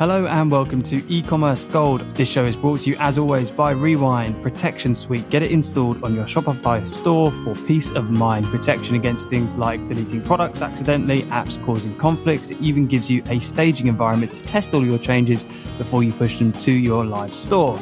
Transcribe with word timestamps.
Hello 0.00 0.24
and 0.24 0.50
welcome 0.50 0.82
to 0.84 1.04
e-commerce 1.12 1.66
gold. 1.66 2.00
This 2.14 2.26
show 2.26 2.46
is 2.46 2.56
brought 2.56 2.80
to 2.80 2.90
you 2.90 2.96
as 2.98 3.18
always 3.18 3.50
by 3.50 3.72
Rewind 3.72 4.42
Protection 4.42 4.94
Suite. 4.94 5.28
Get 5.28 5.42
it 5.42 5.52
installed 5.52 6.02
on 6.02 6.14
your 6.14 6.24
Shopify 6.24 6.88
store 6.88 7.30
for 7.30 7.54
peace 7.66 7.90
of 7.90 8.10
mind. 8.10 8.46
Protection 8.46 8.96
against 8.96 9.28
things 9.28 9.58
like 9.58 9.86
deleting 9.88 10.22
products 10.22 10.62
accidentally, 10.62 11.24
apps 11.24 11.62
causing 11.62 11.94
conflicts. 11.98 12.50
It 12.50 12.58
even 12.62 12.86
gives 12.86 13.10
you 13.10 13.22
a 13.26 13.38
staging 13.40 13.88
environment 13.88 14.32
to 14.32 14.42
test 14.42 14.72
all 14.72 14.86
your 14.86 14.96
changes 14.96 15.44
before 15.76 16.02
you 16.02 16.14
push 16.14 16.38
them 16.38 16.52
to 16.52 16.72
your 16.72 17.04
live 17.04 17.34
store. 17.34 17.78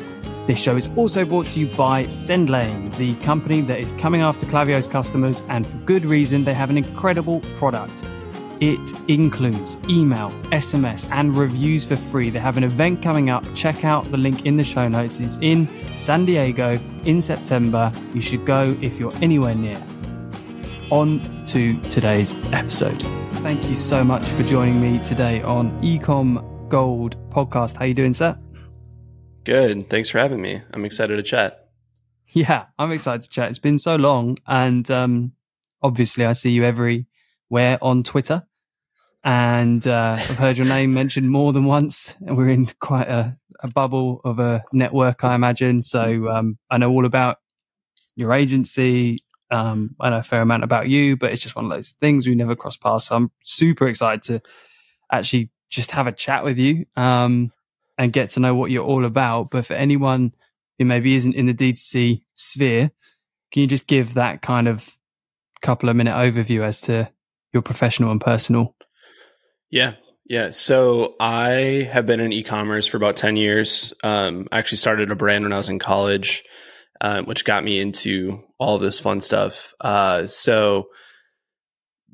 This 0.48 0.60
show 0.60 0.76
is 0.76 0.90
also 0.96 1.24
brought 1.24 1.46
to 1.50 1.60
you 1.60 1.68
by 1.76 2.06
SendLane, 2.06 2.96
the 2.96 3.14
company 3.24 3.60
that 3.60 3.78
is 3.78 3.92
coming 3.92 4.22
after 4.22 4.44
Klaviyo's 4.44 4.88
customers, 4.88 5.44
and 5.46 5.64
for 5.64 5.76
good 5.76 6.04
reason. 6.04 6.42
They 6.42 6.54
have 6.54 6.70
an 6.70 6.78
incredible 6.78 7.42
product. 7.58 8.04
It 8.60 8.92
includes 9.08 9.78
email, 9.88 10.30
SMS, 10.50 11.08
and 11.12 11.36
reviews 11.36 11.84
for 11.84 11.94
free. 11.94 12.28
They 12.28 12.40
have 12.40 12.56
an 12.56 12.64
event 12.64 13.02
coming 13.02 13.30
up. 13.30 13.44
Check 13.54 13.84
out 13.84 14.10
the 14.10 14.18
link 14.18 14.46
in 14.46 14.56
the 14.56 14.64
show 14.64 14.88
notes. 14.88 15.20
It's 15.20 15.38
in 15.40 15.68
San 15.96 16.24
Diego 16.24 16.72
in 17.04 17.20
September. 17.20 17.92
You 18.14 18.20
should 18.20 18.44
go 18.44 18.76
if 18.82 18.98
you're 18.98 19.14
anywhere 19.22 19.54
near. 19.54 19.80
On 20.90 21.44
to 21.46 21.80
today's 21.82 22.34
episode. 22.52 23.00
Thank 23.44 23.68
you 23.68 23.76
so 23.76 24.02
much 24.02 24.26
for 24.30 24.42
joining 24.42 24.80
me 24.80 25.04
today 25.04 25.40
on 25.42 25.70
Ecom 25.80 26.68
Gold 26.68 27.16
podcast. 27.30 27.76
How 27.76 27.84
you 27.84 27.94
doing, 27.94 28.12
sir? 28.12 28.36
Good. 29.44 29.88
Thanks 29.88 30.10
for 30.10 30.18
having 30.18 30.42
me. 30.42 30.60
I'm 30.72 30.84
excited 30.84 31.14
to 31.14 31.22
chat. 31.22 31.68
Yeah, 32.30 32.66
I'm 32.76 32.90
excited 32.90 33.22
to 33.22 33.28
chat. 33.28 33.50
It's 33.50 33.60
been 33.60 33.78
so 33.78 33.94
long, 33.94 34.36
and 34.48 34.90
um, 34.90 35.32
obviously, 35.80 36.26
I 36.26 36.32
see 36.32 36.50
you 36.50 36.64
everywhere 36.64 37.78
on 37.80 38.02
Twitter 38.02 38.47
and 39.24 39.86
uh, 39.86 40.16
I've 40.18 40.38
heard 40.38 40.56
your 40.56 40.66
name 40.66 40.94
mentioned 40.94 41.30
more 41.30 41.52
than 41.52 41.64
once. 41.64 42.14
And 42.26 42.36
we're 42.36 42.50
in 42.50 42.66
quite 42.80 43.08
a, 43.08 43.36
a 43.60 43.68
bubble 43.68 44.20
of 44.24 44.38
a 44.38 44.62
network, 44.72 45.24
I 45.24 45.34
imagine. 45.34 45.82
So 45.82 46.28
um, 46.28 46.58
I 46.70 46.78
know 46.78 46.90
all 46.90 47.04
about 47.04 47.38
your 48.16 48.32
agency. 48.32 49.18
Um, 49.50 49.96
I 50.00 50.10
know 50.10 50.18
a 50.18 50.22
fair 50.22 50.42
amount 50.42 50.64
about 50.64 50.88
you, 50.88 51.16
but 51.16 51.32
it's 51.32 51.42
just 51.42 51.56
one 51.56 51.64
of 51.64 51.70
those 51.70 51.94
things 52.00 52.26
we 52.26 52.34
never 52.34 52.54
cross 52.54 52.76
paths. 52.76 53.06
So 53.06 53.16
I'm 53.16 53.30
super 53.42 53.88
excited 53.88 54.22
to 54.24 54.42
actually 55.10 55.50
just 55.70 55.90
have 55.92 56.06
a 56.06 56.12
chat 56.12 56.44
with 56.44 56.58
you 56.58 56.86
um, 56.96 57.52
and 57.96 58.12
get 58.12 58.30
to 58.30 58.40
know 58.40 58.54
what 58.54 58.70
you're 58.70 58.84
all 58.84 59.04
about. 59.04 59.50
But 59.50 59.66
for 59.66 59.74
anyone 59.74 60.32
who 60.78 60.84
maybe 60.84 61.14
isn't 61.16 61.34
in 61.34 61.46
the 61.46 61.54
D2C 61.54 62.22
sphere, 62.34 62.90
can 63.52 63.62
you 63.62 63.66
just 63.66 63.86
give 63.86 64.14
that 64.14 64.42
kind 64.42 64.68
of 64.68 64.96
couple 65.60 65.88
of 65.88 65.96
minute 65.96 66.14
overview 66.14 66.62
as 66.62 66.80
to 66.82 67.10
your 67.52 67.62
professional 67.62 68.12
and 68.12 68.20
personal 68.20 68.76
yeah. 69.70 69.94
Yeah. 70.28 70.50
So 70.50 71.14
I 71.18 71.88
have 71.90 72.06
been 72.06 72.20
in 72.20 72.32
e-commerce 72.32 72.86
for 72.86 72.98
about 72.98 73.16
10 73.16 73.36
years. 73.36 73.94
Um, 74.04 74.46
I 74.52 74.58
actually 74.58 74.78
started 74.78 75.10
a 75.10 75.16
brand 75.16 75.44
when 75.44 75.54
I 75.54 75.56
was 75.56 75.70
in 75.70 75.78
college, 75.78 76.44
um, 77.00 77.24
which 77.24 77.46
got 77.46 77.64
me 77.64 77.80
into 77.80 78.42
all 78.58 78.78
this 78.78 79.00
fun 79.00 79.20
stuff. 79.20 79.72
Uh, 79.80 80.26
so 80.26 80.88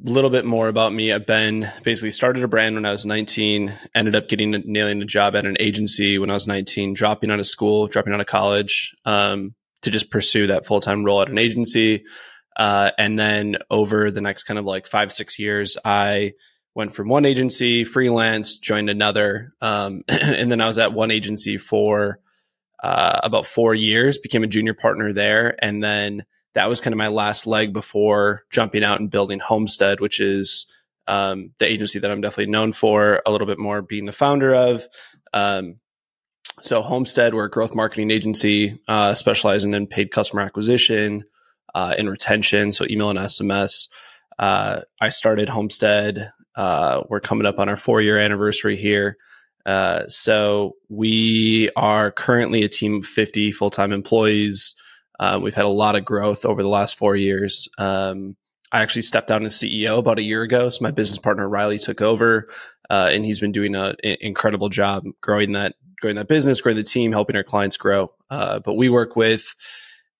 a 0.07 0.11
little 0.11 0.31
bit 0.31 0.45
more 0.45 0.69
about 0.69 0.93
me. 0.93 1.13
I've 1.13 1.27
been 1.27 1.71
basically 1.83 2.11
started 2.11 2.45
a 2.45 2.49
brand 2.49 2.75
when 2.75 2.85
I 2.85 2.93
was 2.93 3.07
19, 3.07 3.73
ended 3.95 4.15
up 4.15 4.29
getting 4.29 4.51
nailing 4.65 5.03
a 5.03 5.07
job 5.07 5.35
at 5.35 5.47
an 5.47 5.57
agency 5.59 6.19
when 6.19 6.31
I 6.31 6.35
was 6.35 6.47
19, 6.47 6.95
dropping 6.95 7.31
out 7.31 7.41
of 7.41 7.47
school, 7.47 7.87
dropping 7.87 8.13
out 8.13 8.21
of 8.21 8.27
college, 8.27 8.95
um, 9.05 9.55
to 9.83 9.91
just 9.91 10.11
pursue 10.11 10.49
that 10.49 10.67
full-time 10.67 11.05
role 11.05 11.23
at 11.23 11.31
an 11.31 11.39
agency. 11.39 12.05
Uh, 12.57 12.91
and 12.99 13.19
then 13.19 13.57
over 13.71 14.11
the 14.11 14.21
next 14.21 14.45
kind 14.45 14.59
of 14.59 14.65
like 14.65 14.87
five, 14.87 15.13
six 15.13 15.39
years, 15.39 15.77
I, 15.85 16.33
went 16.75 16.95
from 16.95 17.09
one 17.09 17.25
agency, 17.25 17.85
freelance, 17.85 18.57
joined 18.57 18.91
another, 18.91 19.55
um, 19.61 20.03
and 20.09 20.51
then 20.51 20.61
I 20.61 20.67
was 20.67 20.79
at 20.79 20.93
one 20.93 21.11
agency 21.11 21.57
for 21.57 22.19
uh, 22.83 23.21
about 23.23 23.47
four 23.47 23.75
years. 23.75 24.19
Became 24.19 24.45
a 24.45 24.49
junior 24.49 24.75
partner 24.75 25.13
there, 25.13 25.57
and 25.65 25.83
then 25.83 26.25
that 26.55 26.69
was 26.69 26.81
kind 26.81 26.93
of 26.93 26.99
my 26.99 27.09
last 27.09 27.47
leg 27.47 27.73
before 27.73 28.43
jumping 28.51 28.85
out 28.85 29.01
and 29.01 29.11
building 29.11 29.39
Homestead, 29.39 30.01
which 30.01 30.21
is 30.21 30.73
um, 31.07 31.51
the 31.59 31.71
agency 31.71 31.99
that 31.99 32.11
I'm 32.11 32.21
definitely 32.21 32.53
known 32.53 32.73
for. 32.73 33.23
A 33.27 33.31
little 33.31 33.47
bit 33.47 33.59
more 33.59 33.83
being 33.83 34.07
the 34.07 34.13
founder 34.13 34.55
of. 34.55 34.87
Um, 35.33 35.77
so 36.61 36.83
Homestead, 36.83 37.35
we're 37.35 37.47
a 37.47 37.51
growth 37.51 37.75
marketing 37.75 38.11
agency 38.11 38.81
uh, 38.89 39.15
specializing 39.15 39.75
in 39.75 39.87
paid 39.87 40.11
customer 40.11 40.43
acquisition 40.43 41.25
uh, 41.75 41.95
and 41.99 42.09
retention, 42.09 42.73
so 42.73 42.87
email 42.89 43.11
and 43.11 43.19
SMS. 43.19 43.89
Uh, 44.39 44.83
I 45.01 45.09
started 45.09 45.49
Homestead 45.49 46.33
uh, 46.57 47.03
we're 47.09 47.21
coming 47.21 47.47
up 47.47 47.59
on 47.59 47.69
our 47.69 47.77
four 47.77 48.01
year 48.01 48.19
anniversary 48.19 48.77
here. 48.77 49.17
Uh, 49.67 50.07
so 50.09 50.77
we 50.89 51.71
are 51.77 52.11
currently 52.11 52.63
a 52.63 52.69
team 52.69 52.97
of 52.97 53.07
50 53.07 53.51
full 53.53 53.71
time 53.71 53.93
employees. 53.93 54.75
Uh, 55.19 55.39
we've 55.43 55.55
had 55.55 55.65
a 55.65 55.69
lot 55.69 55.97
of 55.97 56.05
growth 56.05 56.45
over 56.45 56.63
the 56.63 56.69
last 56.69 56.99
four 56.99 57.17
years. 57.17 57.69
Um, 57.79 58.37
I 58.73 58.83
actually 58.83 59.03
stepped 59.03 59.29
down 59.29 59.45
as 59.45 59.55
CEO 59.55 59.99
about 59.99 60.19
a 60.19 60.23
year 60.23 60.43
ago. 60.43 60.69
So 60.69 60.83
my 60.83 60.91
business 60.91 61.19
partner 61.19 61.49
Riley 61.49 61.79
took 61.79 62.03
over, 62.03 62.49
uh, 62.91 63.11
and 63.13 63.25
he's 63.25 63.39
been 63.39 63.53
doing 63.53 63.75
an 63.77 63.95
incredible 64.03 64.69
job 64.69 65.05
growing 65.21 65.53
that 65.53 65.77
growing 66.01 66.17
that 66.17 66.29
business, 66.29 66.61
growing 66.61 66.77
the 66.77 66.83
team, 66.83 67.13
helping 67.13 67.37
our 67.37 67.45
clients 67.45 67.77
grow. 67.77 68.13
Uh, 68.29 68.59
but 68.59 68.75
we 68.75 68.89
work 68.89 69.17
with 69.17 69.55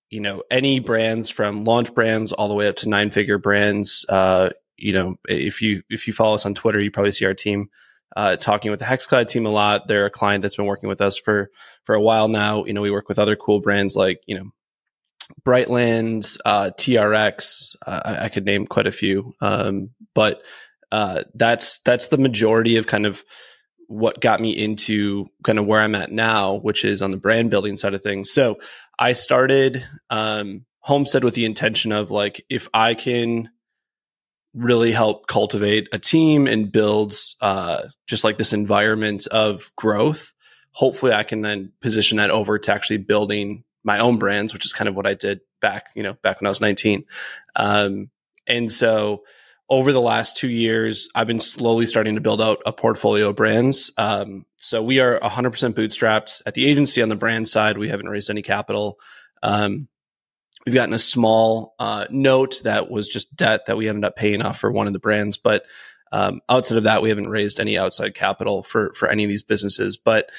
you 0.09 0.21
know 0.21 0.41
any 0.49 0.79
brands 0.79 1.29
from 1.29 1.65
launch 1.65 1.93
brands 1.93 2.31
all 2.31 2.47
the 2.47 2.53
way 2.53 2.67
up 2.67 2.77
to 2.77 2.89
nine 2.89 3.11
figure 3.11 3.37
brands 3.37 4.05
uh, 4.07 4.49
you 4.77 4.93
know, 4.93 5.15
if 5.27 5.61
you 5.61 5.83
if 5.89 6.07
you 6.07 6.13
follow 6.13 6.35
us 6.35 6.45
on 6.45 6.53
Twitter, 6.53 6.79
you 6.79 6.91
probably 6.91 7.11
see 7.11 7.25
our 7.25 7.33
team 7.33 7.69
uh, 8.15 8.35
talking 8.35 8.71
with 8.71 8.79
the 8.79 8.85
Hexclad 8.85 9.27
team 9.27 9.45
a 9.45 9.49
lot. 9.49 9.87
They're 9.87 10.05
a 10.05 10.11
client 10.11 10.41
that's 10.41 10.55
been 10.55 10.65
working 10.65 10.89
with 10.89 11.01
us 11.01 11.17
for 11.17 11.49
for 11.83 11.95
a 11.95 12.01
while 12.01 12.27
now. 12.27 12.65
You 12.65 12.73
know, 12.73 12.81
we 12.81 12.91
work 12.91 13.09
with 13.09 13.19
other 13.19 13.35
cool 13.35 13.61
brands 13.61 13.95
like 13.95 14.21
you 14.25 14.37
know, 14.37 14.51
Brightlands, 15.45 16.37
uh, 16.45 16.71
TRX. 16.77 17.75
Uh, 17.85 18.01
I, 18.05 18.25
I, 18.25 18.29
could 18.29 18.45
name 18.45 18.67
quite 18.67 18.87
a 18.87 18.91
few, 18.91 19.33
um, 19.41 19.89
but 20.13 20.43
uh, 20.91 21.23
that's 21.33 21.79
that's 21.79 22.07
the 22.09 22.17
majority 22.17 22.77
of 22.77 22.87
kind 22.87 23.05
of 23.05 23.23
what 23.87 24.21
got 24.21 24.41
me 24.41 24.51
into 24.51 25.27
kind 25.43 25.59
of 25.59 25.65
where 25.65 25.81
I'm 25.81 25.95
at 25.95 26.11
now, 26.11 26.55
which 26.55 26.85
is 26.85 27.01
on 27.01 27.11
the 27.11 27.17
brand 27.17 27.51
building 27.51 27.77
side 27.77 27.93
of 27.93 28.01
things. 28.01 28.31
So 28.31 28.59
I 28.97 29.13
started 29.13 29.85
um, 30.09 30.65
Homestead 30.79 31.23
with 31.23 31.35
the 31.35 31.45
intention 31.45 31.91
of 31.91 32.11
like 32.11 32.45
if 32.49 32.67
I 32.73 32.93
can 32.93 33.49
really 34.55 34.91
help 34.91 35.27
cultivate 35.27 35.89
a 35.91 35.99
team 35.99 36.47
and 36.47 36.71
builds 36.71 37.35
uh, 37.41 37.83
just 38.07 38.23
like 38.23 38.37
this 38.37 38.53
environment 38.53 39.27
of 39.27 39.71
growth. 39.75 40.33
Hopefully, 40.71 41.13
I 41.13 41.23
can 41.23 41.41
then 41.41 41.71
position 41.81 42.17
that 42.17 42.31
over 42.31 42.57
to 42.57 42.73
actually 42.73 42.97
building 42.97 43.63
my 43.83 43.99
own 43.99 44.17
brands, 44.17 44.53
which 44.53 44.65
is 44.65 44.73
kind 44.73 44.89
of 44.89 44.95
what 44.95 45.05
I 45.05 45.13
did 45.13 45.41
back, 45.61 45.89
you 45.95 46.03
know, 46.03 46.13
back 46.13 46.41
when 46.41 46.47
I 46.47 46.49
was 46.49 46.61
19. 46.61 47.05
Um, 47.55 48.09
and 48.47 48.71
so 48.71 49.23
over 49.69 49.91
the 49.91 50.01
last 50.01 50.37
two 50.37 50.49
years, 50.49 51.09
I've 51.15 51.27
been 51.27 51.39
slowly 51.39 51.87
starting 51.87 52.15
to 52.15 52.21
build 52.21 52.41
out 52.41 52.61
a 52.65 52.73
portfolio 52.73 53.29
of 53.29 53.35
brands. 53.35 53.91
Um, 53.97 54.45
so 54.59 54.81
we 54.81 54.99
are 54.99 55.19
100% 55.19 55.73
bootstrapped 55.73 56.41
at 56.45 56.53
the 56.53 56.65
agency 56.65 57.01
on 57.01 57.09
the 57.09 57.15
brand 57.15 57.47
side. 57.47 57.77
We 57.77 57.89
haven't 57.89 58.09
raised 58.09 58.29
any 58.29 58.41
capital. 58.41 58.99
Um, 59.41 59.87
We've 60.65 60.73
gotten 60.73 60.93
a 60.95 60.99
small 60.99 61.75
uh, 61.77 62.07
note 62.09 62.61
that 62.63 62.89
was 62.89 63.07
just 63.07 63.35
debt 63.35 63.65
that 63.67 63.77
we 63.77 63.87
ended 63.87 64.03
up 64.03 64.15
paying 64.15 64.41
off 64.41 64.59
for 64.59 64.71
one 64.71 64.87
of 64.87 64.93
the 64.93 64.99
brands, 64.99 65.37
but 65.37 65.65
um, 66.11 66.41
outside 66.49 66.77
of 66.77 66.85
that, 66.85 67.01
we 67.01 67.09
haven't 67.09 67.29
raised 67.29 67.59
any 67.59 67.77
outside 67.77 68.15
capital 68.15 68.63
for 68.63 68.93
for 68.93 69.07
any 69.07 69.23
of 69.23 69.29
these 69.29 69.43
businesses. 69.43 69.97
But 69.97 70.29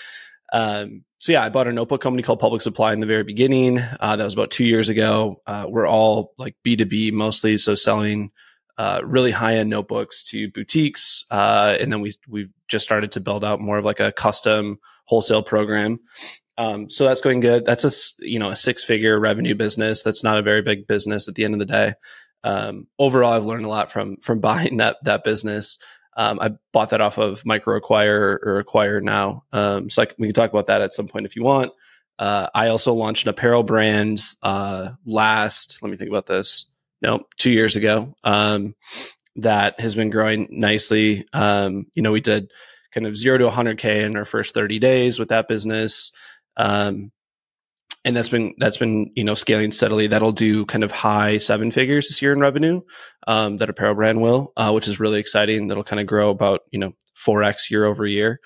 um, 0.53 1.05
so 1.19 1.33
yeah, 1.33 1.45
I 1.45 1.49
bought 1.49 1.67
a 1.67 1.73
notebook 1.73 2.01
company 2.01 2.23
called 2.23 2.41
Public 2.41 2.63
Supply 2.63 2.93
in 2.93 3.01
the 3.01 3.07
very 3.07 3.25
beginning. 3.25 3.79
Uh, 4.01 4.17
that 4.17 4.25
was 4.25 4.35
about 4.35 4.51
two 4.51 4.65
years 4.65 4.89
ago. 4.89 5.43
Uh, 5.47 5.67
we're 5.69 5.87
all 5.87 6.33
like 6.39 6.57
B 6.63 6.77
two 6.77 6.87
B 6.87 7.11
mostly, 7.11 7.57
so 7.57 7.75
selling 7.75 8.31
uh, 8.79 9.01
really 9.05 9.31
high 9.31 9.57
end 9.57 9.71
notebooks 9.71 10.23
to 10.25 10.51
boutiques, 10.51 11.25
uh, 11.31 11.77
and 11.81 11.93
then 11.93 12.01
we 12.01 12.15
we've 12.29 12.51
just 12.69 12.85
started 12.85 13.13
to 13.13 13.21
build 13.21 13.45
out 13.45 13.61
more 13.61 13.79
of 13.79 13.85
like 13.85 14.01
a 14.01 14.13
custom 14.13 14.79
wholesale 15.05 15.43
program. 15.43 16.01
Um, 16.59 16.89
so 16.89 17.05
that's 17.05 17.21
going 17.21 17.41
good. 17.41 17.65
That's 17.65 17.85
a 17.85 18.25
you 18.25 18.39
know 18.39 18.51
a 18.51 18.57
six 18.57 18.83
figure 18.83 19.19
revenue 19.19 19.55
business. 19.55 20.03
That's 20.03 20.25
not 20.25 20.39
a 20.39 20.43
very 20.43 20.63
big 20.63 20.87
business 20.87 21.29
at 21.29 21.35
the 21.35 21.45
end 21.45 21.55
of 21.55 21.61
the 21.61 21.67
day. 21.67 21.95
Um, 22.45 22.87
overall, 22.99 23.33
I've 23.33 23.45
learned 23.45 23.67
a 23.67 23.69
lot 23.71 23.91
from 23.91 24.17
from 24.19 24.41
buying 24.41 24.79
that 24.79 24.97
that 25.05 25.25
business. 25.25 25.79
Um, 26.17 26.39
I 26.41 26.53
bought 26.73 26.91
that 26.91 27.03
off 27.03 27.19
of 27.19 27.45
Micro 27.45 27.77
Acquire 27.77 28.41
or 28.43 28.59
Acquire 28.59 29.03
now. 29.03 29.45
Um, 29.53 29.91
so 29.91 30.03
I, 30.03 30.07
we 30.19 30.29
can 30.29 30.35
talk 30.35 30.51
about 30.51 30.69
that 30.69 30.81
at 30.81 30.95
some 30.95 31.09
point 31.09 31.27
if 31.27 31.37
you 31.37 31.43
want. 31.43 31.73
Uh, 32.19 32.49
I 32.55 32.69
also 32.69 32.95
launched 32.95 33.27
an 33.27 33.31
apparel 33.31 33.63
brand 33.63 34.23
uh, 34.43 34.91
last. 35.05 35.79
Let 35.83 35.91
me 35.91 35.99
think 35.99 36.09
about 36.09 36.25
this. 36.25 36.67
No, 37.03 37.27
two 37.37 37.51
years 37.51 37.77
ago. 37.77 38.15
Um, 38.25 38.75
that 39.37 39.79
has 39.79 39.95
been 39.95 40.09
growing 40.09 40.49
nicely. 40.51 41.27
Um, 41.35 41.87
you 41.95 42.03
know, 42.03 42.13
we 42.13 42.23
did 42.23 42.51
kind 42.93 43.07
of 43.07 43.17
zero 43.17 43.37
to 43.37 43.49
100k 43.49 44.05
in 44.05 44.17
our 44.17 44.25
first 44.25 44.55
30 44.55 44.79
days 44.79 45.19
with 45.19 45.29
that 45.29 45.49
business. 45.49 46.13
Um, 46.57 47.13
and 48.05 48.17
that's 48.17 48.29
been 48.29 48.55
that's 48.59 48.79
been 48.79 49.11
you 49.17 49.25
know 49.25 49.35
scaling 49.35 49.73
steadily. 49.73 50.07
That'll 50.07 50.33
do 50.33 50.65
kind 50.67 50.85
of 50.85 50.93
high 50.93 51.39
seven 51.39 51.71
figures 51.73 52.09
this 52.09 52.23
year 52.23 52.33
in 52.33 52.41
revenue. 52.41 52.83
Um, 53.27 53.57
that 53.57 53.69
apparel 53.69 53.95
brand 53.97 54.21
will, 54.21 54.53
uh, 54.57 54.71
which 54.73 54.87
is 54.89 55.01
really 55.01 55.19
exciting. 55.19 55.67
That'll 55.67 55.85
kind 55.85 56.01
of 56.01 56.07
grow 56.07 56.31
about 56.31 56.61
you 56.71 56.79
know 56.79 56.93
four 57.15 57.43
x 57.43 57.71
year 57.71 57.85
over 57.85 58.07
year. 58.07 58.41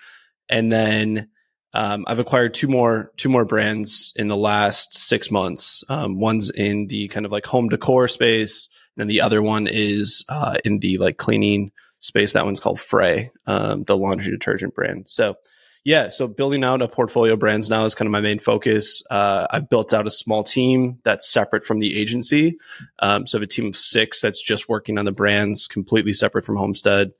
and 0.49 0.73
then 0.73 1.29
um, 1.73 2.05
I've 2.09 2.19
acquired 2.19 2.55
two 2.55 2.69
more 2.69 3.13
two 3.17 3.29
more 3.29 3.45
brands 3.45 4.13
in 4.17 4.29
the 4.29 4.37
last 4.37 4.97
six 4.97 5.31
months. 5.31 5.85
Um, 5.89 6.19
one's 6.19 6.51
in 6.51 6.89
the 6.89 7.09
kind 7.09 7.25
of 7.27 7.33
like 7.33 7.47
home 7.47 7.69
decor 7.69 8.09
space, 8.09 8.69
and 8.97 9.09
the 9.09 9.21
other 9.21 9.41
one 9.43 9.67
is 9.67 10.25
uh, 10.29 10.59
in 10.65 10.81
the 10.81 10.99
like 10.99 11.17
cleaning 11.19 11.71
space. 12.01 12.33
That 12.33 12.45
one's 12.45 12.61
called 12.61 12.81
Frey, 12.81 13.31
um, 13.47 13.85
the 13.85 13.97
laundry 13.97 14.33
detergent 14.33 14.75
brand. 14.75 15.09
So 15.09 15.37
yeah, 15.85 16.11
so 16.11 16.29
building 16.29 16.63
out 16.63 16.83
a 16.83 16.89
portfolio 16.89 17.33
of 17.35 17.39
brands 17.39 17.71
now 17.71 17.85
is 17.85 17.95
kind 17.95 18.07
of 18.07 18.13
my 18.13 18.21
main 18.21 18.39
focus. 18.39 19.03
Uh, 19.11 19.47
I've 19.51 19.69
built 19.69 19.95
out 19.95 20.07
a 20.07 20.11
small 20.11 20.45
team 20.45 20.99
that's 21.05 21.31
separate 21.31 21.65
from 21.65 21.81
the 21.81 21.99
agency. 21.99 22.59
Um, 22.99 23.27
so 23.27 23.37
I 23.37 23.41
have 23.41 23.45
a 23.45 23.47
team 23.47 23.67
of 23.67 23.77
six 23.77 24.21
that's 24.21 24.43
just 24.43 24.69
working 24.69 24.99
on 24.99 25.07
the 25.07 25.13
brands, 25.13 25.67
completely 25.67 26.13
separate 26.13 26.45
from 26.45 26.57
Homestead. 26.57 27.13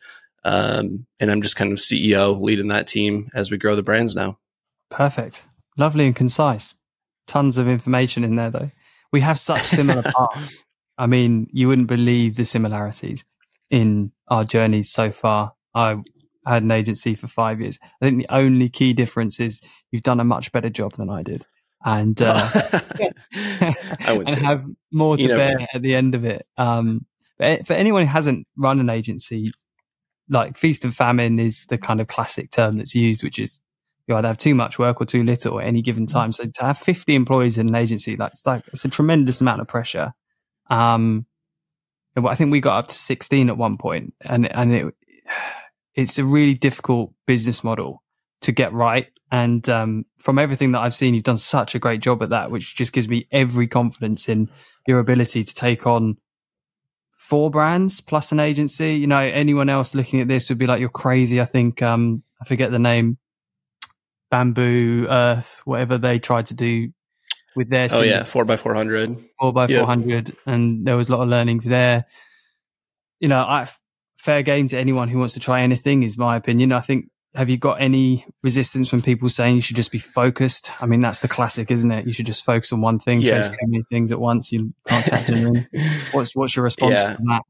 Um, 0.45 1.07
and 1.19 1.31
I'm 1.31 1.43
just 1.43 1.57
kind 1.57 1.73
of 1.73 1.79
CEO 1.79 2.41
leading 2.41 2.69
that 2.69 2.87
team 2.87 3.31
as 3.35 3.51
we 3.51 3.57
grow 3.57 3.77
the 3.77 3.83
brands 3.83 4.15
now. 4.15 4.39
Perfect. 4.91 5.43
Lovely 5.79 6.07
and 6.07 6.17
concise. 6.17 6.75
Tons 7.27 7.59
of 7.59 7.69
information 7.69 8.25
in 8.25 8.37
there, 8.37 8.51
though. 8.51 8.71
We 9.13 9.21
have 9.21 9.39
such 9.39 9.63
similar 9.65 10.03
paths. 10.35 10.65
I 10.99 11.07
mean, 11.07 11.49
you 11.53 11.69
wouldn't 11.69 11.89
believe 11.89 12.37
the 12.37 12.45
similarities 12.45 13.25
in 13.71 14.13
our 14.29 14.45
journeys 14.45 14.91
so 14.91 15.11
far. 15.11 15.55
I 15.75 15.97
had 16.47 16.63
an 16.63 16.71
agency 16.71 17.15
for 17.15 17.27
five 17.27 17.61
years. 17.61 17.79
I 18.01 18.07
think 18.07 18.19
the 18.19 18.35
only 18.35 18.69
key 18.69 18.93
difference 18.93 19.41
is 19.41 19.61
you've 19.91 20.03
done 20.03 20.21
a 20.21 20.25
much 20.25 20.53
better 20.53 20.71
job 20.71 20.93
than 20.93 21.11
I 21.11 21.23
did, 21.23 21.47
and 21.85 22.21
uh, 22.21 22.51
I 23.35 24.15
would 24.17 24.29
and 24.29 24.39
have 24.39 24.65
more 24.93 25.17
to 25.17 25.29
bear 25.29 25.59
at 25.75 25.83
the 25.83 25.95
end 25.95 26.15
of 26.15 26.25
it. 26.25 26.47
Um, 26.57 27.07
but 27.39 27.67
for 27.67 27.73
anyone 27.73 28.03
who 28.03 28.09
hasn't 28.09 28.47
run 28.57 28.81
an 28.81 28.91
agency, 28.91 29.53
like 30.29 30.57
feast 30.57 30.85
and 30.85 30.95
famine 30.95 31.39
is 31.39 31.67
the 31.67 31.79
kind 31.79 32.01
of 32.01 32.07
classic 32.07 32.51
term 32.51 32.79
that's 32.79 32.95
used, 32.95 33.23
which 33.23 33.39
is 33.39 33.61
you 34.07 34.17
either 34.17 34.29
have 34.29 34.39
too 34.39 34.55
much 34.55 34.79
work 34.79 35.01
or 35.01 35.05
too 35.05 35.23
little 35.23 35.61
at 35.61 35.67
any 35.67 35.83
given 35.83 36.05
mm. 36.05 36.13
time. 36.13 36.33
So 36.33 36.45
to 36.45 36.65
have 36.65 36.79
50 36.79 37.15
employees 37.15 37.59
in 37.59 37.69
an 37.69 37.75
agency, 37.75 38.17
like 38.17 38.33
it's 38.33 38.47
like 38.47 38.65
it's 38.69 38.85
a 38.85 38.89
tremendous 38.89 39.41
amount 39.41 39.61
of 39.61 39.69
pressure. 39.69 40.13
Um, 40.69 41.27
I 42.17 42.35
think 42.35 42.51
we 42.51 42.61
got 42.61 42.79
up 42.79 42.89
to 42.89 42.95
16 42.95 43.49
at 43.49 43.57
one 43.57 43.79
point, 43.79 44.15
and 44.21 44.51
and 44.53 44.75
it 44.75 44.95
it's 45.95 46.19
a 46.19 46.25
really 46.25 46.55
difficult 46.55 47.13
business 47.27 47.65
model 47.65 48.03
to 48.43 48.53
get 48.53 48.73
right. 48.73 49.09
And 49.33 49.69
um, 49.69 50.07
from 50.19 50.39
everything 50.39 50.73
that 50.73 50.81
I've 50.81 50.95
seen, 50.95 51.15
you've 51.15 51.25
done 51.25 51.37
such 51.37 51.75
a 51.75 51.79
great 51.79 52.01
job 52.01 52.23
at 52.23 52.31
that, 52.31 52.51
which 52.51 52.75
just 52.75 52.93
gives 52.93 53.09
me 53.09 53.29
every 53.31 53.69
confidence 53.69 54.29
in 54.29 54.51
your 54.87 54.99
ability 54.99 55.45
to 55.45 55.55
take 55.55 55.87
on 55.87 56.17
four 57.17 57.51
brands 57.51 58.01
plus 58.01 58.33
an 58.33 58.41
agency. 58.41 58.95
You 58.95 59.07
know, 59.07 59.21
anyone 59.21 59.69
else 59.69 59.95
looking 59.95 60.21
at 60.21 60.29
this 60.29 60.49
would 60.49 60.59
be 60.59 60.67
like, 60.67 60.81
"You're 60.81 60.89
crazy." 60.89 61.41
I 61.41 61.45
think 61.45 61.81
um, 61.81 62.25
I 62.41 62.45
forget 62.45 62.73
the 62.73 62.81
name, 62.81 63.19
Bamboo 64.31 65.07
Earth, 65.09 65.61
whatever 65.65 65.97
they 65.97 66.19
tried 66.19 66.47
to 66.47 66.55
do 66.55 66.91
with 67.55 67.71
their. 67.71 67.87
Oh 67.93 68.03
yeah, 68.03 68.25
four 68.25 68.45
by 68.45 68.57
four 68.57 68.75
hundred. 68.75 69.17
Four 69.39 69.53
by 69.53 69.69
four 69.69 69.87
hundred, 69.87 70.37
and 70.47 70.85
there 70.85 70.97
was 70.97 71.09
a 71.09 71.13
lot 71.17 71.23
of 71.23 71.29
learnings 71.29 71.65
there. 71.65 72.07
You 73.21 73.29
know, 73.29 73.41
I 73.41 73.69
fair 74.21 74.43
game 74.43 74.69
to 74.69 74.79
anyone 74.79 75.09
who 75.09 75.19
wants 75.19 75.35
to 75.35 75.41
try 75.41 75.63
anything, 75.63 76.03
is 76.03 76.19
my 76.19 76.37
opinion. 76.37 76.73
I 76.73 76.81
think. 76.81 77.07
Have 77.37 77.49
you 77.49 77.59
got 77.59 77.81
any 77.81 78.27
resistance 78.43 78.89
from 78.89 79.03
people 79.03 79.29
saying 79.29 79.55
you 79.55 79.61
should 79.61 79.77
just 79.77 79.93
be 79.93 80.01
focused? 80.01 80.73
I 80.83 80.87
mean, 80.87 81.01
that's 81.01 81.21
the 81.21 81.29
classic, 81.29 81.71
isn't 81.71 81.93
it? 81.93 82.05
You 82.05 82.13
should 82.13 82.27
just 82.27 82.45
focus 82.45 82.73
on 82.73 82.81
one 82.81 82.99
thing, 82.99 83.21
yeah. 83.21 83.41
chase 83.41 83.51
too 83.51 83.57
many 83.69 83.85
things 83.85 84.11
at 84.11 84.19
once. 84.19 84.51
You 84.51 84.75
can't 84.85 85.07
catch 85.07 85.29
them 85.29 85.65
What's 86.11 86.35
what's 86.35 86.57
your 86.57 86.65
response 86.65 86.97
yeah. 86.97 87.15
to 87.15 87.23
that? 87.23 87.43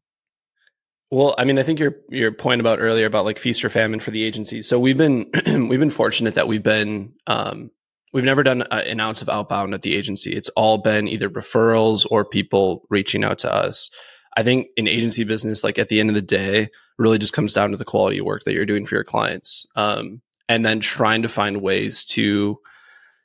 Well, 1.10 1.34
I 1.38 1.44
mean, 1.44 1.58
I 1.58 1.62
think 1.62 1.80
your 1.80 1.96
your 2.10 2.30
point 2.30 2.60
about 2.60 2.78
earlier 2.78 3.06
about 3.06 3.24
like 3.24 3.38
feast 3.38 3.64
or 3.64 3.70
famine 3.70 4.00
for 4.00 4.10
the 4.10 4.22
agency. 4.22 4.60
So 4.60 4.78
we've 4.78 4.98
been 4.98 5.30
we've 5.46 5.80
been 5.80 5.88
fortunate 5.88 6.34
that 6.34 6.46
we've 6.46 6.62
been 6.62 7.14
um, 7.26 7.70
we've 8.12 8.24
never 8.24 8.42
done 8.42 8.62
an 8.70 9.00
ounce 9.00 9.22
of 9.22 9.28
outbound 9.28 9.74
at 9.74 9.82
the 9.82 9.96
agency. 9.96 10.34
It's 10.34 10.50
all 10.50 10.78
been 10.78 11.08
either 11.08 11.28
referrals 11.28 12.06
or 12.10 12.24
people 12.24 12.86
reaching 12.90 13.24
out 13.24 13.38
to 13.38 13.52
us. 13.52 13.90
I 14.36 14.42
think 14.42 14.68
in 14.76 14.86
agency 14.86 15.24
business, 15.24 15.64
like 15.64 15.78
at 15.78 15.88
the 15.88 16.00
end 16.00 16.08
of 16.08 16.14
the 16.14 16.22
day, 16.22 16.68
really 16.98 17.18
just 17.18 17.32
comes 17.32 17.54
down 17.54 17.70
to 17.70 17.76
the 17.76 17.84
quality 17.84 18.18
of 18.18 18.26
work 18.26 18.44
that 18.44 18.52
you're 18.52 18.66
doing 18.66 18.84
for 18.84 18.94
your 18.94 19.04
clients. 19.04 19.66
Um, 19.76 20.20
and 20.48 20.64
then 20.64 20.80
trying 20.80 21.22
to 21.22 21.28
find 21.28 21.62
ways 21.62 22.04
to, 22.04 22.58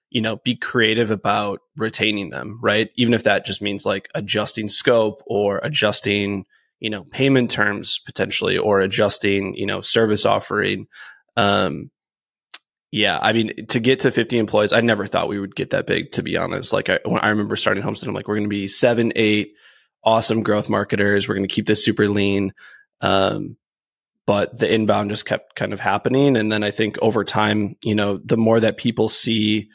you 0.09 0.21
know, 0.21 0.37
be 0.37 0.55
creative 0.55 1.11
about 1.11 1.59
retaining 1.75 2.29
them, 2.29 2.59
right? 2.61 2.89
Even 2.95 3.13
if 3.13 3.23
that 3.23 3.45
just 3.45 3.61
means 3.61 3.85
like 3.85 4.09
adjusting 4.15 4.67
scope 4.67 5.21
or 5.25 5.59
adjusting, 5.63 6.45
you 6.79 6.89
know, 6.89 7.03
payment 7.05 7.51
terms 7.51 7.99
potentially 8.05 8.57
or 8.57 8.79
adjusting, 8.79 9.55
you 9.55 9.65
know, 9.65 9.81
service 9.81 10.25
offering. 10.25 10.87
Um, 11.35 11.91
yeah, 12.91 13.19
I 13.21 13.33
mean, 13.33 13.65
to 13.67 13.79
get 13.79 13.99
to 14.01 14.11
50 14.11 14.37
employees, 14.37 14.71
I 14.71 14.81
never 14.81 15.05
thought 15.05 15.27
we 15.27 15.39
would 15.39 15.55
get 15.55 15.71
that 15.71 15.87
big, 15.87 16.11
to 16.11 16.23
be 16.23 16.37
honest. 16.37 16.71
Like, 16.71 16.89
I, 16.89 16.99
when 17.03 17.19
I 17.19 17.29
remember 17.29 17.55
starting 17.55 17.83
Homestead, 17.83 18.07
I'm 18.07 18.15
like, 18.15 18.27
we're 18.27 18.35
going 18.35 18.45
to 18.45 18.49
be 18.49 18.67
seven, 18.67 19.11
eight, 19.15 19.53
awesome 20.05 20.43
growth 20.43 20.69
marketers. 20.69 21.27
We're 21.27 21.35
going 21.35 21.47
to 21.47 21.53
keep 21.53 21.67
this 21.67 21.83
super 21.83 22.07
lean. 22.07 22.53
Um, 23.01 23.57
but 24.25 24.57
the 24.57 24.71
inbound 24.71 25.09
just 25.09 25.25
kept 25.25 25.55
kind 25.55 25.73
of 25.73 25.79
happening. 25.79 26.35
And 26.35 26.51
then 26.51 26.63
I 26.63 26.71
think 26.71 26.97
over 27.01 27.23
time, 27.23 27.75
you 27.83 27.95
know, 27.95 28.17
the 28.17 28.37
more 28.37 28.59
that 28.59 28.77
people 28.77 29.09
see, 29.09 29.69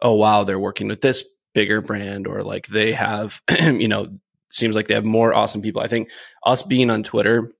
oh, 0.00 0.14
wow, 0.14 0.44
they're 0.44 0.58
working 0.58 0.88
with 0.88 1.00
this 1.00 1.24
bigger 1.52 1.80
brand 1.80 2.26
or 2.26 2.42
like 2.42 2.66
they 2.68 2.92
have, 2.92 3.40
you 3.60 3.88
know, 3.88 4.08
seems 4.48 4.74
like 4.74 4.88
they 4.88 4.94
have 4.94 5.04
more 5.04 5.34
awesome 5.34 5.62
people. 5.62 5.82
I 5.82 5.88
think 5.88 6.08
us 6.44 6.62
being 6.62 6.90
on 6.90 7.02
Twitter 7.02 7.52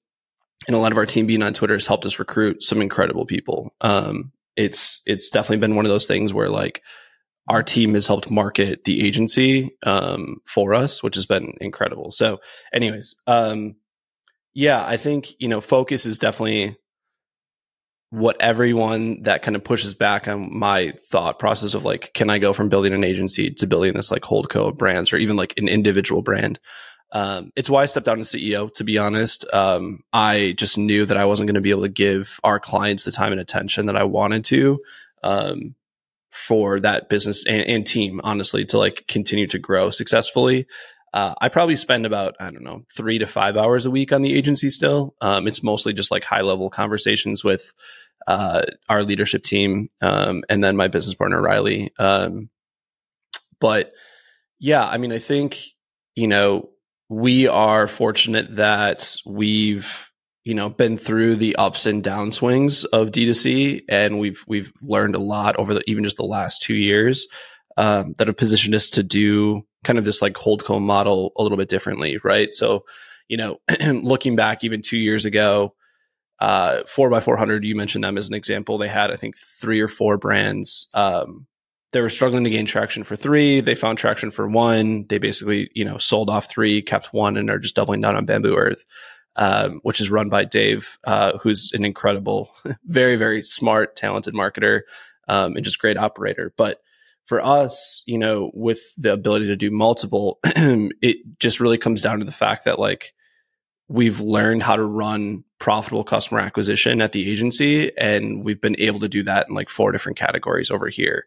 and 0.67 0.77
a 0.77 0.79
lot 0.79 0.93
of 0.93 0.99
our 0.99 1.07
team 1.07 1.27
being 1.27 1.43
on 1.43 1.53
Twitter 1.53 1.75
has 1.75 1.87
helped 1.87 2.07
us 2.07 2.19
recruit 2.19 2.63
some 2.63 2.81
incredible 2.81 3.27
people. 3.27 3.75
Um, 3.81 4.33
it's, 4.57 5.03
it's 5.07 5.31
definitely 5.31 5.59
been 5.59 5.77
one 5.77 5.85
of 5.85 5.91
those 5.91 6.07
things 6.07 6.33
where 6.33 6.49
like, 6.49 6.83
our 7.51 7.65
team 7.65 7.95
has 7.95 8.07
helped 8.07 8.31
market 8.31 8.85
the 8.85 9.05
agency 9.05 9.77
um, 9.83 10.37
for 10.47 10.73
us, 10.73 11.03
which 11.03 11.17
has 11.17 11.27
been 11.27 11.53
incredible. 11.61 12.13
So, 12.13 12.39
anyways, 12.73 13.17
um, 13.27 13.75
yeah, 14.55 14.85
I 14.87 14.97
think 14.97 15.35
you 15.41 15.49
know, 15.49 15.61
focus 15.61 16.07
is 16.07 16.19
definitely 16.19 16.77
what 18.11 18.41
everyone 18.41 19.23
that 19.23 19.43
kind 19.43 19.57
of 19.57 19.65
pushes 19.65 19.95
back 19.95 20.29
on 20.29 20.57
my 20.57 20.93
thought 21.11 21.41
process 21.41 21.75
of 21.75 21.85
like, 21.85 22.13
can 22.15 22.31
I 22.31 22.39
go 22.39 22.53
from 22.53 22.69
building 22.69 22.93
an 22.93 23.05
agency 23.05 23.51
to 23.51 23.67
building 23.67 23.95
this 23.95 24.13
like 24.13 24.23
holdco 24.23 24.77
brands 24.77 25.13
or 25.13 25.17
even 25.17 25.37
like 25.37 25.55
an 25.59 25.69
individual 25.69 26.23
brand? 26.23 26.61
Um, 27.13 27.51
it's 27.57 27.69
why 27.69 27.83
I 27.83 27.87
stepped 27.87 28.07
down 28.07 28.21
as 28.21 28.29
CEO. 28.29 28.73
To 28.75 28.85
be 28.85 28.97
honest, 28.97 29.45
um, 29.53 30.03
I 30.13 30.55
just 30.57 30.79
knew 30.79 31.05
that 31.05 31.17
I 31.17 31.25
wasn't 31.25 31.49
going 31.49 31.57
to 31.57 31.61
be 31.61 31.71
able 31.71 31.83
to 31.83 31.89
give 31.89 32.39
our 32.45 32.61
clients 32.61 33.03
the 33.03 33.11
time 33.11 33.33
and 33.33 33.41
attention 33.41 33.87
that 33.87 33.97
I 33.97 34.05
wanted 34.05 34.45
to. 34.47 34.81
Um, 35.25 35.75
for 36.31 36.81
that 36.81 37.09
business 37.09 37.45
and, 37.47 37.63
and, 37.63 37.87
team, 37.87 38.21
honestly, 38.25 38.65
to 38.65 38.79
like 38.79 39.05
continue 39.09 39.47
to 39.49 39.59
grow 39.59 39.91
successfully. 39.91 40.67
Uh, 41.13 41.35
I 41.41 41.49
probably 41.49 41.77
spend 41.77 42.07
about, 42.07 42.37
I 42.39 42.51
don't 42.51 42.63
know, 42.63 42.85
three 42.95 43.19
to 43.19 43.27
five 43.27 43.57
hours 43.57 43.85
a 43.85 43.91
week 43.91 44.13
on 44.13 44.23
the 44.23 44.35
agency 44.35 44.71
still. 44.71 45.17
Um, 45.21 45.49
it's 45.49 45.63
mostly 45.63 45.93
just 45.93 46.13
like 46.13 46.23
high 46.23 46.43
level 46.43 46.71
conversations 46.71 47.43
with 47.43 47.73
uh, 48.29 48.63
our 48.89 49.03
leadership 49.03 49.43
team 49.43 49.91
um, 50.01 50.45
and 50.49 50.63
then 50.63 50.77
my 50.77 50.87
business 50.87 51.15
partner, 51.15 51.43
Riley. 51.43 51.93
Um, 51.99 52.49
but 53.61 53.93
yeah, 54.61 54.87
I 54.87 54.99
mean, 54.99 55.13
I 55.13 55.19
think, 55.19 55.59
you 56.15 56.29
know, 56.29 56.71
we 57.09 57.49
are 57.49 57.89
fortunate 57.89 58.55
that 58.55 59.17
we've 59.27 60.10
you 60.45 60.55
know 60.55 60.71
been 60.71 60.97
through 60.97 61.37
the 61.37 61.55
ups 61.57 61.87
and 61.87 62.03
downswings 62.03 62.85
of 62.93 63.11
D2C, 63.11 63.85
and 63.89 64.19
we've 64.19 64.43
we've 64.47 64.73
learned 64.83 65.15
a 65.15 65.21
lot 65.21 65.57
over 65.57 65.75
the, 65.75 65.83
even 65.87 66.05
just 66.05 66.17
the 66.17 66.25
last 66.25 66.63
two 66.63 66.75
years 66.75 67.29
um, 67.77 68.15
that 68.19 68.27
have 68.27 68.37
positioned 68.37 68.75
us 68.75 68.89
to 68.91 69.03
do 69.03 69.63
kind 69.85 69.99
of 69.99 70.05
this 70.05 70.23
like 70.23 70.35
holdco 70.35 70.81
model 70.81 71.33
a 71.37 71.43
little 71.43 71.59
bit 71.59 71.69
differently, 71.69 72.19
right? 72.25 72.53
So, 72.53 72.85
you 73.29 73.37
know, 73.37 73.59
looking 73.81 74.37
back 74.37 74.65
even 74.65 74.83
two 74.83 74.99
years 74.99 75.25
ago, 75.25 75.75
uh, 76.41 76.83
four 76.87 77.11
by 77.11 77.21
four 77.21 77.37
hundred, 77.37 77.65
you 77.65 77.77
mentioned 77.77 78.05
them 78.05 78.17
as 78.17 78.29
an 78.29 78.35
example. 78.35 78.79
They 78.79 78.89
had 78.89 79.11
I 79.11 79.17
think 79.17 79.37
three 79.37 79.81
or 79.81 79.89
four 79.89 80.17
brands. 80.17 80.89
Um, 80.95 81.47
they 81.93 82.01
were 82.01 82.09
struggling 82.09 82.45
to 82.45 82.51
gain 82.51 82.67
traction 82.67 83.03
for 83.03 83.17
three. 83.17 83.61
They 83.61 83.75
found 83.75 83.99
traction 83.99 84.31
for 84.31 84.47
one. 84.49 85.07
They 85.09 85.19
basically, 85.19 85.71
you 85.75 85.85
know, 85.85 85.99
sold 85.99 86.31
off 86.31 86.49
three, 86.49 86.83
kept 86.83 87.13
one, 87.13 87.37
and 87.37 87.51
are 87.51 87.59
just 87.59 87.75
doubling 87.75 88.01
down 88.01 88.15
on 88.15 88.25
Bamboo 88.25 88.55
Earth 88.55 88.85
um, 89.37 89.81
which 89.83 90.01
is 90.01 90.11
run 90.11 90.29
by 90.29 90.45
Dave, 90.45 90.99
uh, 91.05 91.39
who's 91.39 91.73
an 91.73 91.85
incredible, 91.85 92.51
very, 92.85 93.17
very 93.17 93.43
smart, 93.43 93.97
talented 93.97 94.35
marketer, 94.35 94.83
um, 95.29 95.57
and 95.57 95.65
just 95.65 95.79
great 95.79 95.97
operator. 95.97 96.53
But 96.57 96.83
for 97.25 97.45
us, 97.45 98.03
you 98.07 98.19
know, 98.19 98.51
with 98.55 98.81
the 98.97 99.13
ability 99.13 99.47
to 99.47 99.57
do 99.57 99.71
multiple, 99.71 100.41
it 100.45 101.19
just 101.39 101.61
really 101.61 101.79
comes 101.79 102.03
down 102.03 102.19
to 102.19 102.25
the 102.25 102.33
fact 102.33 102.65
that 102.65 102.79
like 102.79 103.13
we've 103.89 104.21
learned 104.21 104.63
how 104.63 104.77
to 104.77 104.85
run 104.85 105.45
profitable 105.59 106.05
customer 106.05 106.41
acquisition 106.41 107.01
at 107.01 107.13
the 107.13 107.31
agency, 107.31 107.97
and 107.99 108.45
we've 108.45 108.61
been 108.61 108.77
able 108.79 109.01
to 109.01 109.09
do 109.09 109.23
that 109.23 109.49
in 109.49 109.55
like 109.55 109.69
four 109.69 109.93
different 109.93 110.19
categories 110.19 110.71
over 110.71 110.89
here. 110.89 111.25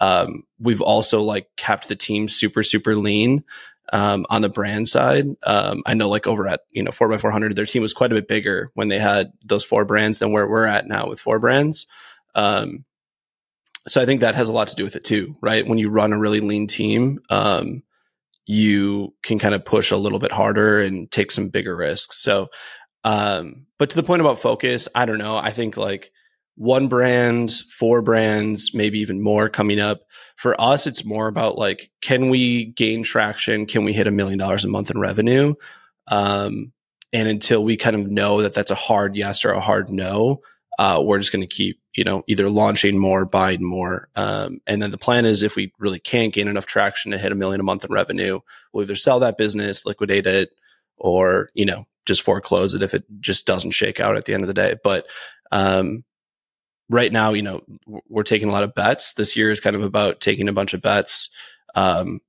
Um, 0.00 0.42
we've 0.58 0.80
also 0.80 1.22
like 1.22 1.48
kept 1.56 1.88
the 1.88 1.96
team 1.96 2.26
super, 2.26 2.62
super 2.62 2.96
lean 2.96 3.44
um, 3.92 4.26
on 4.30 4.42
the 4.42 4.48
brand 4.48 4.88
side. 4.88 5.26
Um, 5.42 5.82
I 5.86 5.94
know 5.94 6.08
like 6.08 6.26
over 6.26 6.46
at, 6.48 6.60
you 6.70 6.82
know, 6.82 6.90
4x400, 6.90 7.54
their 7.54 7.66
team 7.66 7.82
was 7.82 7.94
quite 7.94 8.12
a 8.12 8.14
bit 8.14 8.28
bigger 8.28 8.70
when 8.74 8.88
they 8.88 8.98
had 8.98 9.32
those 9.44 9.64
four 9.64 9.84
brands 9.84 10.18
than 10.18 10.32
where 10.32 10.48
we're 10.48 10.66
at 10.66 10.86
now 10.86 11.08
with 11.08 11.20
four 11.20 11.38
brands. 11.38 11.86
Um, 12.34 12.84
so 13.86 14.00
I 14.00 14.06
think 14.06 14.20
that 14.20 14.34
has 14.34 14.48
a 14.48 14.52
lot 14.52 14.68
to 14.68 14.76
do 14.76 14.84
with 14.84 14.96
it 14.96 15.04
too, 15.04 15.36
right? 15.42 15.66
When 15.66 15.78
you 15.78 15.90
run 15.90 16.12
a 16.12 16.18
really 16.18 16.40
lean 16.40 16.66
team, 16.66 17.20
um, 17.28 17.82
you 18.46 19.14
can 19.22 19.38
kind 19.38 19.54
of 19.54 19.64
push 19.64 19.90
a 19.90 19.96
little 19.96 20.18
bit 20.18 20.32
harder 20.32 20.80
and 20.80 21.10
take 21.10 21.30
some 21.30 21.48
bigger 21.48 21.76
risks. 21.76 22.22
So, 22.22 22.48
um, 23.04 23.66
but 23.78 23.90
to 23.90 23.96
the 23.96 24.02
point 24.02 24.20
about 24.20 24.40
focus, 24.40 24.88
I 24.94 25.04
don't 25.04 25.18
know. 25.18 25.36
I 25.36 25.50
think 25.50 25.76
like 25.76 26.10
one 26.56 26.88
brand, 26.88 27.52
four 27.70 28.02
brands, 28.02 28.72
maybe 28.74 29.00
even 29.00 29.20
more 29.20 29.48
coming 29.48 29.80
up. 29.80 30.02
For 30.36 30.60
us, 30.60 30.86
it's 30.86 31.04
more 31.04 31.26
about 31.26 31.58
like, 31.58 31.90
can 32.00 32.28
we 32.28 32.66
gain 32.66 33.02
traction? 33.02 33.66
Can 33.66 33.84
we 33.84 33.92
hit 33.92 34.06
a 34.06 34.12
million 34.12 34.38
dollars 34.38 34.64
a 34.64 34.68
month 34.68 34.90
in 34.90 34.98
revenue? 34.98 35.54
Um, 36.08 36.72
and 37.12 37.28
until 37.28 37.64
we 37.64 37.76
kind 37.76 37.96
of 37.96 38.10
know 38.10 38.42
that 38.42 38.54
that's 38.54 38.70
a 38.70 38.76
hard 38.76 39.16
yes 39.16 39.44
or 39.44 39.52
a 39.52 39.60
hard 39.60 39.90
no, 39.90 40.42
uh, 40.78 41.00
we're 41.04 41.18
just 41.18 41.32
going 41.32 41.46
to 41.46 41.54
keep, 41.54 41.80
you 41.94 42.02
know, 42.02 42.24
either 42.26 42.50
launching 42.50 42.98
more, 42.98 43.24
buying 43.24 43.64
more. 43.64 44.08
Um, 44.16 44.60
and 44.66 44.82
then 44.82 44.90
the 44.90 44.98
plan 44.98 45.24
is 45.24 45.42
if 45.42 45.54
we 45.54 45.72
really 45.78 46.00
can't 46.00 46.34
gain 46.34 46.48
enough 46.48 46.66
traction 46.66 47.12
to 47.12 47.18
hit 47.18 47.32
a 47.32 47.36
million 47.36 47.60
a 47.60 47.64
month 47.64 47.84
in 47.84 47.92
revenue, 47.92 48.40
we'll 48.72 48.82
either 48.82 48.96
sell 48.96 49.20
that 49.20 49.38
business, 49.38 49.86
liquidate 49.86 50.26
it, 50.26 50.50
or, 50.96 51.50
you 51.54 51.64
know, 51.64 51.86
just 52.06 52.22
foreclose 52.22 52.74
it 52.74 52.82
if 52.82 52.94
it 52.94 53.04
just 53.20 53.46
doesn't 53.46 53.70
shake 53.70 54.00
out 54.00 54.16
at 54.16 54.24
the 54.24 54.34
end 54.34 54.42
of 54.42 54.48
the 54.48 54.54
day. 54.54 54.76
But, 54.82 55.06
um, 55.52 56.04
right 56.88 57.12
now, 57.12 57.32
you 57.32 57.42
know, 57.42 57.62
we're 58.08 58.22
taking 58.22 58.48
a 58.48 58.52
lot 58.52 58.64
of 58.64 58.74
bets. 58.74 59.14
This 59.14 59.36
year 59.36 59.50
is 59.50 59.60
kind 59.60 59.76
of 59.76 59.82
about 59.82 60.20
taking 60.20 60.48
a 60.48 60.52
bunch 60.52 60.74
of 60.74 60.82
bets. 60.82 61.30
Um, 61.74 62.20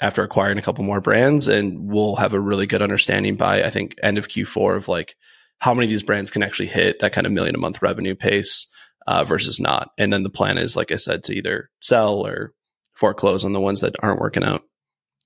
after 0.00 0.22
acquiring 0.22 0.58
a 0.58 0.62
couple 0.62 0.84
more 0.84 1.00
brands 1.00 1.48
and 1.48 1.90
we'll 1.90 2.16
have 2.16 2.32
a 2.32 2.40
really 2.40 2.66
good 2.66 2.82
understanding 2.82 3.34
by 3.34 3.64
I 3.64 3.70
think 3.70 3.96
end 4.02 4.18
of 4.18 4.28
Q4 4.28 4.76
of 4.76 4.88
like 4.88 5.16
how 5.58 5.74
many 5.74 5.86
of 5.86 5.90
these 5.90 6.02
brands 6.02 6.30
can 6.30 6.42
actually 6.42 6.68
hit 6.68 7.00
that 7.00 7.12
kind 7.12 7.26
of 7.26 7.32
million 7.32 7.54
a 7.54 7.58
month 7.58 7.82
revenue 7.82 8.14
pace 8.14 8.66
uh, 9.06 9.24
versus 9.24 9.58
not. 9.58 9.90
And 9.98 10.12
then 10.12 10.22
the 10.22 10.30
plan 10.30 10.58
is, 10.58 10.76
like 10.76 10.92
I 10.92 10.96
said, 10.96 11.24
to 11.24 11.32
either 11.32 11.70
sell 11.80 12.24
or 12.24 12.52
foreclose 12.94 13.44
on 13.44 13.52
the 13.52 13.60
ones 13.60 13.80
that 13.80 13.96
aren't 14.00 14.20
working 14.20 14.44
out. 14.44 14.62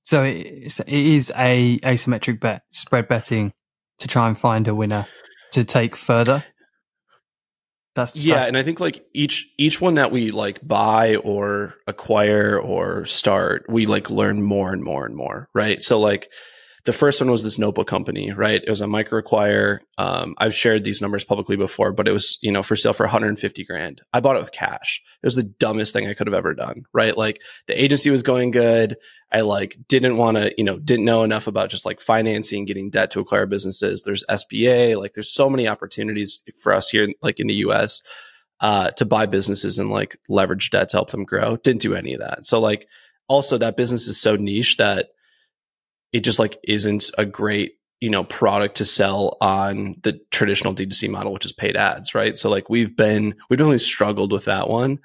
So 0.05 0.25
it 0.25 0.73
is 0.89 1.33
a 1.37 1.79
asymmetric 1.81 2.41
bet, 2.41 2.63
spread 2.71 3.09
betting 3.09 3.53
to 3.99 4.09
try 4.09 4.27
and 4.29 4.39
find 4.39 4.67
a 4.69 4.75
winner 4.75 5.07
to 5.53 5.65
take 5.65 5.97
further. 5.97 6.45
That's 7.95 8.17
yeah, 8.17 8.47
and 8.47 8.57
I 8.57 8.63
think 8.63 8.81
like 8.81 9.05
each 9.13 9.53
each 9.59 9.81
one 9.81 9.95
that 9.95 10.11
we 10.11 10.31
like 10.31 10.67
buy 10.67 11.17
or 11.17 11.75
acquire 11.87 12.59
or 12.59 13.05
start, 13.05 13.67
we 13.69 13.85
like 13.85 14.09
learn 14.09 14.43
more 14.43 14.73
and 14.73 14.83
more 14.83 15.05
and 15.05 15.15
more, 15.15 15.49
right? 15.53 15.83
So 15.83 16.01
like 16.01 16.31
the 16.85 16.93
first 16.93 17.21
one 17.21 17.31
was 17.31 17.45
this 17.45 17.59
notebook 17.59 17.87
company, 17.87 18.33
right? 18.33 18.61
It 18.61 18.69
was 18.69 18.81
a 18.81 18.89
micro 18.89 19.21
acquire. 19.21 19.83
Um, 19.99 20.35
I've 20.39 20.55
shared 20.55 20.83
these 20.83 21.01
numbers 21.01 21.23
publicly 21.23 21.57
before, 21.57 21.93
but 21.93 22.09
it 22.09 22.13
was, 22.13 22.39
you 22.43 22.51
know, 22.51 22.65
for 22.65 22.75
sale 22.75 22.93
for 22.93 23.05
150 23.05 23.65
grand. 23.65 24.03
I 24.13 24.19
bought 24.19 24.35
it 24.35 24.41
with 24.41 24.51
cash. 24.51 25.01
It 25.23 25.27
was 25.27 25.37
the 25.37 25.45
dumbest 25.45 25.93
thing 25.93 26.09
I 26.09 26.15
could 26.15 26.27
have 26.27 26.35
ever 26.35 26.55
done, 26.55 26.83
right? 26.93 27.17
Like 27.17 27.41
the 27.69 27.81
agency 27.81 28.11
was 28.11 28.25
going 28.25 28.51
good. 28.51 28.97
I 29.31 29.43
like 29.43 29.77
didn't 29.87 30.17
want 30.17 30.39
to, 30.39 30.53
you 30.59 30.65
know, 30.65 30.79
didn't 30.81 31.05
know 31.05 31.23
enough 31.23 31.47
about 31.47 31.71
just 31.71 31.87
like 31.87 32.01
financing, 32.01 32.65
getting 32.65 32.91
debt 32.91 33.13
to 33.13 33.21
acquire 33.21 33.47
businesses. 33.47 34.03
There's 34.03 34.25
SBA, 34.29 34.99
like 34.99 35.15
there's 35.15 35.33
so 35.33 35.49
many 35.49 35.69
opportunities 35.69 36.43
for 36.61 36.73
us 36.73 36.89
here, 36.89 37.09
like 37.23 37.39
in 37.39 37.47
the 37.47 37.55
US, 37.55 38.03
uh, 38.61 38.91
to 38.93 39.05
buy 39.05 39.27
businesses 39.27 39.79
and 39.79 39.91
like 39.91 40.19
leverage 40.29 40.71
debt 40.71 40.89
to 40.89 40.97
help 40.97 41.11
them 41.11 41.25
grow. 41.25 41.57
Didn't 41.59 41.81
do 41.81 41.95
any 41.95 42.15
of 42.15 42.21
that. 42.21 42.45
So 42.45 42.59
like 42.59 42.89
also 43.29 43.57
that 43.59 43.77
business 43.77 44.09
is 44.09 44.21
so 44.21 44.35
niche 44.35 44.79
that 44.79 45.11
it 46.13 46.21
just 46.21 46.39
like 46.39 46.59
isn't 46.65 47.11
a 47.19 47.25
great 47.25 47.79
you 48.01 48.11
know 48.11 48.25
product 48.25 48.79
to 48.79 48.85
sell 48.85 49.37
on 49.41 49.97
the 50.03 50.21
traditional 50.31 50.75
D2C 50.75 51.09
model, 51.09 51.33
which 51.33 51.45
is 51.45 51.53
paid 51.53 51.77
ads, 51.77 52.15
right? 52.15 52.37
So 52.37 52.51
like 52.51 52.69
we've 52.69 52.97
been 52.97 53.35
we've 53.49 53.59
definitely 53.59 53.79
struggled 53.79 54.33
with 54.33 54.47
that 54.47 54.69
one. 54.69 54.99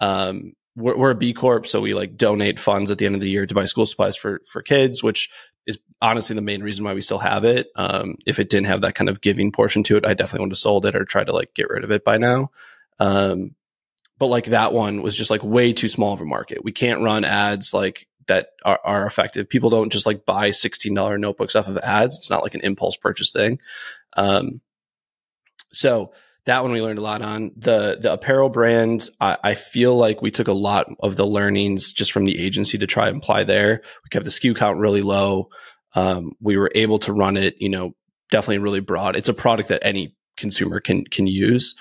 Um, 0.00 0.52
we're, 0.76 0.96
we're 0.96 1.10
a 1.10 1.16
B 1.16 1.32
Corp, 1.32 1.66
so 1.66 1.80
we 1.80 1.94
like 1.94 2.16
donate 2.16 2.58
funds 2.58 2.90
at 2.90 2.98
the 2.98 3.06
end 3.06 3.14
of 3.14 3.20
the 3.20 3.30
year 3.30 3.46
to 3.46 3.54
buy 3.54 3.64
school 3.64 3.86
supplies 3.86 4.16
for 4.16 4.40
for 4.50 4.62
kids, 4.62 5.02
which 5.02 5.30
is 5.66 5.78
honestly 6.00 6.36
the 6.36 6.42
main 6.42 6.62
reason 6.62 6.84
why 6.84 6.94
we 6.94 7.00
still 7.00 7.18
have 7.18 7.44
it. 7.44 7.68
Um, 7.74 8.16
if 8.26 8.38
it 8.38 8.50
didn't 8.50 8.66
have 8.66 8.82
that 8.82 8.94
kind 8.94 9.08
of 9.08 9.20
giving 9.20 9.50
portion 9.50 9.82
to 9.84 9.96
it, 9.96 10.06
I 10.06 10.14
definitely 10.14 10.46
would 10.46 10.52
have 10.52 10.58
sold 10.58 10.86
it 10.86 10.94
or 10.94 11.04
tried 11.04 11.26
to 11.26 11.32
like 11.32 11.54
get 11.54 11.70
rid 11.70 11.84
of 11.84 11.90
it 11.90 12.04
by 12.04 12.18
now. 12.18 12.50
Um, 13.00 13.56
but 14.18 14.26
like 14.26 14.46
that 14.46 14.72
one 14.72 15.02
was 15.02 15.16
just 15.16 15.30
like 15.30 15.42
way 15.42 15.72
too 15.72 15.88
small 15.88 16.12
of 16.12 16.20
a 16.20 16.24
market. 16.24 16.64
We 16.64 16.72
can't 16.72 17.02
run 17.02 17.24
ads 17.24 17.74
like 17.74 18.06
that 18.26 18.48
are, 18.64 18.80
are 18.84 19.06
effective. 19.06 19.48
People 19.48 19.70
don't 19.70 19.92
just 19.92 20.06
like 20.06 20.24
buy 20.24 20.50
$16 20.50 21.20
notebooks 21.20 21.56
off 21.56 21.68
of 21.68 21.78
ads. 21.78 22.16
It's 22.16 22.30
not 22.30 22.42
like 22.42 22.54
an 22.54 22.62
impulse 22.62 22.96
purchase 22.96 23.30
thing. 23.30 23.58
Um, 24.16 24.60
so 25.72 26.12
that 26.46 26.62
one 26.62 26.72
we 26.72 26.82
learned 26.82 26.98
a 26.98 27.02
lot 27.02 27.22
on 27.22 27.52
the 27.56 27.98
the 28.00 28.12
apparel 28.12 28.48
brand. 28.48 29.08
I, 29.20 29.38
I, 29.42 29.54
feel 29.54 29.96
like 29.96 30.20
we 30.20 30.30
took 30.30 30.48
a 30.48 30.52
lot 30.52 30.88
of 31.00 31.16
the 31.16 31.26
learnings 31.26 31.92
just 31.92 32.12
from 32.12 32.26
the 32.26 32.38
agency 32.38 32.78
to 32.78 32.86
try 32.86 33.08
and 33.08 33.16
apply 33.16 33.44
there. 33.44 33.80
We 33.82 34.08
kept 34.10 34.24
the 34.24 34.30
SKU 34.30 34.54
count 34.54 34.78
really 34.78 35.02
low. 35.02 35.48
Um, 35.94 36.32
we 36.40 36.56
were 36.56 36.70
able 36.74 36.98
to 37.00 37.12
run 37.12 37.36
it, 37.36 37.56
you 37.60 37.68
know, 37.70 37.94
definitely 38.30 38.58
really 38.58 38.80
broad. 38.80 39.16
It's 39.16 39.28
a 39.28 39.34
product 39.34 39.70
that 39.70 39.84
any 39.84 40.16
consumer 40.36 40.80
can 40.80 41.04
can 41.04 41.26
use, 41.26 41.74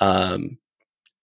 um, 0.00 0.58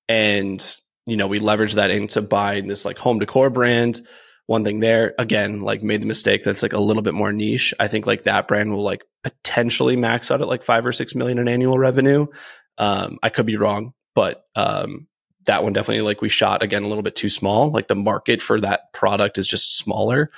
and 0.08 0.64
you 1.06 1.18
know 1.18 1.28
we 1.28 1.40
leverage 1.40 1.74
that 1.74 1.92
into 1.92 2.22
buying 2.22 2.68
this 2.68 2.86
like 2.86 2.98
home 2.98 3.20
decor 3.20 3.50
brand 3.50 4.00
one 4.48 4.64
thing 4.64 4.80
there 4.80 5.14
again 5.18 5.62
like 5.62 5.82
made 5.82 6.02
the 6.02 6.08
mistake 6.08 6.44
that's 6.44 6.62
like 6.62 6.74
a 6.74 6.80
little 6.80 7.02
bit 7.02 7.14
more 7.14 7.34
niche 7.34 7.74
i 7.80 7.88
think 7.88 8.06
like 8.06 8.24
that 8.24 8.48
brand 8.48 8.72
will 8.72 8.84
like 8.84 9.04
potentially 9.24 9.96
max 9.96 10.30
out 10.30 10.42
at 10.42 10.48
like 10.48 10.64
five 10.64 10.86
or 10.86 10.92
six 10.92 11.16
million 11.16 11.40
in 11.40 11.48
annual 11.48 11.78
revenue 11.78 12.26
um 12.78 13.18
i 13.24 13.30
could 13.30 13.46
be 13.46 13.58
wrong 13.58 13.94
but 14.14 14.46
um 14.56 15.08
that 15.46 15.64
one 15.64 15.74
definitely 15.74 16.02
like 16.02 16.22
we 16.22 16.30
shot 16.30 16.64
again 16.64 16.84
a 16.84 16.88
little 16.88 17.04
bit 17.04 17.16
too 17.16 17.30
small 17.30 17.72
like 17.72 17.88
the 17.88 17.96
market 17.96 18.42
for 18.42 18.60
that 18.62 18.92
product 18.94 19.38
is 19.38 19.48
just 19.48 19.78
smaller 19.78 20.30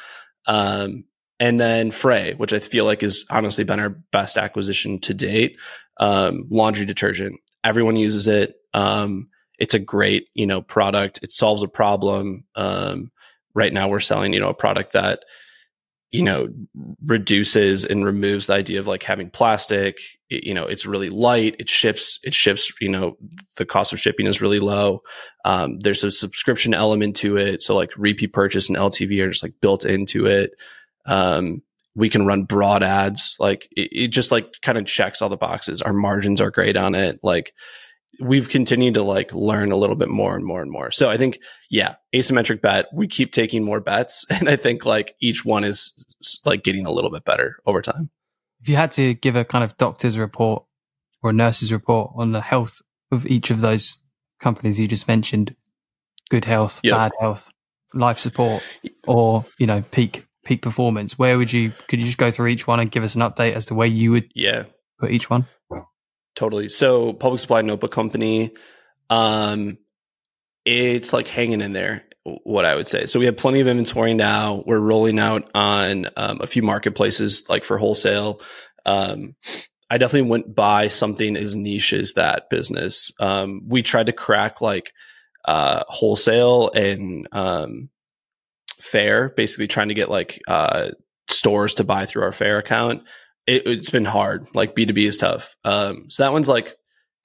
um 0.47 1.03
and 1.39 1.59
then 1.59 1.91
Frey, 1.91 2.33
which 2.33 2.53
I 2.53 2.59
feel 2.59 2.85
like 2.85 3.03
is 3.03 3.25
honestly 3.29 3.63
been 3.63 3.79
our 3.79 3.89
best 3.89 4.37
acquisition 4.37 4.99
to 4.99 5.13
date. 5.13 5.57
Um, 5.97 6.47
laundry 6.49 6.85
detergent. 6.85 7.39
Everyone 7.63 7.95
uses 7.95 8.27
it. 8.27 8.55
Um, 8.73 9.29
it's 9.59 9.73
a 9.73 9.79
great, 9.79 10.29
you 10.33 10.47
know, 10.47 10.61
product. 10.61 11.19
It 11.21 11.31
solves 11.31 11.63
a 11.63 11.67
problem. 11.67 12.45
Um, 12.55 13.11
right 13.57 13.73
now 13.73 13.87
we're 13.87 13.99
selling, 13.99 14.33
you 14.33 14.39
know, 14.39 14.49
a 14.49 14.53
product 14.53 14.93
that, 14.93 15.25
you 16.11 16.21
know, 16.21 16.47
reduces 17.03 17.83
and 17.83 18.05
removes 18.05 18.45
the 18.45 18.53
idea 18.53 18.79
of 18.79 18.85
like 18.85 19.01
having 19.01 19.31
plastic. 19.31 19.97
It, 20.29 20.43
you 20.43 20.53
know, 20.53 20.65
it's 20.65 20.85
really 20.85 21.09
light. 21.09 21.55
It 21.57 21.67
ships, 21.67 22.19
it 22.23 22.35
ships, 22.35 22.71
you 22.79 22.87
know, 22.87 23.17
the 23.57 23.65
cost 23.65 23.91
of 23.93 23.99
shipping 23.99 24.27
is 24.27 24.41
really 24.41 24.59
low. 24.59 25.01
Um, 25.43 25.79
there's 25.79 26.03
a 26.03 26.11
subscription 26.11 26.75
element 26.75 27.15
to 27.17 27.35
it. 27.37 27.63
So 27.63 27.75
like 27.75 27.91
repeat 27.97 28.31
purchase 28.31 28.69
and 28.69 28.77
LTV 28.77 29.19
are 29.23 29.29
just 29.29 29.43
like 29.43 29.55
built 29.59 29.85
into 29.85 30.27
it. 30.27 30.51
Um, 31.07 31.63
we 31.95 32.09
can 32.09 32.27
run 32.27 32.43
broad 32.43 32.83
ads. 32.83 33.35
Like 33.39 33.67
it, 33.75 33.89
it 33.91 34.07
just 34.09 34.31
like 34.31 34.61
kind 34.61 34.77
of 34.77 34.85
checks 34.85 35.19
all 35.19 35.29
the 35.29 35.35
boxes. 35.35 35.81
Our 35.81 35.93
margins 35.93 36.39
are 36.39 36.51
great 36.51 36.77
on 36.77 36.93
it. 36.93 37.19
Like 37.23 37.53
we've 38.19 38.49
continued 38.49 38.93
to 38.95 39.03
like 39.03 39.33
learn 39.33 39.71
a 39.71 39.75
little 39.75 39.95
bit 39.95 40.09
more 40.09 40.35
and 40.35 40.45
more 40.45 40.61
and 40.61 40.71
more. 40.71 40.91
So 40.91 41.09
I 41.09 41.17
think, 41.17 41.39
yeah, 41.69 41.95
asymmetric 42.13 42.61
bet, 42.61 42.87
we 42.93 43.07
keep 43.07 43.31
taking 43.31 43.63
more 43.63 43.79
bets. 43.79 44.25
And 44.37 44.49
I 44.49 44.55
think 44.55 44.85
like 44.85 45.15
each 45.19 45.43
one 45.43 45.63
is 45.63 46.05
like 46.45 46.63
getting 46.63 46.85
a 46.85 46.91
little 46.91 47.11
bit 47.11 47.25
better 47.25 47.57
over 47.65 47.81
time. 47.81 48.09
If 48.61 48.69
you 48.69 48.75
had 48.75 48.91
to 48.93 49.13
give 49.13 49.35
a 49.35 49.45
kind 49.45 49.63
of 49.63 49.77
doctor's 49.77 50.17
report 50.17 50.63
or 51.21 51.31
a 51.31 51.33
nurse's 51.33 51.71
report 51.71 52.11
on 52.15 52.31
the 52.31 52.41
health 52.41 52.81
of 53.11 53.25
each 53.25 53.51
of 53.51 53.61
those 53.61 53.97
companies 54.39 54.79
you 54.79 54.87
just 54.87 55.07
mentioned, 55.07 55.55
good 56.29 56.45
health, 56.45 56.79
yep. 56.83 56.95
bad 56.95 57.11
health, 57.19 57.49
life 57.93 58.19
support, 58.19 58.63
or, 59.07 59.45
you 59.57 59.65
know, 59.65 59.83
peak 59.91 60.27
peak 60.47 60.61
performance, 60.61 61.19
where 61.19 61.37
would 61.37 61.51
you 61.51 61.73
could 61.87 61.99
you 61.99 62.05
just 62.05 62.17
go 62.17 62.31
through 62.31 62.47
each 62.47 62.65
one 62.65 62.79
and 62.79 62.89
give 62.89 63.03
us 63.03 63.15
an 63.15 63.21
update 63.21 63.53
as 63.53 63.65
to 63.65 63.75
where 63.75 63.87
you 63.87 64.11
would 64.11 64.31
yeah 64.33 64.63
put 64.99 65.11
each 65.11 65.29
one? 65.29 65.45
Totally. 66.37 66.69
So 66.69 67.13
public 67.13 67.39
supply 67.39 67.63
notebook 67.63 67.91
company, 67.91 68.53
um, 69.09 69.79
it's 70.65 71.11
like 71.11 71.27
hanging 71.27 71.61
in 71.61 71.73
there. 71.73 72.03
What 72.43 72.65
I 72.65 72.75
would 72.75 72.89
say. 72.89 73.05
So 73.05 73.19
we 73.19 73.25
have 73.25 73.37
plenty 73.37 73.61
of 73.61 73.67
inventory 73.67 74.13
now. 74.13 74.61
We're 74.67 74.79
rolling 74.79 75.17
out 75.17 75.49
on 75.55 76.07
um, 76.17 76.41
a 76.41 76.45
few 76.45 76.61
marketplaces, 76.61 77.47
like 77.47 77.63
for 77.63 77.77
wholesale. 77.77 78.41
Um, 78.85 79.35
I 79.89 79.97
definitely 79.97 80.29
wouldn't 80.29 80.53
buy 80.53 80.89
something 80.89 81.37
as 81.37 81.55
niche 81.55 81.93
as 81.93 82.13
that 82.13 82.49
business. 82.49 83.13
Um, 83.19 83.61
we 83.65 83.81
tried 83.81 84.07
to 84.07 84.11
crack 84.11 84.59
like 84.59 84.91
uh, 85.45 85.85
wholesale 85.87 86.69
and 86.71 87.29
um, 87.31 87.89
Faire, 88.73 89.29
basically 89.29 89.67
trying 89.67 89.87
to 89.87 89.93
get 89.93 90.09
like 90.09 90.39
uh, 90.49 90.89
stores 91.29 91.75
to 91.75 91.85
buy 91.85 92.05
through 92.05 92.23
our 92.23 92.33
Faire 92.33 92.57
account 92.57 93.03
it, 93.47 93.65
has 93.65 93.89
been 93.89 94.05
hard. 94.05 94.47
Like 94.53 94.75
B 94.75 94.85
two 94.85 94.93
B 94.93 95.05
is 95.05 95.17
tough. 95.17 95.55
Um, 95.63 96.09
so 96.09 96.23
that 96.23 96.33
one's 96.33 96.49
like 96.49 96.75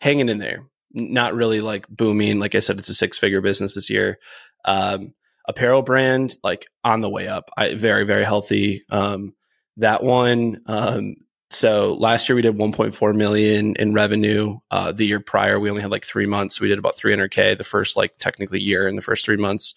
hanging 0.00 0.28
in 0.28 0.38
there, 0.38 0.66
not 0.92 1.34
really 1.34 1.60
like 1.60 1.86
booming. 1.88 2.38
Like 2.38 2.54
I 2.54 2.60
said, 2.60 2.78
it's 2.78 2.88
a 2.88 2.94
six 2.94 3.18
figure 3.18 3.40
business 3.40 3.74
this 3.74 3.90
year. 3.90 4.18
Um, 4.64 5.14
apparel 5.48 5.82
brand 5.82 6.36
like 6.44 6.66
on 6.84 7.00
the 7.00 7.10
way 7.10 7.28
up. 7.28 7.50
I, 7.56 7.74
very 7.74 8.04
very 8.04 8.24
healthy. 8.24 8.84
Um, 8.90 9.34
that 9.78 10.02
one, 10.02 10.60
um, 10.66 11.16
so 11.50 11.94
last 11.94 12.28
year 12.28 12.36
we 12.36 12.42
did 12.42 12.56
1.4 12.56 13.14
million 13.14 13.74
in 13.76 13.92
revenue. 13.92 14.58
Uh, 14.70 14.92
the 14.92 15.06
year 15.06 15.20
prior 15.20 15.58
we 15.60 15.70
only 15.70 15.82
had 15.82 15.90
like 15.90 16.04
three 16.04 16.26
months. 16.26 16.56
So 16.56 16.62
we 16.62 16.68
did 16.68 16.78
about 16.78 16.96
300k 16.96 17.58
the 17.58 17.64
first 17.64 17.96
like 17.96 18.16
technically 18.18 18.60
year 18.60 18.88
in 18.88 18.96
the 18.96 19.02
first 19.02 19.24
three 19.24 19.36
months. 19.36 19.74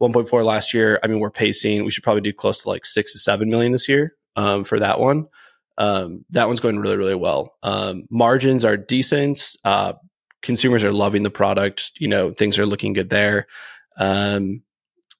1.4 0.00 0.44
last 0.44 0.74
year. 0.74 0.98
I 1.02 1.06
mean, 1.06 1.20
we're 1.20 1.30
pacing. 1.30 1.84
We 1.84 1.92
should 1.92 2.02
probably 2.02 2.22
do 2.22 2.32
close 2.32 2.62
to 2.62 2.68
like 2.68 2.84
six 2.84 3.12
to 3.12 3.20
seven 3.20 3.48
million 3.48 3.70
this 3.70 3.88
year 3.88 4.16
um, 4.34 4.64
for 4.64 4.80
that 4.80 4.98
one. 4.98 5.28
Um, 5.78 6.24
that 6.30 6.46
one's 6.46 6.60
going 6.60 6.78
really, 6.78 6.96
really 6.96 7.14
well. 7.14 7.54
Um, 7.62 8.04
margins 8.10 8.64
are 8.64 8.76
decent. 8.76 9.56
Uh, 9.64 9.94
consumers 10.42 10.84
are 10.84 10.92
loving 10.92 11.22
the 11.22 11.30
product. 11.30 11.92
You 11.98 12.08
know, 12.08 12.32
things 12.32 12.58
are 12.58 12.66
looking 12.66 12.92
good 12.92 13.10
there. 13.10 13.46
Um, 13.96 14.62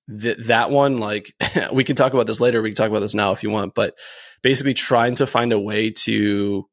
th- 0.09 0.47
that 0.47 0.71
one, 0.71 0.99
like, 0.99 1.33
we 1.73 1.85
can 1.85 1.97
talk 1.97 2.13
about 2.13 2.27
this 2.27 2.41
later. 2.41 2.61
We 2.61 2.71
can 2.71 2.77
talk 2.77 2.91
about 2.91 3.01
this 3.01 3.15
now 3.15 3.33
if 3.33 3.43
you 3.43 3.51
want, 3.51 3.75
but 3.75 3.97
basically 4.43 4.75
trying 4.75 5.15
to 5.17 5.27
find 5.27 5.53
a 5.53 5.61
way 5.61 5.91
to 5.91 6.69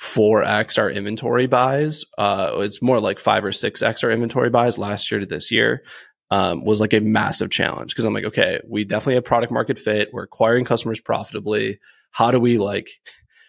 4x 0.00 0.78
our 0.78 0.90
inventory 0.90 1.46
buys. 1.46 2.04
Uh, 2.18 2.56
it's 2.56 2.82
more 2.82 3.00
like 3.00 3.18
five 3.18 3.44
or 3.44 3.50
6x 3.50 4.04
our 4.04 4.10
inventory 4.10 4.50
buys 4.50 4.78
last 4.78 5.10
year 5.10 5.20
to 5.20 5.26
this 5.26 5.50
year. 5.50 5.84
Um, 6.30 6.64
was 6.64 6.80
like 6.80 6.94
a 6.94 7.00
massive 7.00 7.50
challenge 7.50 7.90
because 7.90 8.06
I'm 8.06 8.14
like, 8.14 8.24
okay, 8.24 8.58
we 8.66 8.84
definitely 8.84 9.16
have 9.16 9.24
product 9.24 9.52
market 9.52 9.78
fit. 9.78 10.08
We're 10.14 10.22
acquiring 10.22 10.64
customers 10.64 10.98
profitably. 10.98 11.78
How 12.12 12.30
do 12.30 12.38
we 12.38 12.58
like, 12.58 12.88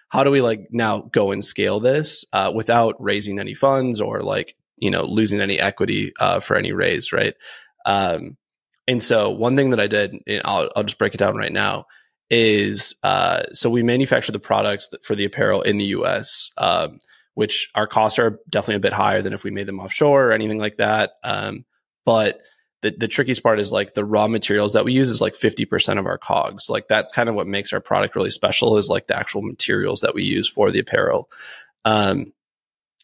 how 0.10 0.24
do 0.24 0.32
we 0.32 0.42
like 0.42 0.68
now 0.72 1.02
go 1.12 1.32
and 1.32 1.44
scale 1.44 1.80
this 1.80 2.26
uh, 2.34 2.52
without 2.54 2.96
raising 3.00 3.40
any 3.40 3.54
funds 3.54 4.02
or 4.02 4.22
like 4.22 4.56
you 4.78 4.90
know 4.90 5.04
losing 5.04 5.40
any 5.42 5.60
equity 5.60 6.14
uh, 6.20 6.40
for 6.40 6.58
any 6.58 6.72
raise, 6.72 7.14
right? 7.14 7.36
Um, 7.86 8.38
and 8.88 9.02
so 9.02 9.30
one 9.30 9.56
thing 9.56 9.70
that 9.70 9.80
I 9.80 9.88
did, 9.88 10.16
I'll, 10.44 10.70
I'll 10.76 10.84
just 10.84 10.98
break 10.98 11.14
it 11.14 11.18
down 11.18 11.38
right 11.38 11.52
now, 11.54 11.86
is 12.30 12.96
uh, 13.04 13.44
so 13.54 13.70
we 13.70 13.84
manufacture 13.84 14.32
the 14.32 14.40
products 14.40 14.90
for 15.04 15.16
the 15.16 15.26
apparel 15.26 15.62
in 15.62 15.78
the 15.78 15.86
U.S., 15.86 16.52
um, 16.58 16.98
which 17.36 17.70
our 17.76 17.88
costs 17.88 18.20
are 18.20 18.40
definitely 18.50 18.76
a 18.76 18.80
bit 18.80 18.94
higher 18.94 19.22
than 19.22 19.34
if 19.34 19.44
we 19.44 19.52
made 19.52 19.68
them 19.68 19.80
offshore 19.80 20.28
or 20.28 20.32
anything 20.34 20.60
like 20.60 20.76
that. 20.76 21.12
Um, 21.24 21.66
but 22.06 22.42
the, 22.84 22.92
the 22.92 23.08
trickiest 23.08 23.42
part 23.42 23.60
is 23.60 23.72
like 23.72 23.94
the 23.94 24.06
raw 24.06 24.28
materials 24.28 24.74
that 24.74 24.84
we 24.84 24.92
use 24.92 25.10
is 25.10 25.22
like 25.22 25.34
50% 25.34 25.98
of 25.98 26.06
our 26.06 26.18
cogs. 26.18 26.70
Like 26.70 26.90
that's 26.90 27.14
kind 27.14 27.30
of 27.30 27.36
what 27.36 27.48
makes 27.48 27.72
our 27.72 27.80
product 27.80 28.16
really 28.16 28.30
special 28.30 28.78
is 28.78 28.90
like 28.90 29.08
the 29.08 29.18
actual 29.18 29.42
materials 29.42 30.02
that 30.02 30.14
we 30.14 30.24
use 30.24 30.50
for 30.50 30.70
the 30.70 30.80
apparel. 30.80 31.32
Um, 31.86 32.34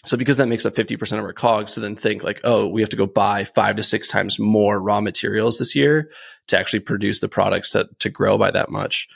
so 0.06 0.18
because 0.18 0.38
that 0.38 0.48
makes 0.48 0.66
up 0.66 0.76
50% 0.76 1.18
of 1.18 1.24
our 1.24 1.34
cogs, 1.34 1.74
so 1.74 1.82
then 1.82 1.96
think 1.96 2.24
like, 2.24 2.42
oh, 2.44 2.68
we 2.68 2.82
have 2.82 2.90
to 2.90 2.98
go 2.98 3.06
buy 3.06 3.46
five 3.46 3.78
to 3.78 3.84
six 3.84 4.10
times 4.10 4.38
more 4.38 4.80
raw 4.80 5.00
materials 5.00 5.58
this 5.58 5.76
year 5.76 6.12
to 6.48 6.60
actually 6.60 6.82
produce 6.82 7.22
the 7.22 7.30
products 7.30 7.72
to, 7.72 7.90
to 8.00 8.10
grow 8.10 8.38
by 8.38 8.52
that 8.52 8.70
much. 8.70 9.08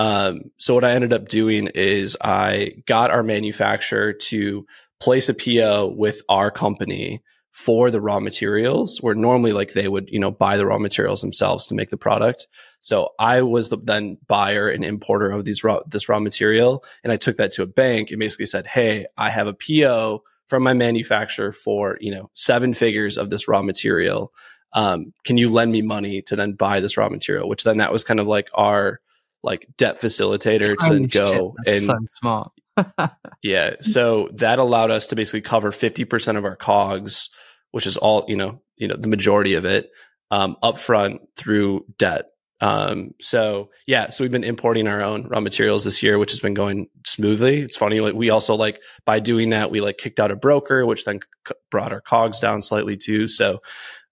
Um, 0.00 0.50
so 0.58 0.74
what 0.74 0.84
I 0.84 0.92
ended 0.92 1.12
up 1.12 1.28
doing 1.28 1.68
is 1.74 2.16
I 2.20 2.74
got 2.86 3.10
our 3.10 3.22
manufacturer 3.22 4.12
to 4.12 4.66
place 5.00 5.28
a 5.28 5.34
PO 5.34 5.94
with 5.96 6.22
our 6.28 6.50
company 6.50 7.22
for 7.58 7.90
the 7.90 8.00
raw 8.00 8.20
materials 8.20 8.98
where 9.00 9.16
normally 9.16 9.52
like 9.52 9.72
they 9.72 9.88
would, 9.88 10.08
you 10.10 10.20
know, 10.20 10.30
buy 10.30 10.56
the 10.56 10.64
raw 10.64 10.78
materials 10.78 11.22
themselves 11.22 11.66
to 11.66 11.74
make 11.74 11.90
the 11.90 11.96
product. 11.96 12.46
So 12.82 13.10
I 13.18 13.42
was 13.42 13.68
the 13.68 13.78
then 13.82 14.16
buyer 14.28 14.68
and 14.68 14.84
importer 14.84 15.32
of 15.32 15.44
these 15.44 15.64
raw, 15.64 15.80
this 15.84 16.08
raw 16.08 16.20
material. 16.20 16.84
And 17.02 17.12
I 17.12 17.16
took 17.16 17.36
that 17.38 17.50
to 17.54 17.64
a 17.64 17.66
bank 17.66 18.12
and 18.12 18.20
basically 18.20 18.46
said, 18.46 18.68
Hey, 18.68 19.06
I 19.16 19.30
have 19.30 19.48
a 19.48 19.54
PO 19.54 20.22
from 20.46 20.62
my 20.62 20.72
manufacturer 20.72 21.50
for, 21.50 21.98
you 22.00 22.14
know, 22.14 22.30
seven 22.32 22.74
figures 22.74 23.18
of 23.18 23.28
this 23.28 23.48
raw 23.48 23.60
material. 23.60 24.32
Um, 24.72 25.12
can 25.24 25.36
you 25.36 25.48
lend 25.48 25.72
me 25.72 25.82
money 25.82 26.22
to 26.22 26.36
then 26.36 26.52
buy 26.52 26.78
this 26.78 26.96
raw 26.96 27.08
material? 27.08 27.48
Which 27.48 27.64
then 27.64 27.78
that 27.78 27.92
was 27.92 28.04
kind 28.04 28.20
of 28.20 28.28
like 28.28 28.50
our 28.54 29.00
like 29.42 29.66
debt 29.76 30.00
facilitator 30.00 30.76
to 30.76 30.88
then 30.88 31.06
go 31.06 31.56
and 31.66 31.82
so 31.82 31.98
smart. 32.06 32.52
yeah. 33.42 33.74
So 33.80 34.28
that 34.34 34.60
allowed 34.60 34.92
us 34.92 35.08
to 35.08 35.16
basically 35.16 35.40
cover 35.40 35.72
50% 35.72 36.36
of 36.36 36.44
our 36.44 36.54
cogs, 36.54 37.30
which 37.72 37.86
is 37.86 37.96
all, 37.96 38.24
you 38.28 38.36
know, 38.36 38.60
you 38.76 38.88
know, 38.88 38.96
the 38.96 39.08
majority 39.08 39.54
of 39.54 39.64
it, 39.64 39.90
um, 40.30 40.56
upfront 40.62 41.18
through 41.36 41.84
debt. 41.98 42.26
Um, 42.60 43.14
so 43.20 43.70
yeah, 43.86 44.10
so 44.10 44.24
we've 44.24 44.32
been 44.32 44.42
importing 44.42 44.88
our 44.88 45.00
own 45.00 45.28
raw 45.28 45.40
materials 45.40 45.84
this 45.84 46.02
year, 46.02 46.18
which 46.18 46.32
has 46.32 46.40
been 46.40 46.54
going 46.54 46.88
smoothly. 47.06 47.60
It's 47.60 47.76
funny, 47.76 48.00
like 48.00 48.14
we 48.14 48.30
also 48.30 48.56
like 48.56 48.80
by 49.06 49.20
doing 49.20 49.50
that, 49.50 49.70
we 49.70 49.80
like 49.80 49.96
kicked 49.96 50.18
out 50.18 50.32
a 50.32 50.36
broker, 50.36 50.84
which 50.84 51.04
then 51.04 51.20
c- 51.46 51.54
brought 51.70 51.92
our 51.92 52.00
cogs 52.00 52.40
down 52.40 52.62
slightly 52.62 52.96
too. 52.96 53.28
So, 53.28 53.62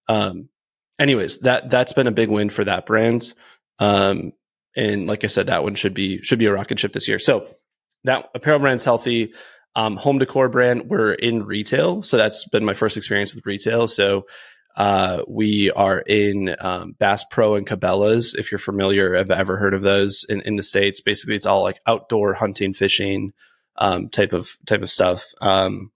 um, 0.08 0.48
anyways, 1.00 1.40
that 1.40 1.70
that's 1.70 1.92
been 1.92 2.06
a 2.06 2.12
big 2.12 2.30
win 2.30 2.48
for 2.48 2.64
that 2.64 2.86
brand. 2.86 3.32
Um, 3.80 4.32
and 4.76 5.06
like 5.06 5.24
I 5.24 5.28
said, 5.28 5.46
that 5.46 5.64
one 5.64 5.74
should 5.74 5.94
be 5.94 6.22
should 6.22 6.38
be 6.38 6.46
a 6.46 6.52
rocket 6.52 6.78
ship 6.78 6.92
this 6.92 7.08
year. 7.08 7.18
So 7.18 7.48
that 8.04 8.28
apparel 8.34 8.60
brand's 8.60 8.84
healthy. 8.84 9.34
Um, 9.76 9.96
home 9.96 10.18
decor 10.18 10.48
brand, 10.48 10.88
we're 10.88 11.12
in 11.12 11.44
retail, 11.44 12.02
so 12.02 12.16
that's 12.16 12.48
been 12.48 12.64
my 12.64 12.72
first 12.72 12.96
experience 12.96 13.34
with 13.34 13.44
retail. 13.44 13.86
So 13.86 14.24
uh, 14.76 15.22
we 15.28 15.70
are 15.70 16.00
in 16.00 16.56
um, 16.60 16.94
Bass 16.98 17.24
Pro 17.30 17.54
and 17.54 17.66
Cabela's. 17.66 18.34
If 18.34 18.50
you're 18.50 18.58
familiar, 18.58 19.14
have 19.14 19.30
ever 19.30 19.58
heard 19.58 19.74
of 19.74 19.82
those 19.82 20.24
in, 20.28 20.40
in 20.42 20.56
the 20.56 20.62
states? 20.62 21.00
Basically, 21.00 21.34
it's 21.34 21.46
all 21.46 21.62
like 21.62 21.78
outdoor 21.86 22.34
hunting, 22.34 22.72
fishing 22.72 23.32
um, 23.76 24.08
type 24.08 24.32
of 24.32 24.56
type 24.66 24.82
of 24.82 24.90
stuff, 24.90 25.26
um, 25.40 25.90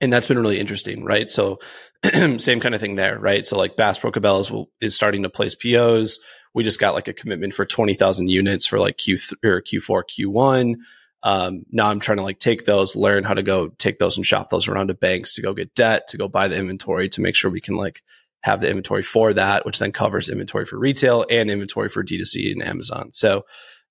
and 0.00 0.12
that's 0.12 0.26
been 0.26 0.38
really 0.38 0.58
interesting, 0.58 1.04
right? 1.04 1.28
So, 1.28 1.58
same 2.38 2.60
kind 2.60 2.74
of 2.74 2.80
thing 2.80 2.96
there, 2.96 3.18
right? 3.18 3.46
So, 3.46 3.58
like 3.58 3.76
Bass 3.76 3.98
Pro 3.98 4.12
Cabela's 4.12 4.50
will, 4.50 4.70
is 4.80 4.94
starting 4.94 5.22
to 5.22 5.30
place 5.30 5.54
POs. 5.54 6.20
We 6.54 6.64
just 6.64 6.80
got 6.80 6.94
like 6.94 7.08
a 7.08 7.14
commitment 7.14 7.54
for 7.54 7.64
twenty 7.64 7.94
thousand 7.94 8.28
units 8.28 8.66
for 8.66 8.78
like 8.78 8.98
Q 8.98 9.16
th- 9.16 9.34
or 9.44 9.62
Q4, 9.62 10.02
Q1. 10.18 10.76
Um, 11.22 11.64
now 11.72 11.90
I'm 11.90 12.00
trying 12.00 12.18
to 12.18 12.22
like 12.22 12.38
take 12.38 12.66
those, 12.66 12.94
learn 12.94 13.24
how 13.24 13.34
to 13.34 13.42
go 13.42 13.68
take 13.68 13.98
those 13.98 14.16
and 14.16 14.24
shop 14.24 14.50
those 14.50 14.68
around 14.68 14.88
to 14.88 14.94
banks 14.94 15.34
to 15.34 15.42
go 15.42 15.54
get 15.54 15.74
debt, 15.74 16.08
to 16.08 16.16
go 16.16 16.28
buy 16.28 16.48
the 16.48 16.56
inventory 16.56 17.08
to 17.10 17.20
make 17.20 17.34
sure 17.34 17.50
we 17.50 17.60
can 17.60 17.76
like 17.76 18.02
have 18.42 18.60
the 18.60 18.68
inventory 18.68 19.02
for 19.02 19.32
that, 19.34 19.66
which 19.66 19.78
then 19.78 19.92
covers 19.92 20.28
inventory 20.28 20.64
for 20.64 20.78
retail 20.78 21.26
and 21.28 21.50
inventory 21.50 21.88
for 21.88 22.04
D2C 22.04 22.52
and 22.52 22.62
Amazon. 22.62 23.10
So 23.12 23.44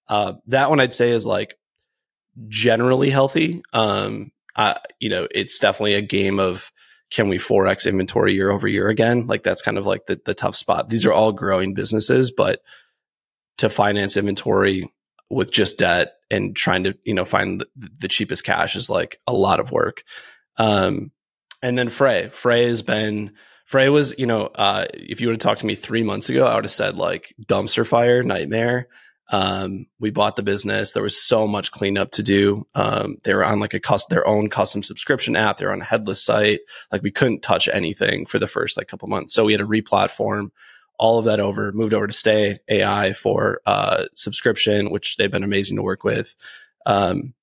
uh, 0.07 0.33
that 0.47 0.69
one 0.69 0.79
I'd 0.79 0.93
say 0.93 1.11
is 1.11 1.25
like 1.25 1.57
generally 2.47 3.09
healthy. 3.09 3.63
Um, 3.73 4.31
uh, 4.55 4.75
you 4.99 5.09
know, 5.09 5.27
it's 5.31 5.59
definitely 5.59 5.95
a 5.95 6.01
game 6.01 6.39
of 6.39 6.71
can 7.11 7.29
we 7.29 7.37
4x 7.37 7.87
inventory 7.87 8.33
year 8.33 8.49
over 8.49 8.67
year 8.67 8.87
again? 8.89 9.27
Like 9.27 9.43
that's 9.43 9.61
kind 9.61 9.77
of 9.77 9.85
like 9.85 10.05
the, 10.05 10.19
the 10.25 10.33
tough 10.33 10.55
spot. 10.55 10.89
These 10.89 11.05
are 11.05 11.13
all 11.13 11.31
growing 11.31 11.73
businesses, 11.73 12.31
but 12.31 12.61
to 13.57 13.69
finance 13.69 14.17
inventory 14.17 14.91
with 15.29 15.51
just 15.51 15.79
debt 15.79 16.13
and 16.29 16.55
trying 16.55 16.83
to 16.83 16.97
you 17.03 17.13
know 17.13 17.25
find 17.25 17.61
the, 17.75 17.89
the 17.99 18.07
cheapest 18.07 18.43
cash 18.43 18.75
is 18.75 18.89
like 18.89 19.19
a 19.27 19.33
lot 19.33 19.59
of 19.59 19.71
work. 19.71 20.03
Um 20.57 21.11
and 21.61 21.77
then 21.77 21.89
frey. 21.89 22.29
Frey 22.29 22.67
has 22.67 22.81
been 22.81 23.33
frey 23.65 23.89
was 23.89 24.17
you 24.19 24.25
know 24.25 24.45
uh 24.45 24.85
if 24.93 25.21
you 25.21 25.27
would 25.27 25.33
have 25.33 25.39
talked 25.39 25.61
to 25.61 25.65
me 25.65 25.73
three 25.75 26.03
months 26.03 26.29
ago 26.29 26.45
i 26.45 26.53
would 26.53 26.65
have 26.65 26.71
said 26.71 26.95
like 26.95 27.33
dumpster 27.45 27.85
fire 27.85 28.23
nightmare. 28.23 28.87
Um 29.31 29.87
we 29.99 30.11
bought 30.11 30.35
the 30.35 30.43
business. 30.43 30.91
There 30.91 31.01
was 31.01 31.19
so 31.19 31.47
much 31.47 31.71
cleanup 31.71 32.11
to 32.11 32.23
do. 32.23 32.67
Um 32.75 33.17
they 33.23 33.33
were 33.33 33.45
on 33.45 33.59
like 33.59 33.73
a 33.73 33.79
custom 33.79 34.13
their 34.13 34.27
own 34.27 34.49
custom 34.49 34.83
subscription 34.83 35.35
app. 35.35 35.57
They're 35.57 35.73
on 35.73 35.81
a 35.81 35.85
headless 35.85 36.23
site. 36.23 36.59
Like 36.91 37.01
we 37.01 37.11
couldn't 37.11 37.41
touch 37.41 37.67
anything 37.67 38.27
for 38.27 38.37
the 38.37 38.47
first 38.47 38.77
like 38.77 38.87
couple 38.87 39.07
months. 39.07 39.33
So 39.33 39.45
we 39.45 39.53
had 39.53 39.59
to 39.59 39.67
replatform 39.67 40.51
all 40.99 41.19
of 41.19 41.25
that 41.25 41.39
over, 41.39 41.71
moved 41.71 41.93
over 41.93 42.07
to 42.07 42.13
Stay 42.13 42.59
AI 42.69 43.13
for 43.13 43.61
uh, 43.65 44.05
subscription, 44.15 44.91
which 44.91 45.17
they've 45.17 45.31
been 45.31 45.43
amazing 45.43 45.77
to 45.77 45.83
work 45.83 46.03
with. 46.03 46.35
Um, 46.85 47.33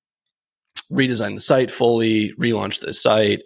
redesigned 0.91 1.35
the 1.35 1.41
site 1.41 1.71
fully, 1.71 2.33
relaunched 2.33 2.81
the 2.81 2.93
site. 2.93 3.41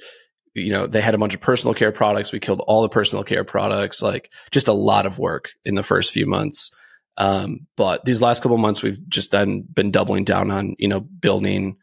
You 0.53 0.71
know, 0.71 0.87
they 0.87 1.01
had 1.01 1.13
a 1.13 1.17
bunch 1.17 1.35
of 1.35 1.41
personal 1.41 1.73
care 1.73 1.91
products. 1.91 2.31
We 2.31 2.39
killed 2.39 2.63
all 2.67 2.81
the 2.81 2.89
personal 2.89 3.23
care 3.23 3.43
products, 3.43 4.01
like 4.01 4.31
just 4.51 4.67
a 4.67 4.73
lot 4.73 5.05
of 5.05 5.19
work 5.19 5.51
in 5.65 5.75
the 5.75 5.83
first 5.83 6.11
few 6.11 6.25
months. 6.25 6.71
Um, 7.17 7.67
but 7.75 8.05
these 8.05 8.21
last 8.21 8.43
couple 8.43 8.57
months, 8.57 8.83
we've 8.83 8.99
just 9.07 9.31
then 9.31 9.61
been 9.61 9.91
doubling 9.91 10.23
down 10.23 10.51
on, 10.51 10.75
you 10.77 10.87
know, 10.87 10.99
building 10.99 11.77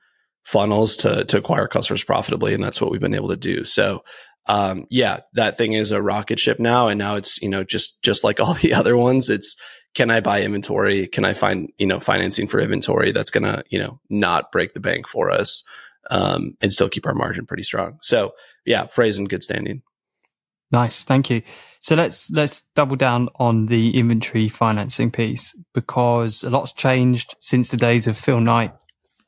funnels 0.44 0.96
to, 0.96 1.24
to 1.24 1.38
acquire 1.38 1.66
customers 1.66 2.04
profitably. 2.04 2.54
And 2.54 2.62
that's 2.62 2.80
what 2.80 2.90
we've 2.90 3.00
been 3.00 3.14
able 3.14 3.30
to 3.30 3.36
do. 3.36 3.64
So 3.64 4.04
um, 4.46 4.86
yeah, 4.90 5.20
that 5.34 5.56
thing 5.56 5.72
is 5.72 5.90
a 5.92 6.02
rocket 6.02 6.38
ship 6.38 6.58
now. 6.60 6.88
And 6.88 6.98
now 6.98 7.16
it's, 7.16 7.40
you 7.40 7.48
know, 7.48 7.64
just, 7.64 8.02
just 8.02 8.24
like 8.24 8.40
all 8.40 8.54
the 8.62 8.74
other 8.74 8.96
ones, 8.96 9.30
it's, 9.30 9.56
can 9.94 10.10
I 10.10 10.20
buy 10.20 10.42
inventory? 10.42 11.06
Can 11.06 11.24
I 11.24 11.34
find, 11.34 11.72
you 11.78 11.86
know, 11.86 12.00
financing 12.00 12.46
for 12.46 12.60
inventory 12.60 13.12
that's 13.12 13.30
going 13.30 13.44
to, 13.44 13.64
you 13.70 13.78
know, 13.78 14.00
not 14.10 14.50
break 14.50 14.72
the 14.72 14.80
bank 14.80 15.08
for 15.08 15.30
us, 15.30 15.62
um, 16.10 16.56
and 16.60 16.72
still 16.72 16.88
keep 16.88 17.06
our 17.06 17.14
margin 17.14 17.46
pretty 17.46 17.62
strong. 17.62 17.98
So 18.02 18.34
yeah, 18.66 18.86
Frey's 18.86 19.18
in 19.18 19.26
good 19.26 19.42
standing. 19.42 19.82
Nice. 20.70 21.04
Thank 21.04 21.30
you. 21.30 21.42
So 21.80 21.94
let's, 21.94 22.30
let's 22.30 22.62
double 22.74 22.96
down 22.96 23.28
on 23.36 23.66
the 23.66 23.96
inventory 23.96 24.48
financing 24.48 25.10
piece 25.10 25.56
because 25.72 26.42
a 26.42 26.50
lot's 26.50 26.72
changed 26.72 27.36
since 27.40 27.70
the 27.70 27.76
days 27.76 28.08
of 28.08 28.18
Phil 28.18 28.40
Knight 28.40 28.72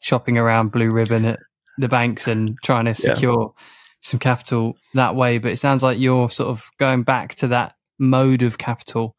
shopping 0.01 0.37
around 0.37 0.73
blue 0.73 0.89
ribbon 0.91 1.25
at 1.25 1.39
the 1.79 1.89
banks 1.89 2.27
and 2.27 2.51
trying 2.65 2.87
to 2.87 2.95
secure 2.95 3.55
yeah 3.57 3.65
some 4.03 4.21
capital 4.21 4.77
that 4.95 5.17
way. 5.17 5.39
But 5.39 5.53
it 5.53 5.59
sounds 5.59 5.83
like 5.83 5.99
you're 5.99 6.31
sort 6.31 6.51
of 6.51 6.69
going 6.79 7.03
back 7.03 7.35
to 7.37 7.49
that 7.49 7.75
mode 7.99 8.43
of 8.43 8.59
capital 8.59 9.17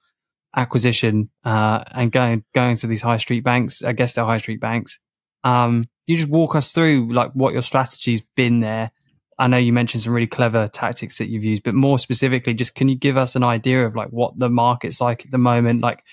acquisition 0.55 1.29
uh, 1.45 1.83
and 1.91 2.11
going 2.11 2.43
going 2.55 2.77
to 2.77 2.87
these 2.87 3.01
high 3.01 3.17
street 3.17 3.43
banks. 3.43 3.83
I 3.83 3.91
guess 3.91 4.13
they're 4.13 4.25
high 4.25 4.37
street 4.37 4.61
banks 4.61 4.99
Um, 5.43 5.85
you 6.07 6.17
just 6.17 6.29
walk 6.29 6.55
us 6.55 6.71
through 6.73 7.13
like 7.13 7.31
what 7.33 7.53
your 7.53 7.61
strategy's 7.61 8.21
been 8.35 8.59
there. 8.61 8.91
I 9.39 9.47
know 9.47 9.57
you 9.57 9.73
mentioned 9.73 10.03
some 10.03 10.13
really 10.13 10.27
clever 10.27 10.67
tactics 10.67 11.19
that 11.19 11.29
you've 11.29 11.43
used, 11.43 11.63
but 11.63 11.75
more 11.75 11.99
specifically, 11.99 12.53
just 12.55 12.75
can 12.75 12.87
you 12.87 12.95
give 12.95 13.17
us 13.17 13.35
an 13.35 13.43
idea 13.43 13.85
of 13.85 13.95
like 13.95 14.09
what 14.09 14.37
the 14.39 14.49
market's 14.49 14.99
like 15.01 15.25
at 15.25 15.31
the 15.31 15.37
moment? 15.37 15.81
Like, 15.81 16.03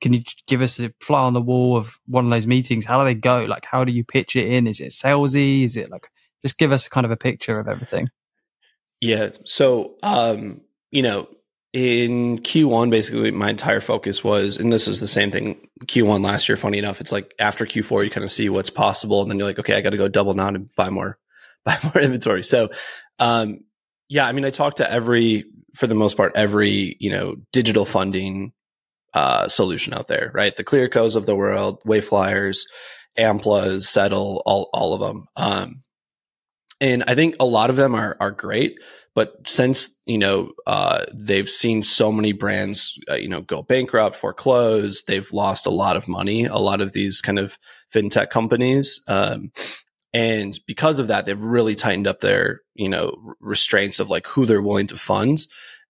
can 0.00 0.12
you 0.12 0.22
give 0.48 0.62
us 0.62 0.80
a 0.80 0.92
fly 1.00 1.20
on 1.22 1.32
the 1.32 1.40
wall 1.40 1.76
of 1.76 1.98
one 2.06 2.24
of 2.24 2.30
those 2.30 2.46
meetings? 2.46 2.84
How 2.84 2.98
do 2.98 3.04
they 3.04 3.14
go? 3.14 3.44
Like, 3.44 3.64
how 3.64 3.84
do 3.84 3.92
you 3.92 4.04
pitch 4.04 4.36
it 4.36 4.48
in? 4.48 4.66
Is 4.66 4.80
it 4.80 4.88
salesy? 4.90 5.64
Is 5.64 5.76
it 5.76 5.90
like, 5.90 6.08
just 6.44 6.58
give 6.58 6.72
us 6.72 6.88
kind 6.88 7.04
of 7.04 7.10
a 7.10 7.16
picture 7.16 7.58
of 7.58 7.68
everything. 7.68 8.10
Yeah. 9.00 9.30
So, 9.44 9.94
um, 10.02 10.60
you 10.90 11.02
know, 11.02 11.28
in 11.72 12.38
Q1, 12.38 12.90
basically, 12.90 13.30
my 13.30 13.50
entire 13.50 13.80
focus 13.80 14.22
was, 14.22 14.58
and 14.58 14.72
this 14.72 14.86
is 14.86 15.00
the 15.00 15.06
same 15.06 15.30
thing 15.30 15.68
Q1 15.86 16.22
last 16.22 16.48
year. 16.48 16.56
Funny 16.56 16.78
enough, 16.78 17.00
it's 17.00 17.12
like 17.12 17.32
after 17.38 17.64
Q4, 17.64 18.04
you 18.04 18.10
kind 18.10 18.24
of 18.24 18.32
see 18.32 18.48
what's 18.48 18.70
possible, 18.70 19.22
and 19.22 19.30
then 19.30 19.38
you're 19.38 19.48
like, 19.48 19.58
okay, 19.58 19.74
I 19.74 19.80
got 19.80 19.90
to 19.90 19.96
go 19.96 20.08
double 20.08 20.34
down 20.34 20.54
and 20.54 20.74
buy 20.76 20.90
more, 20.90 21.18
buy 21.64 21.78
more 21.82 22.02
inventory. 22.02 22.44
So, 22.44 22.70
um, 23.18 23.60
yeah, 24.08 24.26
I 24.26 24.32
mean, 24.32 24.44
I 24.44 24.50
talked 24.50 24.76
to 24.78 24.90
every, 24.90 25.46
for 25.74 25.86
the 25.86 25.94
most 25.94 26.16
part, 26.16 26.32
every 26.36 26.96
you 27.00 27.10
know 27.10 27.36
digital 27.52 27.86
funding 27.86 28.52
uh, 29.14 29.48
solution 29.48 29.94
out 29.94 30.08
there, 30.08 30.30
right? 30.34 30.54
The 30.54 30.64
Clearcos 30.64 31.16
of 31.16 31.24
the 31.24 31.36
world, 31.36 31.82
Wayflyers, 31.84 32.66
Amplas, 33.18 33.84
Settle, 33.84 34.42
all 34.44 34.68
all 34.74 34.92
of 34.92 35.00
them. 35.00 35.26
Um, 35.36 35.82
and 36.82 37.04
I 37.06 37.14
think 37.14 37.36
a 37.38 37.46
lot 37.46 37.70
of 37.70 37.76
them 37.76 37.94
are 37.94 38.16
are 38.20 38.32
great. 38.32 38.76
But 39.14 39.34
since 39.46 39.88
you 40.04 40.18
know 40.18 40.52
uh, 40.66 41.04
they've 41.14 41.48
seen 41.48 41.82
so 41.82 42.10
many 42.10 42.32
brands, 42.32 42.98
uh, 43.08 43.14
you 43.14 43.28
know, 43.28 43.40
go 43.40 43.62
bankrupt, 43.62 44.16
foreclose, 44.16 45.04
they've 45.04 45.32
lost 45.32 45.64
a 45.64 45.70
lot 45.70 45.96
of 45.96 46.08
money. 46.08 46.44
A 46.44 46.56
lot 46.56 46.80
of 46.80 46.92
these 46.92 47.20
kind 47.20 47.38
of 47.38 47.56
fintech 47.94 48.30
companies, 48.30 49.00
um, 49.06 49.52
and 50.12 50.58
because 50.66 50.98
of 50.98 51.06
that, 51.06 51.24
they've 51.24 51.40
really 51.40 51.76
tightened 51.76 52.08
up 52.08 52.20
their 52.20 52.60
you 52.74 52.88
know 52.88 53.16
restraints 53.40 54.00
of 54.00 54.10
like 54.10 54.26
who 54.26 54.44
they're 54.44 54.60
willing 54.60 54.88
to 54.88 54.96
fund 54.96 55.46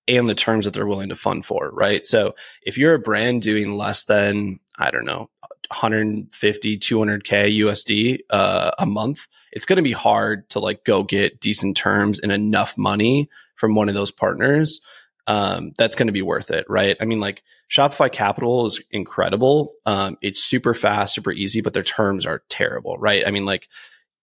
and 0.09 0.29
the 0.29 0.35
terms 0.35 0.65
that 0.65 0.75
they're 0.75 0.87
willing 0.87 1.09
to 1.09 1.17
fund 1.17 1.45
for. 1.45 1.71
Right. 1.71 2.05
So 2.05 2.35
if 2.63 2.77
you're 2.77 2.95
a 2.95 2.99
brand 2.99 3.43
doing 3.43 3.77
less 3.77 4.05
than 4.05 4.59
I 4.79 4.91
don't 4.91 5.05
know 5.05 5.31
150 5.69 6.79
200k 6.79 7.59
usd 7.61 8.19
uh, 8.31 8.71
a 8.79 8.87
month 8.87 9.27
it's 9.53 9.67
going 9.67 9.77
to 9.77 9.83
be 9.83 9.93
hard 9.93 10.49
to 10.51 10.59
like 10.59 10.85
go 10.85 11.03
get 11.03 11.41
decent 11.41 11.77
terms 11.77 12.21
and 12.21 12.33
enough 12.33 12.77
money 12.77 13.29
from 13.57 13.75
one 13.75 13.89
of 13.89 13.95
those 13.95 14.11
partners 14.11 14.81
um, 15.29 15.73
that's 15.79 15.95
going 15.95 16.09
to 16.09 16.13
be 16.13 16.23
worth 16.23 16.51
it 16.51 16.67
right? 16.69 16.97
I 17.01 17.05
mean 17.05 17.21
like 17.21 17.43
shopify 17.71 18.11
capital 18.11 18.67
is 18.67 18.83
incredible 18.91 19.75
um, 19.87 20.17
it's 20.21 20.43
super 20.43 20.75
fast 20.75 21.15
super 21.15 21.33
easy 21.33 21.61
but 21.61 21.75
their 21.75 21.83
terms 21.83 22.27
are 22.27 22.43
terrible 22.49 22.97
right? 22.99 23.27
I 23.27 23.31
mean 23.31 23.47
like 23.47 23.69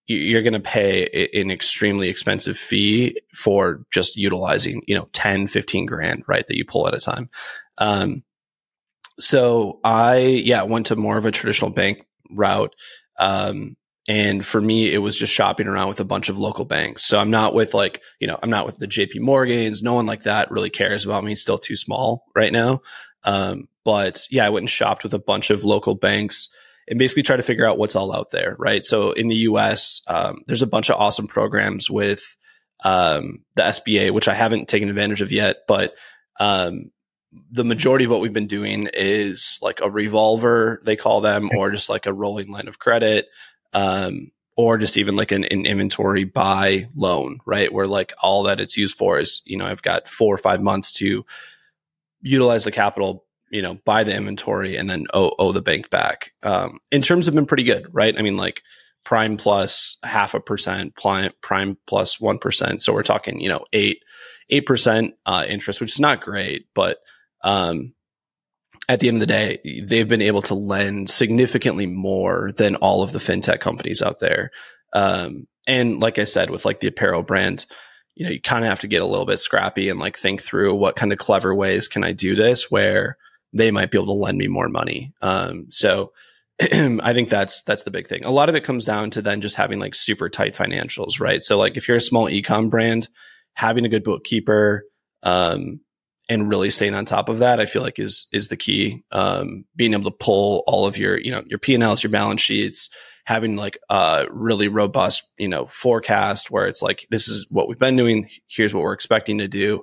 you're 0.06 0.42
going 0.42 0.54
to 0.54 0.60
pay 0.60 1.30
an 1.34 1.52
extremely 1.52 2.08
expensive 2.08 2.58
fee 2.58 3.20
for 3.32 3.84
just 3.92 4.16
utilizing 4.16 4.82
you 4.86 4.94
know 4.94 5.08
10 5.12 5.46
15 5.46 5.86
grand 5.86 6.24
right 6.26 6.46
that 6.46 6.56
you 6.56 6.64
pull 6.64 6.86
at 6.86 6.94
a 6.94 7.00
time 7.00 7.28
um, 7.78 8.22
so 9.20 9.80
I, 9.84 10.18
yeah, 10.18 10.62
went 10.62 10.86
to 10.86 10.96
more 10.96 11.16
of 11.16 11.26
a 11.26 11.30
traditional 11.30 11.70
bank 11.70 12.04
route. 12.30 12.74
Um, 13.18 13.76
and 14.08 14.44
for 14.44 14.60
me, 14.60 14.92
it 14.92 14.98
was 14.98 15.16
just 15.16 15.32
shopping 15.32 15.66
around 15.66 15.88
with 15.88 16.00
a 16.00 16.04
bunch 16.04 16.28
of 16.28 16.38
local 16.38 16.64
banks. 16.64 17.04
So 17.04 17.18
I'm 17.18 17.30
not 17.30 17.54
with 17.54 17.74
like, 17.74 18.02
you 18.18 18.26
know, 18.26 18.38
I'm 18.42 18.50
not 18.50 18.66
with 18.66 18.78
the 18.78 18.88
JP 18.88 19.20
Morgans. 19.20 19.82
No 19.82 19.94
one 19.94 20.06
like 20.06 20.22
that 20.22 20.50
really 20.50 20.70
cares 20.70 21.04
about 21.04 21.22
me. 21.22 21.34
Still 21.34 21.58
too 21.58 21.76
small 21.76 22.24
right 22.34 22.52
now. 22.52 22.80
Um, 23.24 23.68
but 23.84 24.26
yeah, 24.30 24.46
I 24.46 24.48
went 24.48 24.62
and 24.62 24.70
shopped 24.70 25.04
with 25.04 25.14
a 25.14 25.18
bunch 25.18 25.50
of 25.50 25.64
local 25.64 25.94
banks 25.94 26.48
and 26.88 26.98
basically 26.98 27.22
try 27.22 27.36
to 27.36 27.42
figure 27.42 27.66
out 27.66 27.78
what's 27.78 27.94
all 27.94 28.12
out 28.14 28.30
there. 28.30 28.56
Right. 28.58 28.84
So 28.84 29.12
in 29.12 29.28
the 29.28 29.36
US, 29.36 30.00
um, 30.08 30.42
there's 30.46 30.62
a 30.62 30.66
bunch 30.66 30.90
of 30.90 30.96
awesome 30.98 31.28
programs 31.28 31.90
with, 31.90 32.36
um, 32.82 33.44
the 33.54 33.62
SBA, 33.62 34.12
which 34.12 34.28
I 34.28 34.34
haven't 34.34 34.68
taken 34.68 34.88
advantage 34.88 35.20
of 35.20 35.30
yet, 35.30 35.58
but, 35.68 35.94
um, 36.40 36.90
the 37.50 37.64
majority 37.64 38.04
of 38.04 38.10
what 38.10 38.20
we've 38.20 38.32
been 38.32 38.46
doing 38.46 38.88
is 38.92 39.58
like 39.62 39.80
a 39.80 39.90
revolver, 39.90 40.80
they 40.84 40.96
call 40.96 41.20
them, 41.20 41.50
or 41.56 41.70
just 41.70 41.88
like 41.88 42.06
a 42.06 42.12
rolling 42.12 42.50
line 42.50 42.68
of 42.68 42.78
credit, 42.78 43.28
um, 43.72 44.30
or 44.56 44.78
just 44.78 44.96
even 44.96 45.16
like 45.16 45.30
an, 45.32 45.44
an, 45.44 45.64
inventory 45.64 46.24
buy 46.24 46.88
loan, 46.94 47.38
right? 47.46 47.72
Where 47.72 47.86
like 47.86 48.12
all 48.22 48.42
that 48.44 48.60
it's 48.60 48.76
used 48.76 48.96
for 48.96 49.18
is, 49.18 49.42
you 49.44 49.56
know, 49.56 49.64
I've 49.64 49.82
got 49.82 50.08
four 50.08 50.34
or 50.34 50.38
five 50.38 50.60
months 50.60 50.92
to 50.94 51.24
utilize 52.20 52.64
the 52.64 52.72
capital, 52.72 53.24
you 53.50 53.62
know, 53.62 53.78
buy 53.84 54.04
the 54.04 54.14
inventory 54.14 54.76
and 54.76 54.90
then 54.90 55.06
owe, 55.14 55.34
owe 55.38 55.52
the 55.52 55.62
bank 55.62 55.88
back. 55.88 56.32
Um, 56.42 56.78
in 56.90 57.00
terms 57.00 57.26
have 57.26 57.34
been 57.34 57.46
pretty 57.46 57.62
good, 57.62 57.86
right? 57.92 58.16
I 58.18 58.22
mean, 58.22 58.36
like 58.36 58.62
prime 59.04 59.36
plus 59.36 59.96
half 60.02 60.34
a 60.34 60.40
percent, 60.40 60.94
prime, 60.96 61.32
prime 61.42 61.78
plus 61.86 62.20
1. 62.20 62.80
So 62.80 62.92
we're 62.92 63.02
talking, 63.02 63.40
you 63.40 63.48
know, 63.48 63.64
eight, 63.72 64.02
8% 64.50 65.12
uh, 65.26 65.44
interest, 65.48 65.80
which 65.80 65.92
is 65.92 66.00
not 66.00 66.20
great, 66.20 66.66
but 66.74 66.98
um, 67.42 67.94
at 68.88 69.00
the 69.00 69.08
end 69.08 69.18
of 69.18 69.20
the 69.20 69.26
day, 69.26 69.82
they've 69.84 70.08
been 70.08 70.22
able 70.22 70.42
to 70.42 70.54
lend 70.54 71.10
significantly 71.10 71.86
more 71.86 72.50
than 72.56 72.76
all 72.76 73.02
of 73.02 73.12
the 73.12 73.18
fintech 73.18 73.60
companies 73.60 74.02
out 74.02 74.18
there. 74.18 74.50
Um, 74.92 75.46
and 75.66 76.00
like 76.00 76.18
I 76.18 76.24
said, 76.24 76.50
with 76.50 76.64
like 76.64 76.80
the 76.80 76.88
apparel 76.88 77.22
brand, 77.22 77.66
you 78.16 78.24
know, 78.24 78.32
you 78.32 78.40
kind 78.40 78.64
of 78.64 78.68
have 78.68 78.80
to 78.80 78.88
get 78.88 79.02
a 79.02 79.06
little 79.06 79.26
bit 79.26 79.38
scrappy 79.38 79.88
and 79.88 80.00
like 80.00 80.18
think 80.18 80.42
through 80.42 80.74
what 80.74 80.96
kind 80.96 81.12
of 81.12 81.18
clever 81.18 81.54
ways 81.54 81.88
can 81.88 82.02
I 82.02 82.12
do 82.12 82.34
this 82.34 82.70
where 82.70 83.16
they 83.52 83.70
might 83.70 83.90
be 83.90 83.98
able 83.98 84.14
to 84.14 84.20
lend 84.20 84.38
me 84.38 84.48
more 84.48 84.68
money. 84.68 85.12
Um, 85.22 85.66
so 85.70 86.12
I 86.60 87.12
think 87.14 87.28
that's 87.28 87.62
that's 87.62 87.84
the 87.84 87.90
big 87.90 88.08
thing. 88.08 88.24
A 88.24 88.30
lot 88.30 88.48
of 88.48 88.54
it 88.54 88.64
comes 88.64 88.84
down 88.84 89.10
to 89.10 89.22
then 89.22 89.40
just 89.40 89.56
having 89.56 89.78
like 89.78 89.94
super 89.94 90.28
tight 90.28 90.54
financials, 90.54 91.20
right? 91.20 91.42
So 91.42 91.58
like 91.58 91.76
if 91.76 91.88
you're 91.88 91.96
a 91.96 92.00
small 92.00 92.26
ecom 92.26 92.70
brand, 92.70 93.08
having 93.54 93.84
a 93.84 93.88
good 93.88 94.04
bookkeeper, 94.04 94.84
um, 95.22 95.80
and 96.30 96.48
really 96.48 96.70
staying 96.70 96.94
on 96.94 97.04
top 97.04 97.28
of 97.28 97.40
that, 97.40 97.60
I 97.60 97.66
feel 97.66 97.82
like 97.82 97.98
is 97.98 98.28
is 98.32 98.48
the 98.48 98.56
key. 98.56 99.02
Um, 99.10 99.64
being 99.74 99.92
able 99.92 100.10
to 100.10 100.16
pull 100.16 100.62
all 100.66 100.86
of 100.86 100.96
your, 100.96 101.18
you 101.18 101.32
know, 101.32 101.42
your 101.46 101.58
P 101.58 101.74
and 101.74 101.82
Ls, 101.82 102.04
your 102.04 102.10
balance 102.10 102.40
sheets, 102.40 102.88
having 103.24 103.56
like 103.56 103.76
a 103.90 104.26
really 104.30 104.68
robust, 104.68 105.24
you 105.38 105.48
know, 105.48 105.66
forecast 105.66 106.50
where 106.50 106.68
it's 106.68 106.82
like 106.82 107.06
this 107.10 107.28
is 107.28 107.46
what 107.50 107.68
we've 107.68 107.80
been 107.80 107.96
doing. 107.96 108.30
Here's 108.46 108.72
what 108.72 108.84
we're 108.84 108.92
expecting 108.92 109.38
to 109.38 109.48
do. 109.48 109.82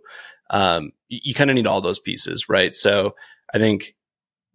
Um, 0.50 0.94
you, 1.10 1.20
you 1.22 1.34
kind 1.34 1.50
of 1.50 1.56
need 1.56 1.68
all 1.68 1.82
those 1.82 2.00
pieces, 2.00 2.48
right? 2.48 2.74
So 2.74 3.16
I 3.54 3.58
think 3.58 3.94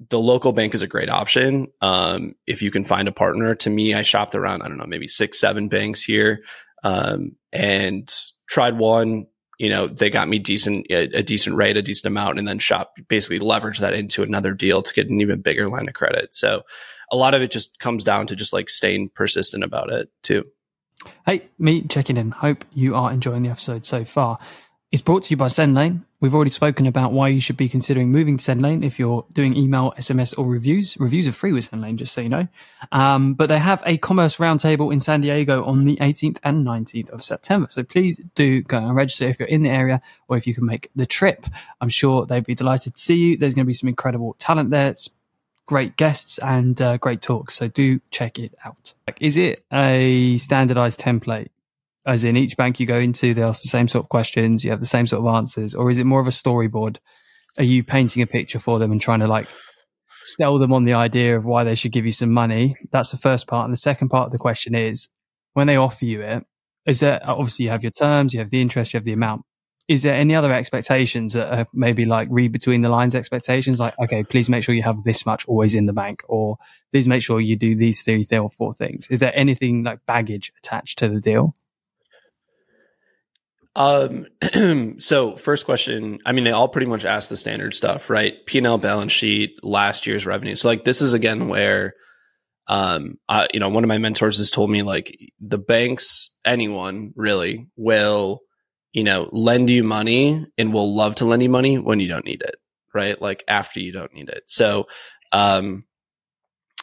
the 0.09 0.19
local 0.19 0.53
bank 0.53 0.75
is 0.75 0.83
a 0.83 0.89
great 0.89 1.11
option 1.11 1.69
um, 1.83 2.35
if 2.47 2.63
you 2.63 2.71
can 2.71 2.85
find 2.85 3.07
a 3.07 3.13
partner. 3.13 3.55
To 3.55 3.71
me, 3.71 3.93
I 3.93 4.01
shopped 4.01 4.35
around 4.35 4.63
I 4.63 4.69
don't 4.69 4.79
know 4.79 4.87
maybe 4.87 5.09
six 5.09 5.39
seven 5.39 5.69
banks 5.69 6.03
here 6.03 6.43
um, 6.85 7.37
and 7.53 8.11
tried 8.49 8.79
one 8.79 9.27
you 9.63 9.69
know 9.69 9.87
they 9.87 10.11
got 10.11 10.29
me 10.29 10.41
decent 10.41 10.87
a, 10.91 11.23
decent 11.23 11.55
rate 11.55 11.77
a 11.77 11.83
decent 11.83 12.07
amount 12.07 12.37
and 12.37 12.49
then 12.49 12.59
shop 12.59 12.95
basically 13.07 13.39
leverage 13.39 13.79
that 13.79 13.95
into 13.95 14.25
another 14.25 14.53
deal 14.53 14.83
to 14.83 14.93
get 14.93 15.09
an 15.09 15.21
even 15.21 15.41
bigger 15.41 15.69
line 15.69 15.89
of 15.89 15.95
credit. 15.95 16.35
So 16.35 16.63
a 17.13 17.17
lot 17.17 17.33
of 17.33 17.43
it 17.43 17.53
just 17.53 17.79
comes 17.79 18.03
down 18.03 18.27
to 18.27 18.35
just 18.35 18.53
like 18.53 18.69
staying 18.69 19.11
persistent 19.11 19.63
about 19.63 19.93
it 19.93 20.11
too. 20.25 20.45
Hey 21.25 21.49
me 21.61 21.83
checking 21.83 22.17
in. 22.17 22.33
Hope 22.33 22.65
you 22.73 22.97
are 22.97 23.13
enjoying 23.13 23.45
the 23.45 23.51
episode 23.51 23.87
so 23.87 24.05
far 24.05 24.37
it's 24.93 25.01
brought 25.01 25.23
to 25.23 25.31
you 25.31 25.39
by 25.39 25.47
SendLane. 25.47 26.05
We've 26.21 26.35
already 26.35 26.51
spoken 26.51 26.87
about 26.87 27.13
why 27.13 27.29
you 27.29 27.41
should 27.41 27.57
be 27.57 27.67
considering 27.67 28.13
moving 28.13 28.37
to 28.37 28.45
SendLane 28.45 28.85
if 28.85 28.99
you're 28.99 29.25
doing 29.33 29.57
email, 29.57 29.95
SMS, 29.99 30.39
or 30.39 30.45
reviews. 30.45 30.99
Reviews 31.01 31.27
are 31.27 31.33
free 31.33 31.53
with 31.53 31.71
SendLane, 31.71 31.97
just 31.97 32.13
so 32.13 32.21
you 32.21 32.29
know. 32.29 32.47
Um, 32.93 33.33
but 33.33 33.49
they 33.49 33.59
have 33.59 33.83
a 33.87 33.97
commerce 33.97 34.37
roundtable 34.37 34.93
in 34.93 35.01
San 35.01 35.23
Diego 35.23 35.65
on 35.65 35.87
the 35.87 35.97
18th 35.97 36.41
and 36.45 36.67
19th 36.67 37.09
of 37.09 37.25
September. 37.25 37.69
So 37.71 37.83
please 37.83 38.21
do 38.35 38.63
go 38.63 38.77
and 38.77 38.95
register 38.95 39.27
if 39.27 39.41
you're 39.41 39.49
in 39.49 39.63
the 39.63 39.71
area 39.71 40.03
or 40.29 40.37
if 40.37 40.47
you 40.47 40.55
can 40.55 40.67
make 40.67 40.91
the 40.95 41.07
trip. 41.07 41.47
I'm 41.81 41.89
sure 41.89 42.27
they'd 42.27 42.45
be 42.45 42.55
delighted 42.55 42.95
to 42.95 43.01
see 43.01 43.17
you. 43.17 43.37
There's 43.39 43.55
going 43.55 43.65
to 43.65 43.69
be 43.69 43.73
some 43.73 43.89
incredible 43.89 44.37
talent 44.39 44.69
there. 44.69 44.89
It's 44.89 45.09
great 45.65 45.97
guests 45.97 46.37
and 46.39 46.81
uh, 46.83 46.99
great 46.99 47.23
talks. 47.23 47.55
So 47.55 47.67
do 47.67 47.99
check 48.11 48.39
it 48.39 48.55
out. 48.63 48.93
Is 49.21 49.39
it 49.39 49.65
a 49.73 50.37
standardized 50.37 51.01
template 51.01 51.49
as 52.07 52.25
in 52.25 52.37
each 52.37 52.57
bank 52.57 52.81
you 52.81 52.87
go 52.87 52.99
into, 52.99 53.35
they 53.35 53.43
ask 53.43 53.63
the 53.63 53.69
same 53.69 53.89
sort 53.89 54.05
of 54.05 54.09
questions, 54.09 54.65
you 54.65 54.71
have 54.71 54.81
the 54.81 54.87
same 54.87 55.07
sort 55.07 55.25
of 55.25 55.35
answers, 55.35 55.75
or 55.75 55.91
is 55.91 55.99
it 55.99 56.05
more 56.05 56.21
of 56.21 56.27
a 56.27 56.31
storyboard? 56.31 56.99
Are 57.59 57.65
you 57.65 57.85
painting 57.85 58.23
a 58.23 58.27
picture 58.27 58.59
for 58.59 58.79
them 58.79 58.93
and 58.93 59.01
trying 59.01 59.21
to 59.21 59.27
like 59.27 59.49
sell 60.25 60.59
them 60.59 60.73
on 60.73 60.85
the 60.85 60.95
idea 60.95 61.37
of 61.37 61.45
why 61.45 61.65
they 61.65 61.75
should 61.75 61.93
give 61.93 62.05
you 62.05 62.13
some 62.13 62.33
money? 62.33 62.77
That's 62.91 63.11
the 63.11 63.19
first 63.19 63.47
part. 63.47 63.65
And 63.65 63.73
the 63.73 63.79
second 63.79 64.09
part 64.09 64.27
of 64.27 64.33
the 64.33 64.39
question 64.39 64.75
is 64.75 65.09
when 65.53 65.67
they 65.67 65.77
offer 65.77 66.05
you 66.05 66.23
it, 66.23 66.45
is 66.87 67.01
there 67.01 67.21
obviously 67.23 67.67
you 67.67 67.71
have 67.71 67.83
your 67.83 67.93
terms, 67.93 68.35
you 68.35 68.41
have 68.41 68.51
the 68.51 68.61
interest, 68.61 68.93
you 68.93 68.99
have 68.99 69.05
the 69.05 69.13
amount. 69.13 69.43
Is 69.89 70.03
there 70.03 70.15
any 70.15 70.35
other 70.35 70.53
expectations 70.53 71.35
that 71.35 71.53
are 71.53 71.67
maybe 71.75 72.05
like 72.05 72.29
read 72.31 72.53
between 72.53 72.83
the 72.83 72.89
lines 72.89 73.15
expectations? 73.15 73.79
Like, 73.79 73.95
okay, 74.03 74.23
please 74.23 74.49
make 74.49 74.65
sure 74.65 74.75
you 74.75 74.83
have 74.83 75.03
this 75.03 75.27
much 75.27 75.47
always 75.47 75.75
in 75.75 75.87
the 75.87 75.93
bank, 75.93 76.23
or 76.29 76.57
please 76.93 77.07
make 77.07 77.23
sure 77.23 77.41
you 77.41 77.57
do 77.57 77.77
these 77.77 78.01
three, 78.01 78.23
three 78.23 78.39
or 78.39 78.49
four 78.49 78.73
things. 78.73 79.09
Is 79.09 79.21
there 79.21 79.37
anything 79.37 79.83
like 79.83 79.99
baggage 80.07 80.53
attached 80.59 80.99
to 81.01 81.09
the 81.09 81.21
deal? 81.21 81.55
Um, 83.75 84.27
so 84.99 85.37
first 85.37 85.65
question, 85.65 86.19
I 86.27 86.33
mean, 86.33 86.45
they 86.45 86.51
all 86.51 86.69
pretty 86.69 86.87
much 86.87 87.05
ask 87.05 87.29
the 87.29 87.37
standard 87.37 87.75
stuff, 87.75 88.11
right? 88.11 88.35
P&L 88.47 88.79
balance 88.79 89.13
sheet, 89.13 89.59
last 89.63 90.07
year's 90.07 90.27
revenue. 90.27 90.57
So 90.57 90.69
like, 90.69 90.85
this 90.85 91.01
is 91.03 91.15
again 91.15 91.49
where, 91.49 91.95
um, 92.69 93.15
I, 93.29 93.49
you 93.53 93.61
know, 93.61 93.69
one 93.69 93.85
of 93.85 93.89
my 93.89 93.99
mentors 93.99 94.39
has 94.39 94.51
told 94.51 94.71
me 94.71 94.83
like 94.83 95.17
the 95.41 95.59
banks, 95.59 96.37
anyone 96.45 97.13
really 97.17 97.69
will, 97.77 98.41
you 98.93 99.05
know, 99.05 99.29
lend 99.33 99.71
you 99.71 99.85
money 99.85 100.47
and 100.59 100.73
will 100.73 100.95
love 100.95 101.17
to 101.17 101.25
lend 101.25 101.43
you 101.43 101.49
money 101.49 101.79
when 101.79 101.99
you 101.99 102.09
don't 102.09 102.25
need 102.25 102.43
it, 102.43 102.57
right? 102.95 103.21
Like 103.21 103.43
after 103.49 103.81
you 103.81 103.93
don't 103.93 104.13
need 104.15 104.29
it. 104.29 104.45
So, 104.47 104.87
um, 105.33 105.85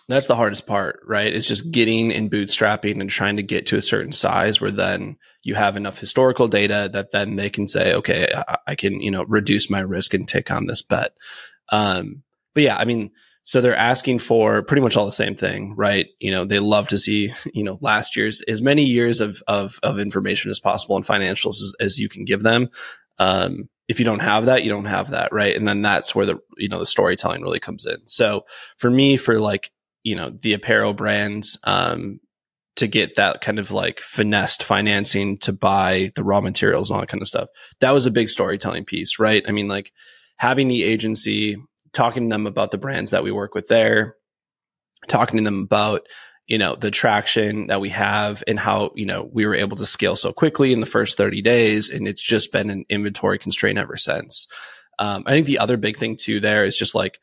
that's 0.10 0.28
the 0.28 0.36
hardest 0.36 0.65
part, 0.65 1.02
right? 1.06 1.32
Is 1.32 1.45
just 1.45 1.72
getting 1.72 2.12
and 2.12 2.32
bootstrapping 2.32 3.00
and 3.00 3.10
trying 3.10 3.38
to 3.38 3.43
get 3.43 3.67
to 3.67 3.78
a 3.78 3.82
certain 3.82 4.12
size 4.12 4.60
where 4.60 4.72
then 4.72 5.17
you 5.43 5.54
have 5.54 5.78
enough 5.78 6.00
historical 6.00 6.48
data 6.48 6.89
that 6.93 7.12
then 7.12 7.36
they 7.36 7.50
can 7.50 7.67
say, 7.67 7.93
okay, 7.93 8.28
I, 8.36 8.58
I 8.67 8.76
can, 8.76 9.02
you 9.02 9.12
know, 9.12 9.24
reduce 9.26 9.69
my 9.69 9.80
risk 9.80 10.15
and 10.15 10.28
take 10.28 10.50
on 10.50 10.65
this 10.65 10.82
bet. 10.82 11.13
Um, 11.72 12.24
but 12.56 12.63
yeah, 12.63 12.76
I 12.76 12.86
mean, 12.86 13.12
so 13.43 13.62
they're 13.62 13.76
asking 13.76 14.19
for 14.19 14.63
pretty 14.63 14.82
much 14.82 14.98
all 14.98 15.06
the 15.06 15.12
same 15.12 15.36
thing, 15.36 15.76
right? 15.76 16.08
You 16.19 16.32
know, 16.32 16.43
they 16.43 16.60
love 16.60 16.88
to 16.89 16.98
see, 16.98 17.32
you 17.54 17.63
know, 17.63 17.78
last 17.80 18.15
year's 18.15 18.41
as 18.48 18.62
many 18.63 18.84
years 18.84 19.22
of 19.22 19.43
of, 19.48 19.80
of 19.84 20.00
information 20.00 20.50
as 20.50 20.60
possible 20.60 20.95
and 20.95 21.06
financials 21.06 21.62
as, 21.62 21.74
as 21.80 22.00
you 22.00 22.10
can 22.10 22.26
give 22.26 22.41
them. 22.41 22.69
Um, 23.19 23.69
if 23.88 24.00
you 24.00 24.06
don't 24.06 24.22
have 24.22 24.45
that, 24.45 24.63
you 24.63 24.69
don't 24.69 24.86
have 24.86 25.12
that, 25.12 25.32
right? 25.32 25.56
And 25.56 25.67
then 25.67 25.82
that's 25.82 26.13
where 26.15 26.26
the 26.26 26.39
you 26.58 26.69
know 26.69 26.80
the 26.80 26.86
storytelling 26.86 27.41
really 27.41 27.60
comes 27.60 27.86
in. 27.86 28.02
So 28.08 28.45
for 28.78 28.89
me, 28.89 29.17
for 29.17 29.39
like 29.39 29.72
you 30.04 30.16
know 30.16 30.30
the 30.30 30.54
apparel 30.54 30.94
brands, 30.94 31.58
um, 31.64 32.20
to 32.76 32.88
get 32.88 33.16
that 33.16 33.42
kind 33.42 33.60
of 33.60 33.72
like 33.72 34.00
finessed 34.00 34.64
financing 34.64 35.38
to 35.40 35.52
buy 35.52 36.12
the 36.16 36.24
raw 36.24 36.42
materials 36.42 36.90
and 36.90 36.96
all 36.96 37.02
that 37.02 37.10
kind 37.10 37.22
of 37.22 37.28
stuff, 37.28 37.50
that 37.82 37.92
was 37.92 38.06
a 38.06 38.12
big 38.12 38.30
storytelling 38.30 38.86
piece, 38.86 39.20
right? 39.20 39.44
I 39.48 39.52
mean, 39.52 39.68
like 39.68 39.92
having 40.38 40.70
the 40.70 40.84
agency 40.84 41.58
talking 41.92 42.30
to 42.30 42.34
them 42.34 42.48
about 42.48 42.72
the 42.72 42.78
brands 42.78 43.12
that 43.12 43.24
we 43.24 43.32
work 43.32 43.54
with 43.54 43.68
there, 43.68 44.16
talking 45.08 45.38
to 45.38 45.44
them 45.44 45.64
about 45.64 46.08
you 46.48 46.58
know 46.58 46.76
the 46.76 46.92
traction 46.92 47.68
that 47.68 47.80
we 47.80 47.90
have 47.90 48.44
and 48.48 48.60
how 48.60 48.92
you 48.96 49.06
know 49.06 49.30
we 49.32 49.46
were 49.46 49.56
able 49.56 49.78
to 49.78 49.86
scale 49.86 50.16
so 50.16 50.34
quickly 50.34 50.74
in 50.74 50.80
the 50.80 50.86
first 50.86 51.16
30 51.16 51.42
days 51.42 51.90
and 51.90 52.08
it's 52.08 52.22
just 52.22 52.52
been 52.52 52.70
an 52.70 52.86
inventory 52.90 53.38
constraint 53.38 53.78
ever 53.78 53.96
since 53.96 54.48
um, 54.98 55.24
i 55.28 55.32
think 55.32 55.46
the 55.46 55.60
other 55.60 55.78
big 55.78 55.96
thing 55.96 56.18
too 56.18 56.40
there 56.40 56.66
is 56.66 56.76
just 56.76 56.96
like 56.96 57.20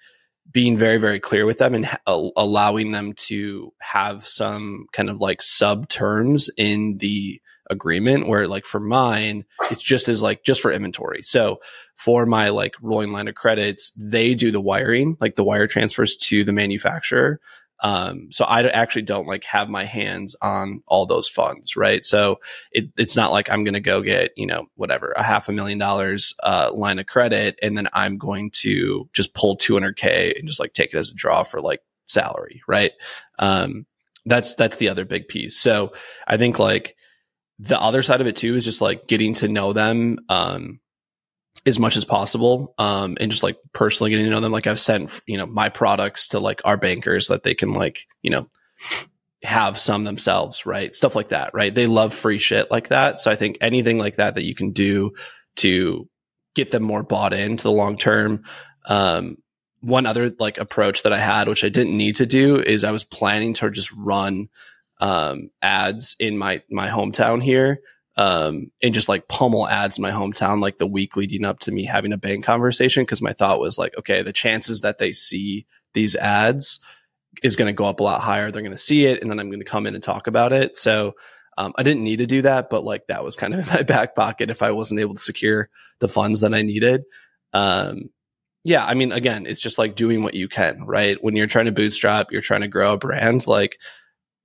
being 0.53 0.77
very 0.77 0.99
very 0.99 1.21
clear 1.21 1.45
with 1.47 1.59
them 1.59 1.75
and 1.75 1.87
ha- 1.87 2.31
allowing 2.37 2.93
them 2.93 3.13
to 3.15 3.73
have 3.81 4.27
some 4.27 4.87
kind 4.93 5.11
of 5.11 5.21
like 5.21 5.43
sub 5.43 5.89
terms 5.89 6.51
in 6.57 6.99
the 6.99 7.41
agreement 7.69 8.29
where 8.29 8.47
like 8.47 8.65
for 8.65 8.81
mine 8.81 9.45
it's 9.71 9.83
just 9.83 10.09
as 10.09 10.23
like 10.23 10.45
just 10.45 10.61
for 10.61 10.71
inventory. 10.71 11.23
So 11.23 11.59
for 11.95 12.27
my 12.27 12.51
like 12.51 12.77
rolling 12.81 13.13
line 13.13 13.29
of 13.29 13.35
credits 13.35 13.91
they 13.97 14.35
do 14.35 14.51
the 14.51 14.61
wiring 14.61 15.17
like 15.21 15.35
the 15.35 15.45
wire 15.45 15.67
transfers 15.67 16.17
to 16.17 16.45
the 16.45 16.53
manufacturer 16.53 17.41
um, 17.81 18.29
so 18.31 18.45
I 18.45 18.67
actually 18.69 19.03
don't 19.03 19.27
like 19.27 19.45
have 19.45 19.69
my 19.69 19.85
hands 19.85 20.35
on 20.41 20.83
all 20.87 21.07
those 21.07 21.29
funds, 21.29 21.77
right? 21.77 22.05
So 22.05 22.41
it, 22.73 22.91
it's 22.97 23.17
not 23.17 23.33
like 23.33 23.51
I'm 23.51 23.65
going 23.65 23.75
to 23.75 23.81
go 23.81 24.01
get, 24.01 24.31
you 24.37 24.47
know, 24.47 24.67
whatever, 24.77 25.13
a 25.17 25.23
half 25.23 25.49
a 25.49 25.53
million 25.53 25.79
dollars, 25.79 26.35
uh, 26.43 26.71
line 26.73 26.99
of 26.99 27.07
credit. 27.07 27.59
And 27.63 27.77
then 27.77 27.89
I'm 27.93 28.17
going 28.17 28.51
to 28.63 29.09
just 29.13 29.35
pull 29.35 29.57
200k 29.59 30.39
and 30.39 30.49
just 30.49 30.61
like 30.61 30.73
take 30.73 30.95
it 30.95 30.99
as 30.99 31.11
a 31.11 31.15
draw 31.15 31.43
for 31.43 31.61
like 31.61 31.81
salary, 32.07 32.63
right? 32.67 32.93
Um, 33.39 33.87
that's, 34.25 34.55
that's 34.55 34.77
the 34.77 34.89
other 34.89 35.05
big 35.05 35.29
piece. 35.29 35.59
So 35.59 35.93
I 36.27 36.37
think 36.37 36.59
like 36.59 36.97
the 37.59 37.81
other 37.81 38.03
side 38.03 38.21
of 38.21 38.27
it 38.27 38.37
too 38.37 38.55
is 38.55 38.65
just 38.65 38.81
like 38.81 39.07
getting 39.07 39.35
to 39.35 39.49
know 39.49 39.73
them 39.73 40.19
um, 40.29 40.81
as 41.67 41.79
much 41.79 41.97
as 41.97 42.05
possible 42.05 42.75
um, 42.79 43.17
and 43.21 43.31
just 43.31 43.43
like 43.43 43.59
personally 43.73 44.11
getting 44.11 44.25
to 44.25 44.31
know 44.31 44.41
them. 44.41 44.53
Like 44.53 44.67
i've 44.67 44.81
sent 44.81 45.21
you 45.27 45.37
know 45.37 45.47
my 45.47 45.69
products 45.69 46.29
to 46.29 46.39
like 46.39 46.61
our 46.65 46.77
bankers 46.77 47.29
that 47.29 47.43
they 47.43 47.55
can 47.55 47.73
like 47.73 48.07
you 48.23 48.31
know 48.31 48.49
have 49.43 49.79
some 49.79 50.05
themselves 50.05 50.65
right? 50.67 50.95
Stuff 50.95 51.15
like 51.15 51.29
that 51.29 51.53
right? 51.55 51.75
They 51.75 51.87
love 51.87 52.15
free 52.15 52.39
shit 52.39 52.71
like 52.71 52.89
that. 52.89 53.21
So 53.21 53.31
i 53.31 53.37
think 53.37 53.59
anything 53.61 53.99
like 53.99 54.17
that 54.17 54.35
that 54.37 54.45
you 54.45 54.55
can 54.55 54.73
do 54.73 55.13
to 55.57 56.09
get 56.57 56.71
them 56.71 56.83
more 56.83 57.03
bought 57.03 57.35
into 57.35 57.63
the 57.63 57.71
long 57.71 57.97
term 57.97 58.43
um, 58.87 59.37
one 59.81 60.07
other 60.07 60.35
like 60.39 60.59
approach 60.59 61.03
that 61.03 61.13
i 61.13 61.19
had 61.19 61.49
which 61.49 61.63
i 61.63 61.69
didn't 61.69 61.97
need 61.97 62.17
to 62.17 62.27
do 62.27 62.61
is 62.61 62.83
i 62.83 62.91
was 62.91 63.05
planning 63.05 63.53
to 63.53 63.71
just 63.71 63.93
run 63.93 64.49
um, 64.99 65.51
ads 65.61 66.17
in 66.19 66.39
my 66.39 66.63
my 66.71 66.89
hometown 66.89 67.43
here 67.43 67.81
um, 68.17 68.71
and 68.83 68.95
just 68.95 69.09
like 69.09 69.29
pummel 69.29 69.69
ads 69.69 69.99
in 69.99 70.03
my 70.03 70.11
hometown 70.11 70.61
like 70.61 70.79
the 70.79 70.87
week 70.87 71.17
leading 71.17 71.45
up 71.45 71.59
to 71.61 71.73
me 71.73 71.85
having 71.85 72.13
a 72.13 72.19
bank 72.19 72.45
conversation 72.45 73.03
because 73.03 73.21
my 73.21 73.33
thought 73.33 73.61
was 73.61 73.79
like 73.79 73.97
okay 73.99 74.23
the 74.23 74.33
chances 74.33 74.81
that 74.81 74.99
they 74.99 75.13
see 75.13 75.67
these 75.95 76.17
ads 76.17 76.81
is 77.43 77.57
going 77.57 77.67
to 77.67 77.73
go 77.73 77.85
up 77.85 78.01
a 78.01 78.03
lot 78.03 78.21
higher. 78.21 78.51
They're 78.51 78.63
going 78.63 78.73
to 78.73 78.79
see 78.79 79.05
it 79.07 79.21
and 79.21 79.31
then 79.31 79.39
i'm 79.39 79.51
going 79.51 79.61
to 79.61 79.65
come 79.65 79.87
in 79.87 79.95
and 79.95 80.03
talk 80.03 80.27
about 80.27 80.53
it. 80.53 80.79
So 80.79 81.15
um, 81.59 81.73
i 81.77 81.83
didn't 81.83 82.05
need 82.05 82.19
to 82.19 82.27
do 82.27 82.43
that 82.43 82.69
but 82.69 82.85
like 82.85 83.07
that 83.07 83.25
was 83.25 83.35
kind 83.35 83.55
of 83.55 83.61
in 83.67 83.75
my 83.75 83.83
back 83.83 84.15
pocket 84.15 84.51
if 84.51 84.63
i 84.63 84.71
wasn't 84.71 85.01
able 85.01 85.15
to 85.15 85.21
secure 85.21 85.69
the 86.01 86.09
funds 86.09 86.41
that 86.41 86.55
i 86.55 86.63
needed. 86.63 87.05
Um, 87.53 88.11
yeah 88.65 88.85
i 88.85 88.95
mean 88.95 89.13
again 89.13 89.47
it's 89.47 89.61
just 89.61 89.79
like 89.79 89.95
doing 89.95 90.23
what 90.23 90.35
you 90.35 90.49
can 90.49 90.85
right? 90.85 91.23
When 91.23 91.37
you're 91.37 91.47
trying 91.47 91.67
to 91.67 91.73
bootstrap 91.73 92.31
you're 92.31 92.43
trying 92.43 92.63
to 92.63 92.69
grow 92.69 92.95
a 92.95 92.99
brand 92.99 93.47
like 93.47 93.79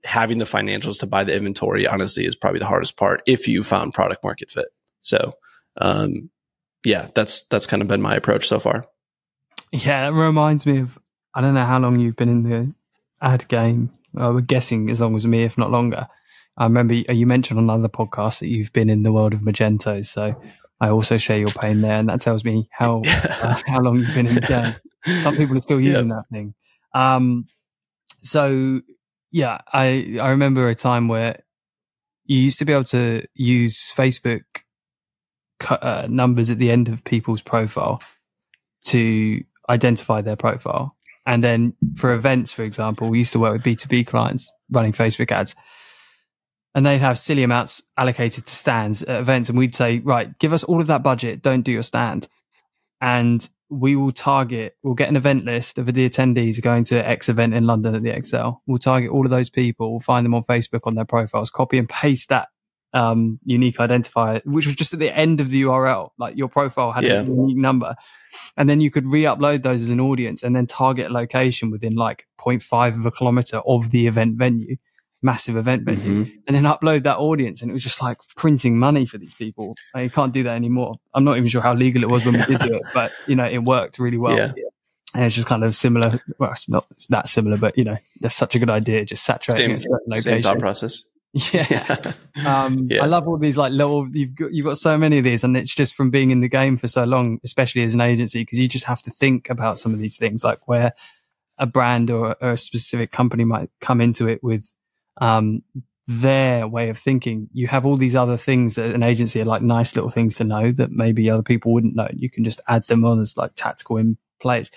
having 0.04 0.40
the 0.40 0.46
financials 0.46 1.00
to 1.00 1.06
buy 1.06 1.24
the 1.24 1.36
inventory 1.36 1.86
honestly 1.88 2.26
is 2.26 2.36
probably 2.36 2.60
the 2.60 2.66
hardest 2.66 2.98
part 2.98 3.22
if 3.28 3.48
you 3.48 3.64
found 3.64 3.94
product 3.94 4.24
market 4.24 4.50
fit. 4.50 4.70
So 5.02 5.34
um, 5.78 6.30
yeah 6.84 7.10
that's 7.14 7.44
that's 7.44 7.68
kind 7.68 7.82
of 7.82 7.88
been 7.88 8.02
my 8.02 8.16
approach 8.16 8.48
so 8.48 8.60
far. 8.60 8.86
Yeah 9.72 10.10
that 10.10 10.14
reminds 10.14 10.66
me 10.66 10.80
of 10.80 10.98
i 11.34 11.40
don't 11.40 11.54
know 11.54 11.66
how 11.66 11.80
long 11.80 12.00
you've 12.00 12.16
been 12.16 12.30
in 12.30 12.44
the 12.44 12.74
ad 13.22 13.48
game. 13.48 13.92
Uh, 14.18 14.32
we're 14.34 14.42
guessing 14.42 14.90
as 14.90 15.00
long 15.00 15.16
as 15.16 15.26
me 15.26 15.44
if 15.44 15.58
not 15.58 15.72
longer. 15.72 16.08
I 16.58 16.66
remember 16.66 16.96
you 16.96 17.26
mentioned 17.26 17.58
on 17.60 17.64
another 17.66 17.88
podcast 17.88 18.40
that 18.40 18.48
you've 18.48 18.74
been 18.74 18.90
in 18.90 19.04
the 19.04 19.12
world 19.12 19.34
of 19.34 19.40
magento 19.42 20.06
so 20.06 20.36
i 20.82 20.90
also 20.90 21.18
share 21.18 21.38
your 21.38 21.48
pain 21.48 21.80
there 21.82 21.98
and 21.98 22.10
that 22.10 22.20
tells 22.22 22.44
me 22.44 22.68
how 22.72 23.02
uh, 23.08 23.62
how 23.66 23.80
long 23.80 24.00
you've 24.00 24.14
been 24.14 24.28
in 24.28 24.36
the 24.36 24.42
game. 24.42 24.76
Some 25.20 25.38
people 25.38 25.58
are 25.58 25.62
still 25.62 25.80
using 25.92 26.10
yep. 26.10 26.18
that 26.18 26.26
thing. 26.32 26.54
Um, 26.94 27.46
so 28.22 28.82
yeah, 29.32 29.60
I 29.72 30.18
I 30.22 30.30
remember 30.30 30.68
a 30.70 30.76
time 30.76 31.08
where 31.08 31.42
you 32.26 32.40
used 32.40 32.60
to 32.60 32.66
be 32.66 32.74
able 32.74 32.86
to 32.86 33.26
use 33.34 33.92
Facebook 33.96 34.44
uh, 35.70 36.08
numbers 36.10 36.50
at 36.50 36.58
the 36.58 36.72
end 36.72 36.88
of 36.88 37.04
people's 37.04 37.42
profile 37.42 38.02
to 38.86 39.44
identify 39.70 40.22
their 40.22 40.36
profile. 40.36 40.96
And 41.26 41.44
then 41.44 41.74
for 41.96 42.14
events, 42.14 42.52
for 42.52 42.64
example, 42.64 43.10
we 43.10 43.20
used 43.20 43.34
to 43.34 43.40
work 43.40 43.54
with 43.54 43.64
B2B 43.64 44.08
clients 44.08 44.52
running 44.72 44.92
Facebook 44.92 45.32
ads. 45.32 45.56
And 46.74 46.86
they'd 46.86 47.00
have 47.00 47.20
silly 47.20 47.44
amounts 47.44 47.82
allocated 47.98 48.46
to 48.46 48.56
stands 48.56 49.04
at 49.04 49.20
events. 49.20 49.50
And 49.50 49.58
we'd 49.58 49.76
say, 49.76 50.00
right, 50.00 50.38
give 50.40 50.54
us 50.54 50.64
all 50.64 50.80
of 50.82 50.88
that 50.88 51.04
budget. 51.04 51.42
Don't 51.42 51.64
do 51.64 51.72
your 51.72 51.84
stand. 51.84 52.28
And 53.02 53.48
we 53.70 53.96
will 53.96 54.12
target, 54.12 54.76
we'll 54.84 54.94
get 54.94 55.10
an 55.10 55.16
event 55.16 55.46
list 55.46 55.78
of 55.78 55.86
the 55.88 56.08
attendees 56.10 56.62
going 56.62 56.84
to 56.86 57.08
X 57.08 57.30
event 57.30 57.54
in 57.54 57.66
London 57.66 57.96
at 57.96 58.04
the 58.04 58.10
ExCeL. 58.10 58.58
We'll 58.68 58.78
target 58.78 59.12
all 59.12 59.26
of 59.26 59.32
those 59.32 59.50
people, 59.50 59.92
we'll 59.92 60.02
find 60.02 60.26
them 60.26 60.36
on 60.36 60.44
Facebook 60.44 60.82
on 60.86 60.96
their 60.96 61.06
profiles, 61.06 61.50
copy 61.50 61.78
and 61.78 61.88
paste 61.88 62.30
that 62.30 62.50
um, 62.94 63.40
unique 63.46 63.78
identifier, 63.78 64.42
which 64.46 64.66
was 64.66 64.76
just 64.76 64.94
at 64.94 65.00
the 65.00 65.16
end 65.16 65.40
of 65.40 65.48
the 65.48 65.64
URL. 65.64 66.10
Like 66.20 66.36
your 66.36 66.50
profile 66.50 66.92
had 66.92 67.06
yeah. 67.06 67.22
a 67.22 67.24
unique 67.24 67.58
number. 67.58 67.96
And 68.58 68.70
then 68.70 68.82
you 68.82 68.92
could 68.92 69.08
re 69.08 69.24
upload 69.24 69.64
those 69.64 69.82
as 69.82 69.90
an 69.90 70.00
audience 70.00 70.44
and 70.44 70.56
then 70.56 70.66
target 70.66 71.10
a 71.10 71.14
location 71.14 71.72
within 71.72 71.96
like 71.96 72.28
0.5 72.40 73.00
of 73.00 73.06
a 73.06 73.12
kilometer 73.12 73.62
of 73.66 73.92
the 73.92 74.08
event 74.08 74.38
venue 74.38 74.76
massive 75.22 75.56
event 75.56 75.84
venue 75.84 76.26
mm-hmm. 76.26 76.34
and 76.48 76.56
then 76.56 76.64
upload 76.64 77.04
that 77.04 77.18
audience. 77.18 77.62
And 77.62 77.70
it 77.70 77.74
was 77.74 77.84
just 77.84 78.02
like 78.02 78.18
printing 78.36 78.78
money 78.78 79.06
for 79.06 79.18
these 79.18 79.34
people. 79.34 79.76
Like, 79.94 80.04
you 80.04 80.10
can't 80.10 80.34
do 80.34 80.44
that 80.44 80.56
anymore. 80.56 80.96
I'm 81.14 81.24
not 81.24 81.38
even 81.38 81.50
sure 81.50 81.62
how 81.62 81.74
legal 81.74 82.04
it 82.04 82.10
was 82.10 82.26
when 82.26 82.36
we 82.36 82.46
did 82.46 82.60
do 82.60 82.76
it, 82.76 82.84
but 82.94 83.12
you 83.28 83.36
know, 83.36 83.46
it 83.46 83.64
worked 83.64 84.00
really 84.00 84.18
well. 84.18 84.38
Yeah. 84.38 84.52
And 85.14 85.26
it's 85.26 85.36
just 85.36 85.48
kind 85.48 85.64
of 85.64 85.76
similar. 85.76 86.22
Well, 86.38 86.52
it's 86.52 86.70
not 86.70 86.88
that 87.10 87.28
similar, 87.28 87.58
but 87.58 87.78
you 87.78 87.84
know, 87.84 87.96
that's 88.22 88.36
such 88.36 88.56
a 88.56 88.60
good 88.60 88.70
idea. 88.70 89.04
Just 89.04 89.24
saturating 89.24 89.82
same, 89.82 90.14
same 90.14 90.42
thought 90.42 90.60
process. 90.60 91.04
Yeah. 91.54 92.14
Um, 92.46 92.88
yeah. 92.90 93.04
I 93.04 93.06
love 93.06 93.26
all 93.26 93.38
these 93.38 93.58
like 93.58 93.72
little, 93.72 94.06
you've 94.12 94.36
got, 94.36 94.54
you've 94.54 94.66
got 94.66 94.78
so 94.78 94.98
many 94.98 95.18
of 95.18 95.24
these 95.24 95.46
and 95.46 95.56
it's 95.56 95.74
just 95.74 95.96
from 95.96 96.10
being 96.10 96.32
in 96.32 96.42
the 96.42 96.50
game 96.50 96.76
for 96.76 96.90
so 96.90 97.06
long, 97.06 97.40
especially 97.46 97.84
as 97.84 97.94
an 97.94 98.02
agency, 98.02 98.42
because 98.42 98.60
you 98.60 98.68
just 98.68 98.84
have 98.84 99.02
to 99.04 99.12
think 99.12 99.50
about 99.50 99.80
some 99.80 99.94
of 99.94 100.00
these 100.00 100.18
things, 100.18 100.44
like 100.44 100.68
where 100.68 100.94
a 101.58 101.66
brand 101.66 102.10
or, 102.12 102.36
or, 102.42 102.52
a 102.52 102.58
specific 102.58 103.12
company 103.12 103.46
might 103.46 103.70
come 103.80 104.02
into 104.02 104.28
it 104.28 104.44
with 104.44 104.74
um, 105.20 105.64
their 106.08 106.68
way 106.68 106.90
of 106.90 106.98
thinking. 106.98 107.48
You 107.54 107.68
have 107.68 107.86
all 107.86 107.98
these 107.98 108.16
other 108.16 108.38
things 108.38 108.76
that 108.76 108.94
an 108.94 109.04
agency 109.04 109.42
are 109.42 109.46
like 109.46 109.62
nice 109.62 109.96
little 109.96 110.10
things 110.10 110.36
to 110.36 110.44
know 110.44 110.72
that 110.74 110.92
maybe 110.92 111.30
other 111.30 111.44
people 111.44 111.74
wouldn't 111.74 111.96
know. 111.96 112.10
You 112.14 112.30
can 112.30 112.44
just 112.44 112.62
add 112.68 112.84
them 112.86 113.06
on 113.06 113.20
as 113.20 113.38
like 113.38 113.52
tactical 113.56 113.98
in 113.98 114.18
place. 114.40 114.72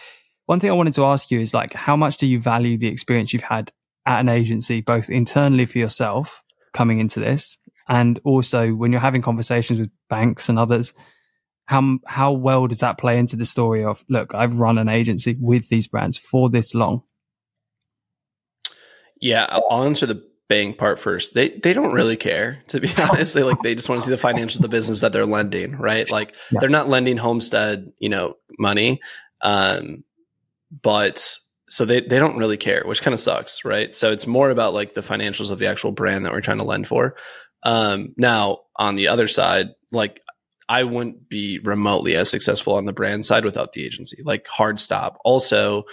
One 0.47 0.61
thing 0.61 0.70
I 0.70 0.75
wanted 0.75 0.94
to 0.94 1.07
ask 1.07 1.31
you 1.31 1.40
is 1.40 1.55
like, 1.55 1.73
how 1.73 1.97
much 1.97 2.18
do 2.18 2.27
you 2.27 2.40
value 2.40 2.77
the 2.77 2.88
experience 2.88 3.33
you've 3.33 3.42
had 3.42 3.73
at 4.07 4.20
an 4.20 4.29
agency, 4.29 4.83
both 4.83 5.09
internally 5.09 5.64
for 5.66 5.79
yourself 5.79 6.42
coming 6.75 7.01
into 7.01 7.20
this, 7.20 7.57
and 7.88 8.20
also 8.25 8.70
when 8.73 8.92
you're 8.92 9.01
having 9.01 9.23
conversations 9.23 9.81
with 9.81 9.90
banks 10.09 10.49
and 10.49 10.59
others? 10.59 10.92
How 11.66 11.99
how 12.05 12.33
well 12.33 12.66
does 12.66 12.81
that 12.81 12.99
play 12.99 13.18
into 13.18 13.37
the 13.37 13.47
story 13.47 13.83
of 13.83 14.05
look? 14.11 14.35
I've 14.35 14.61
run 14.61 14.77
an 14.77 14.90
agency 14.90 15.35
with 15.40 15.70
these 15.70 15.87
brands 15.87 16.18
for 16.18 16.51
this 16.51 16.75
long 16.75 17.03
Yeah, 19.20 19.46
I'll 19.48 19.85
answer 19.85 20.07
the 20.07 20.24
bank 20.48 20.79
part 20.79 20.98
first. 20.98 21.35
They 21.35 21.50
they 21.50 21.72
don't 21.72 21.92
really 21.92 22.16
care 22.16 22.62
to 22.68 22.81
be 22.81 22.90
honest. 22.98 23.35
They 23.35 23.42
like 23.42 23.61
they 23.62 23.74
just 23.74 23.88
want 23.88 24.03
to 24.03 24.05
see 24.05 24.11
the 24.11 24.22
financials 24.22 24.57
of 24.57 24.62
the 24.62 24.68
business 24.68 25.00
that 25.00 25.12
they're 25.12 25.27
lending, 25.27 25.77
right? 25.77 26.11
Like 26.11 26.35
yeah. 26.50 26.61
they're 26.61 26.68
not 26.68 26.88
lending 26.88 27.16
Homestead, 27.16 27.92
you 27.98 28.09
know, 28.09 28.37
money. 28.59 29.00
Um, 29.40 30.05
but 30.83 31.37
so 31.68 31.85
they 31.85 32.00
they 32.00 32.18
don't 32.18 32.37
really 32.37 32.57
care, 32.57 32.83
which 32.85 33.03
kind 33.03 33.14
of 33.14 33.20
sucks, 33.20 33.64
right? 33.64 33.94
So 33.94 34.12
it's 34.12 34.27
more 34.27 34.50
about 34.50 34.74
like 34.74 34.94
the 34.94 35.00
financials 35.00 35.50
of 35.50 35.59
the 35.59 35.66
actual 35.66 35.92
brand 35.92 36.24
that 36.24 36.33
we're 36.33 36.40
trying 36.40 36.59
to 36.59 36.64
lend 36.64 36.87
for. 36.87 37.16
Um, 37.62 38.14
now 38.18 38.59
on 38.77 38.96
the 38.96 39.09
other 39.09 39.29
side, 39.29 39.68
like 39.90 40.20
I 40.68 40.85
wouldn't 40.85 41.29
be 41.29 41.59
remotely 41.61 42.16
as 42.16 42.31
successful 42.31 42.74
on 42.74 42.87
the 42.87 42.92
brand 42.92 43.27
side 43.27 43.44
without 43.44 43.72
the 43.72 43.85
agency. 43.85 44.22
Like 44.24 44.46
hard 44.46 44.81
stop. 44.81 45.18
Also, 45.24 45.85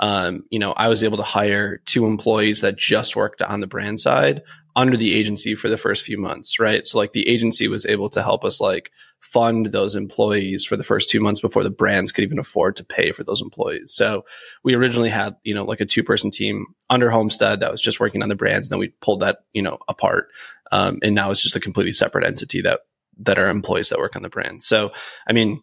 um, 0.00 0.44
you 0.50 0.58
know, 0.58 0.72
I 0.72 0.88
was 0.88 1.04
able 1.04 1.18
to 1.18 1.22
hire 1.22 1.78
two 1.84 2.06
employees 2.06 2.62
that 2.62 2.78
just 2.78 3.14
worked 3.16 3.42
on 3.42 3.60
the 3.60 3.66
brand 3.66 4.00
side 4.00 4.42
under 4.74 4.96
the 4.96 5.14
agency 5.14 5.54
for 5.54 5.68
the 5.68 5.76
first 5.76 6.04
few 6.04 6.16
months, 6.16 6.58
right? 6.58 6.86
So 6.86 6.96
like 6.96 7.12
the 7.12 7.28
agency 7.28 7.68
was 7.68 7.84
able 7.84 8.08
to 8.10 8.22
help 8.22 8.44
us 8.44 8.60
like 8.60 8.90
fund 9.18 9.66
those 9.66 9.94
employees 9.94 10.64
for 10.64 10.76
the 10.76 10.84
first 10.84 11.10
two 11.10 11.20
months 11.20 11.40
before 11.40 11.62
the 11.62 11.70
brands 11.70 12.12
could 12.12 12.24
even 12.24 12.38
afford 12.38 12.76
to 12.76 12.84
pay 12.84 13.12
for 13.12 13.24
those 13.24 13.42
employees. 13.42 13.92
So 13.92 14.24
we 14.64 14.74
originally 14.74 15.10
had, 15.10 15.36
you 15.42 15.54
know, 15.54 15.64
like 15.64 15.82
a 15.82 15.86
two 15.86 16.02
person 16.02 16.30
team 16.30 16.66
under 16.88 17.10
Homestead 17.10 17.60
that 17.60 17.70
was 17.70 17.82
just 17.82 18.00
working 18.00 18.22
on 18.22 18.30
the 18.30 18.36
brands. 18.36 18.68
And 18.68 18.72
then 18.72 18.80
we 18.80 18.94
pulled 19.02 19.20
that, 19.20 19.40
you 19.52 19.60
know, 19.60 19.78
apart. 19.86 20.28
Um, 20.72 20.98
and 21.02 21.14
now 21.14 21.30
it's 21.30 21.42
just 21.42 21.56
a 21.56 21.60
completely 21.60 21.92
separate 21.92 22.26
entity 22.26 22.62
that, 22.62 22.80
that 23.18 23.38
are 23.38 23.50
employees 23.50 23.90
that 23.90 23.98
work 23.98 24.16
on 24.16 24.22
the 24.22 24.30
brand. 24.30 24.62
So, 24.62 24.92
I 25.26 25.34
mean, 25.34 25.62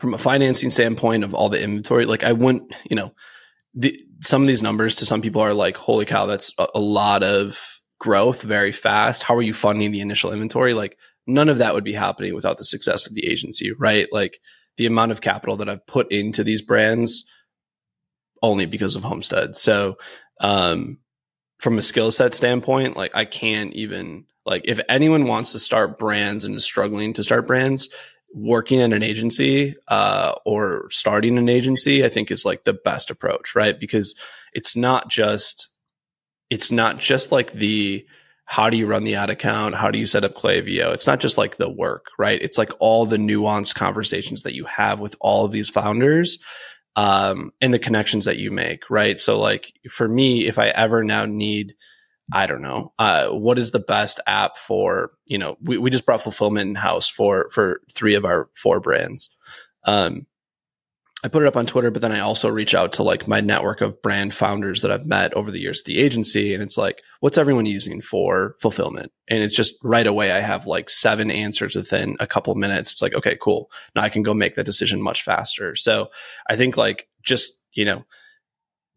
from 0.00 0.12
a 0.12 0.18
financing 0.18 0.68
standpoint 0.68 1.24
of 1.24 1.32
all 1.32 1.48
the 1.48 1.62
inventory, 1.62 2.04
like 2.04 2.24
I 2.24 2.32
wouldn't, 2.32 2.74
you 2.90 2.96
know, 2.96 3.14
the, 3.78 3.98
some 4.22 4.42
of 4.42 4.48
these 4.48 4.62
numbers 4.62 4.96
to 4.96 5.06
some 5.06 5.22
people 5.22 5.40
are 5.40 5.54
like, 5.54 5.76
holy 5.76 6.04
cow, 6.04 6.26
that's 6.26 6.52
a, 6.58 6.66
a 6.74 6.80
lot 6.80 7.22
of 7.22 7.80
growth 8.00 8.42
very 8.42 8.72
fast. 8.72 9.22
How 9.22 9.36
are 9.36 9.42
you 9.42 9.54
funding 9.54 9.92
the 9.92 10.00
initial 10.00 10.32
inventory? 10.32 10.74
Like 10.74 10.96
none 11.28 11.48
of 11.48 11.58
that 11.58 11.74
would 11.74 11.84
be 11.84 11.92
happening 11.92 12.34
without 12.34 12.58
the 12.58 12.64
success 12.64 13.06
of 13.06 13.14
the 13.14 13.26
agency, 13.26 13.72
right? 13.72 14.08
Like 14.10 14.40
the 14.76 14.86
amount 14.86 15.12
of 15.12 15.20
capital 15.20 15.56
that 15.58 15.68
I've 15.68 15.86
put 15.86 16.10
into 16.10 16.42
these 16.42 16.62
brands 16.62 17.28
only 18.42 18.66
because 18.66 18.96
of 18.96 19.04
Homestead. 19.04 19.56
So, 19.56 19.96
um, 20.40 20.98
from 21.60 21.78
a 21.78 21.82
skill 21.82 22.10
set 22.10 22.34
standpoint, 22.34 22.96
like 22.96 23.14
I 23.14 23.24
can't 23.24 23.72
even 23.74 24.26
like 24.46 24.62
if 24.64 24.80
anyone 24.88 25.26
wants 25.26 25.52
to 25.52 25.58
start 25.58 25.98
brands 25.98 26.44
and 26.44 26.54
is 26.54 26.64
struggling 26.64 27.12
to 27.14 27.24
start 27.24 27.46
brands, 27.46 27.88
working 28.34 28.80
in 28.80 28.92
an 28.92 29.02
agency 29.02 29.76
uh, 29.88 30.34
or 30.44 30.88
starting 30.90 31.38
an 31.38 31.48
agency, 31.48 32.04
I 32.04 32.08
think 32.08 32.30
is 32.30 32.44
like 32.44 32.64
the 32.64 32.74
best 32.74 33.10
approach, 33.10 33.54
right? 33.54 33.78
Because 33.78 34.14
it's 34.52 34.76
not 34.76 35.08
just 35.08 35.68
it's 36.50 36.70
not 36.70 36.98
just 36.98 37.30
like 37.32 37.52
the 37.52 38.06
how 38.44 38.70
do 38.70 38.78
you 38.78 38.86
run 38.86 39.04
the 39.04 39.14
ad 39.14 39.28
account? 39.28 39.74
How 39.74 39.90
do 39.90 39.98
you 39.98 40.06
set 40.06 40.24
up 40.24 40.34
Klaviyo? 40.34 40.94
It's 40.94 41.06
not 41.06 41.20
just 41.20 41.36
like 41.36 41.56
the 41.56 41.70
work, 41.70 42.06
right? 42.18 42.40
It's 42.40 42.56
like 42.56 42.72
all 42.78 43.04
the 43.04 43.18
nuanced 43.18 43.74
conversations 43.74 44.42
that 44.42 44.54
you 44.54 44.64
have 44.64 45.00
with 45.00 45.14
all 45.20 45.44
of 45.44 45.52
these 45.52 45.68
founders 45.68 46.38
um, 46.96 47.52
and 47.60 47.74
the 47.74 47.78
connections 47.78 48.24
that 48.24 48.38
you 48.38 48.50
make, 48.50 48.88
right? 48.88 49.20
So, 49.20 49.38
like 49.38 49.72
for 49.90 50.08
me, 50.08 50.46
if 50.46 50.58
I 50.58 50.68
ever 50.68 51.04
now 51.04 51.26
need 51.26 51.74
I 52.32 52.46
don't 52.46 52.62
know. 52.62 52.92
Uh, 52.98 53.30
what 53.30 53.58
is 53.58 53.70
the 53.70 53.78
best 53.78 54.20
app 54.26 54.58
for, 54.58 55.12
you 55.26 55.38
know, 55.38 55.56
we, 55.62 55.78
we 55.78 55.90
just 55.90 56.04
brought 56.04 56.22
fulfillment 56.22 56.68
in 56.68 56.74
house 56.74 57.08
for, 57.08 57.48
for 57.50 57.80
three 57.94 58.14
of 58.14 58.24
our 58.24 58.48
four 58.54 58.80
brands. 58.80 59.34
Um, 59.84 60.26
I 61.24 61.28
put 61.28 61.42
it 61.42 61.48
up 61.48 61.56
on 61.56 61.66
Twitter, 61.66 61.90
but 61.90 62.00
then 62.00 62.12
I 62.12 62.20
also 62.20 62.48
reach 62.48 62.74
out 62.74 62.92
to 62.92 63.02
like 63.02 63.26
my 63.26 63.40
network 63.40 63.80
of 63.80 64.00
brand 64.02 64.32
founders 64.32 64.82
that 64.82 64.92
I've 64.92 65.06
met 65.06 65.34
over 65.34 65.50
the 65.50 65.58
years 65.58 65.80
at 65.80 65.86
the 65.86 65.98
agency. 65.98 66.54
And 66.54 66.62
it's 66.62 66.78
like, 66.78 67.02
what's 67.18 67.38
everyone 67.38 67.66
using 67.66 68.00
for 68.00 68.54
fulfillment? 68.60 69.10
And 69.26 69.42
it's 69.42 69.56
just 69.56 69.74
right 69.82 70.06
away, 70.06 70.30
I 70.30 70.40
have 70.40 70.66
like 70.66 70.88
seven 70.88 71.32
answers 71.32 71.74
within 71.74 72.16
a 72.20 72.26
couple 72.28 72.54
minutes. 72.54 72.92
It's 72.92 73.02
like, 73.02 73.14
okay, 73.14 73.36
cool. 73.40 73.68
Now 73.96 74.02
I 74.02 74.10
can 74.10 74.22
go 74.22 74.32
make 74.32 74.54
the 74.54 74.62
decision 74.62 75.02
much 75.02 75.24
faster. 75.24 75.74
So 75.74 76.10
I 76.48 76.54
think 76.54 76.76
like 76.76 77.08
just, 77.24 77.64
you 77.72 77.84
know, 77.84 78.04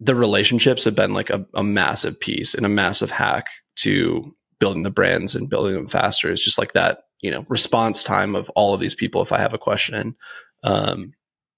the 0.02 0.16
relationships 0.16 0.84
have 0.84 0.96
been 0.96 1.14
like 1.14 1.30
a, 1.30 1.46
a 1.54 1.64
massive 1.64 2.20
piece 2.20 2.56
and 2.56 2.66
a 2.66 2.70
massive 2.70 3.12
hack 3.12 3.48
to 3.78 4.36
building 4.60 4.84
the 4.84 4.90
brands 4.90 5.36
and 5.36 5.50
building 5.50 5.76
them 5.76 5.88
faster. 5.88 6.30
It's 6.30 6.44
just 6.44 6.58
like 6.58 6.74
that, 6.74 7.04
you 7.22 7.30
know, 7.30 7.46
response 7.50 8.04
time 8.04 8.36
of 8.36 8.50
all 8.52 8.74
of 8.74 8.80
these 8.80 8.96
people. 8.96 9.22
If 9.22 9.32
I 9.32 9.40
have 9.40 9.54
a 9.54 9.60
question, 9.60 10.16
um, 10.64 11.14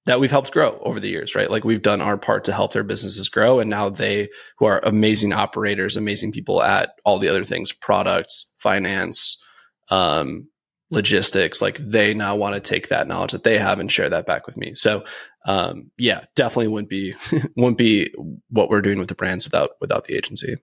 that 0.05 0.19
we've 0.19 0.31
helped 0.31 0.51
grow 0.51 0.77
over 0.81 0.99
the 0.99 1.07
years, 1.07 1.33
right? 1.35 1.49
Like 1.49 1.63
we've 1.63 1.81
done 1.81 2.01
our 2.01 2.17
part 2.17 2.43
to 2.45 2.53
help 2.53 2.73
their 2.73 2.83
businesses 2.83 3.29
grow. 3.29 3.59
And 3.59 3.69
now 3.69 3.89
they, 3.89 4.29
who 4.57 4.65
are 4.65 4.81
amazing 4.83 5.31
operators, 5.31 5.95
amazing 5.95 6.33
people 6.33 6.61
at 6.61 6.91
all 7.05 7.19
the 7.19 7.29
other 7.29 7.45
things, 7.45 7.71
products, 7.71 8.51
finance, 8.57 9.41
um, 9.89 10.49
logistics, 10.89 11.61
like 11.61 11.77
they 11.77 12.13
now 12.13 12.35
want 12.35 12.53
to 12.55 12.59
take 12.59 12.89
that 12.89 13.07
knowledge 13.07 13.31
that 13.31 13.43
they 13.43 13.57
have 13.57 13.79
and 13.79 13.91
share 13.91 14.09
that 14.09 14.25
back 14.25 14.45
with 14.45 14.57
me. 14.57 14.75
So 14.75 15.03
um, 15.45 15.91
yeah, 15.97 16.25
definitely 16.35 16.69
wouldn't 16.69 16.89
be 16.89 17.15
wouldn't 17.55 17.77
be 17.77 18.13
what 18.49 18.69
we're 18.69 18.81
doing 18.81 18.99
with 18.99 19.09
the 19.09 19.15
brands 19.15 19.45
without 19.45 19.71
without 19.81 20.05
the 20.05 20.15
agency. 20.15 20.55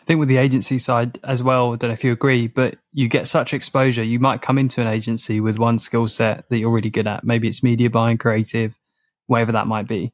I 0.00 0.04
think 0.04 0.18
with 0.18 0.28
the 0.28 0.38
agency 0.38 0.78
side 0.78 1.18
as 1.24 1.42
well, 1.42 1.72
I 1.72 1.76
don't 1.76 1.90
know 1.90 1.94
if 1.94 2.04
you 2.04 2.12
agree, 2.12 2.48
but 2.48 2.76
you 2.92 3.08
get 3.08 3.28
such 3.28 3.52
exposure. 3.52 4.02
You 4.02 4.18
might 4.18 4.42
come 4.42 4.58
into 4.58 4.80
an 4.80 4.86
agency 4.86 5.40
with 5.40 5.58
one 5.58 5.78
skill 5.78 6.08
set 6.08 6.48
that 6.48 6.58
you're 6.58 6.70
really 6.70 6.90
good 6.90 7.06
at. 7.06 7.22
Maybe 7.22 7.48
it's 7.48 7.62
media 7.62 7.90
buying, 7.90 8.18
creative, 8.18 8.78
whatever 9.26 9.52
that 9.52 9.66
might 9.66 9.86
be. 9.86 10.12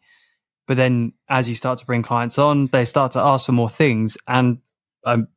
But 0.67 0.77
then 0.77 1.13
as 1.29 1.49
you 1.49 1.55
start 1.55 1.79
to 1.79 1.87
bring 1.87 2.03
clients 2.03 2.37
on, 2.37 2.67
they 2.67 2.85
start 2.85 3.13
to 3.13 3.21
ask 3.21 3.47
for 3.47 3.53
more 3.53 3.69
things. 3.69 4.19
And 4.27 4.59
I'm 5.05 5.29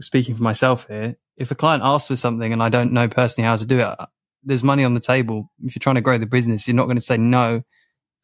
speaking 0.00 0.36
for 0.36 0.42
myself 0.42 0.86
here. 0.86 1.16
If 1.36 1.50
a 1.50 1.54
client 1.54 1.82
asks 1.82 2.08
for 2.08 2.16
something 2.16 2.52
and 2.52 2.62
I 2.62 2.68
don't 2.68 2.92
know 2.92 3.08
personally 3.08 3.48
how 3.48 3.56
to 3.56 3.64
do 3.64 3.80
it, 3.80 3.98
there's 4.44 4.62
money 4.62 4.84
on 4.84 4.92
the 4.92 5.00
table. 5.00 5.50
If 5.64 5.74
you're 5.74 5.80
trying 5.80 5.94
to 5.96 6.02
grow 6.02 6.18
the 6.18 6.26
business, 6.26 6.68
you're 6.68 6.76
not 6.76 6.84
going 6.84 6.98
to 6.98 7.02
say 7.02 7.16
no 7.16 7.62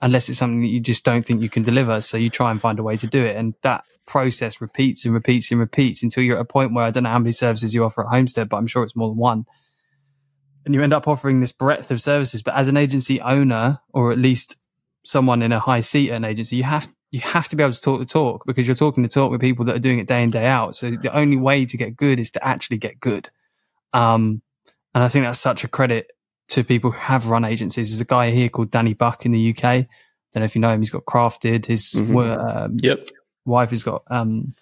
unless 0.02 0.28
it's 0.28 0.38
something 0.38 0.62
that 0.62 0.68
you 0.68 0.80
just 0.80 1.04
don't 1.04 1.26
think 1.26 1.42
you 1.42 1.50
can 1.50 1.62
deliver. 1.62 2.00
So 2.00 2.16
you 2.16 2.30
try 2.30 2.50
and 2.50 2.60
find 2.60 2.78
a 2.78 2.82
way 2.82 2.96
to 2.96 3.06
do 3.06 3.24
it. 3.24 3.36
And 3.36 3.54
that 3.62 3.84
process 4.06 4.60
repeats 4.60 5.04
and 5.04 5.14
repeats 5.14 5.50
and 5.50 5.60
repeats 5.60 6.02
until 6.02 6.24
you're 6.24 6.38
at 6.38 6.42
a 6.42 6.44
point 6.44 6.72
where 6.72 6.84
I 6.84 6.90
don't 6.90 7.02
know 7.04 7.10
how 7.10 7.18
many 7.18 7.32
services 7.32 7.74
you 7.74 7.84
offer 7.84 8.04
at 8.04 8.10
Homestead, 8.10 8.48
but 8.48 8.56
I'm 8.56 8.66
sure 8.66 8.82
it's 8.82 8.96
more 8.96 9.08
than 9.08 9.18
one. 9.18 9.46
And 10.64 10.74
you 10.74 10.82
end 10.82 10.92
up 10.92 11.08
offering 11.08 11.40
this 11.40 11.52
breadth 11.52 11.90
of 11.90 12.00
services. 12.00 12.42
But 12.42 12.54
as 12.54 12.68
an 12.68 12.76
agency 12.76 13.20
owner, 13.20 13.80
or 13.92 14.12
at 14.12 14.18
least 14.18 14.56
someone 15.04 15.42
in 15.42 15.52
a 15.52 15.60
high 15.60 15.80
seat 15.80 16.10
at 16.10 16.16
an 16.16 16.24
agency, 16.24 16.56
you 16.56 16.64
have 16.64 16.88
you 17.12 17.20
have 17.20 17.48
to 17.48 17.56
be 17.56 17.62
able 17.62 17.72
to 17.72 17.80
talk 17.80 17.98
the 17.98 18.06
talk 18.06 18.44
because 18.46 18.66
you're 18.66 18.76
talking 18.76 19.02
the 19.02 19.08
talk 19.08 19.32
with 19.32 19.40
people 19.40 19.64
that 19.64 19.74
are 19.74 19.80
doing 19.80 19.98
it 19.98 20.06
day 20.06 20.22
in 20.22 20.30
day 20.30 20.46
out. 20.46 20.76
So 20.76 20.90
the 20.90 21.14
only 21.16 21.36
way 21.36 21.64
to 21.66 21.76
get 21.76 21.96
good 21.96 22.20
is 22.20 22.30
to 22.32 22.46
actually 22.46 22.78
get 22.78 23.00
good. 23.00 23.28
Um, 23.92 24.42
and 24.94 25.02
I 25.02 25.08
think 25.08 25.24
that's 25.24 25.40
such 25.40 25.64
a 25.64 25.68
credit 25.68 26.12
to 26.50 26.64
people 26.64 26.90
who 26.90 26.98
have 26.98 27.26
run 27.26 27.44
agencies. 27.44 27.90
There's 27.90 28.00
a 28.00 28.04
guy 28.04 28.30
here 28.30 28.48
called 28.48 28.70
Danny 28.70 28.94
Buck 28.94 29.24
in 29.24 29.32
the 29.32 29.50
UK. 29.50 29.64
I 29.64 29.86
Don't 30.32 30.40
know 30.40 30.44
if 30.44 30.54
you 30.54 30.60
know 30.60 30.70
him. 30.70 30.80
He's 30.80 30.90
got 30.90 31.04
Crafted. 31.04 31.66
His 31.66 31.92
mm-hmm. 31.94 32.16
um, 32.16 32.76
yep. 32.80 33.08
wife 33.44 33.70
has 33.70 33.82
got 33.82 34.02
um, 34.10 34.52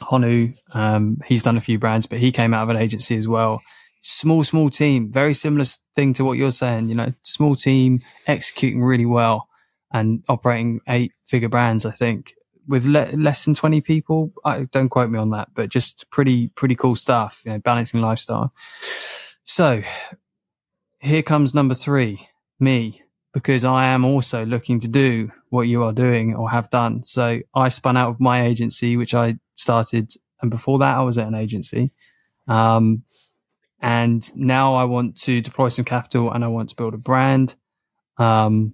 Honu. 0.00 0.54
Um, 0.72 1.20
he's 1.24 1.42
done 1.42 1.56
a 1.56 1.60
few 1.60 1.78
brands, 1.78 2.06
but 2.06 2.18
he 2.18 2.32
came 2.32 2.52
out 2.52 2.64
of 2.64 2.68
an 2.68 2.76
agency 2.76 3.16
as 3.16 3.28
well. 3.28 3.62
Small, 4.02 4.42
small 4.42 4.70
team. 4.70 5.10
Very 5.10 5.34
similar 5.34 5.66
thing 5.94 6.12
to 6.14 6.24
what 6.24 6.38
you're 6.38 6.50
saying. 6.50 6.88
You 6.88 6.94
know, 6.96 7.12
small 7.22 7.54
team 7.54 8.02
executing 8.26 8.82
really 8.82 9.06
well 9.06 9.48
and 9.92 10.24
operating 10.28 10.80
eight 10.88 11.12
figure 11.26 11.48
brands. 11.48 11.84
I 11.86 11.92
think 11.92 12.34
with 12.66 12.86
le- 12.86 13.10
less 13.16 13.44
than 13.44 13.54
20 13.54 13.80
people. 13.80 14.32
I, 14.44 14.62
don't 14.64 14.88
quote 14.88 15.10
me 15.10 15.18
on 15.18 15.30
that, 15.30 15.48
but 15.54 15.68
just 15.68 16.08
pretty, 16.10 16.48
pretty 16.48 16.76
cool 16.76 16.96
stuff. 16.96 17.42
You 17.44 17.52
know, 17.52 17.58
balancing 17.58 18.00
lifestyle. 18.00 18.52
So 19.44 19.82
here 21.00 21.22
comes 21.22 21.54
number 21.54 21.74
three, 21.74 22.28
me, 22.58 23.00
because 23.32 23.64
I 23.64 23.86
am 23.86 24.04
also 24.04 24.44
looking 24.44 24.80
to 24.80 24.88
do 24.88 25.30
what 25.48 25.62
you 25.62 25.82
are 25.82 25.92
doing 25.92 26.34
or 26.34 26.50
have 26.50 26.70
done. 26.70 27.02
So 27.02 27.40
I 27.54 27.68
spun 27.68 27.96
out 27.96 28.10
of 28.10 28.20
my 28.20 28.46
agency, 28.46 28.96
which 28.96 29.14
I 29.14 29.36
started, 29.54 30.12
and 30.42 30.50
before 30.50 30.78
that, 30.78 30.96
I 30.96 31.02
was 31.02 31.18
at 31.18 31.28
an 31.28 31.34
agency. 31.34 31.92
Um, 32.48 33.04
and 33.80 34.30
now 34.36 34.74
I 34.74 34.84
want 34.84 35.16
to 35.22 35.40
deploy 35.40 35.68
some 35.68 35.84
capital 35.84 36.30
and 36.32 36.44
I 36.44 36.48
want 36.48 36.68
to 36.70 36.76
build 36.76 36.92
a 36.92 36.98
brand. 36.98 37.54
Um, 38.18 38.70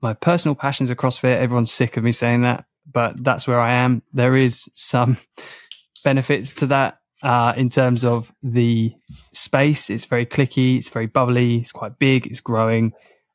my 0.00 0.14
personal 0.14 0.54
passions 0.54 0.90
are 0.90 0.94
CrossFit. 0.94 1.36
Everyone's 1.36 1.72
sick 1.72 1.96
of 1.96 2.04
me 2.04 2.12
saying 2.12 2.42
that, 2.42 2.64
but 2.90 3.22
that's 3.22 3.46
where 3.46 3.60
I 3.60 3.82
am. 3.82 4.02
There 4.12 4.36
is 4.36 4.68
some 4.72 5.18
benefits 6.04 6.54
to 6.54 6.66
that 6.66 6.97
uh, 7.22 7.52
in 7.56 7.68
terms 7.68 8.04
of 8.04 8.32
the 8.42 8.92
space. 9.32 9.90
It's 9.90 10.04
very 10.04 10.26
clicky, 10.26 10.78
it's 10.78 10.88
very 10.88 11.06
bubbly, 11.06 11.56
it's 11.56 11.72
quite 11.72 11.98
big, 11.98 12.26
it's 12.26 12.40
growing, 12.40 12.92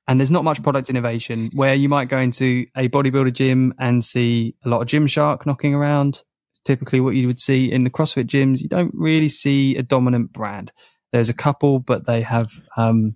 and 0.07 0.19
there's 0.19 0.31
not 0.31 0.43
much 0.43 0.63
product 0.63 0.89
innovation. 0.89 1.49
Where 1.53 1.75
you 1.75 1.89
might 1.89 2.09
go 2.09 2.17
into 2.17 2.65
a 2.75 2.89
bodybuilder 2.89 3.33
gym 3.33 3.73
and 3.79 4.03
see 4.03 4.55
a 4.65 4.69
lot 4.69 4.81
of 4.81 4.87
Gymshark 4.87 5.45
knocking 5.45 5.73
around. 5.73 6.23
Typically, 6.65 7.01
what 7.01 7.15
you 7.15 7.27
would 7.27 7.39
see 7.39 7.71
in 7.71 7.83
the 7.83 7.89
CrossFit 7.89 8.25
gyms, 8.25 8.61
you 8.61 8.69
don't 8.69 8.93
really 8.93 9.29
see 9.29 9.75
a 9.75 9.83
dominant 9.83 10.31
brand. 10.31 10.71
There's 11.11 11.29
a 11.29 11.33
couple, 11.33 11.79
but 11.79 12.05
they 12.05 12.21
have 12.21 12.49
um, 12.77 13.15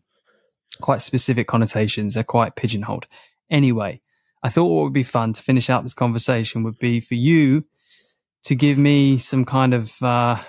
quite 0.82 1.02
specific 1.02 1.48
connotations. 1.48 2.14
They're 2.14 2.24
quite 2.24 2.56
pigeonholed. 2.56 3.08
Anyway, 3.50 4.00
I 4.44 4.50
thought 4.50 4.66
what 4.66 4.84
would 4.84 4.94
be 4.94 5.04
fun 5.04 5.34
to 5.34 5.42
finish 5.42 5.70
out 5.70 5.84
this 5.84 5.94
conversation 5.94 6.64
would 6.64 6.78
be 6.78 7.00
for 7.00 7.16
you 7.16 7.66
to 8.44 8.56
give 8.56 8.78
me 8.78 9.18
some 9.18 9.46
kind 9.46 9.74
of 9.74 9.92
uh, 10.02 10.42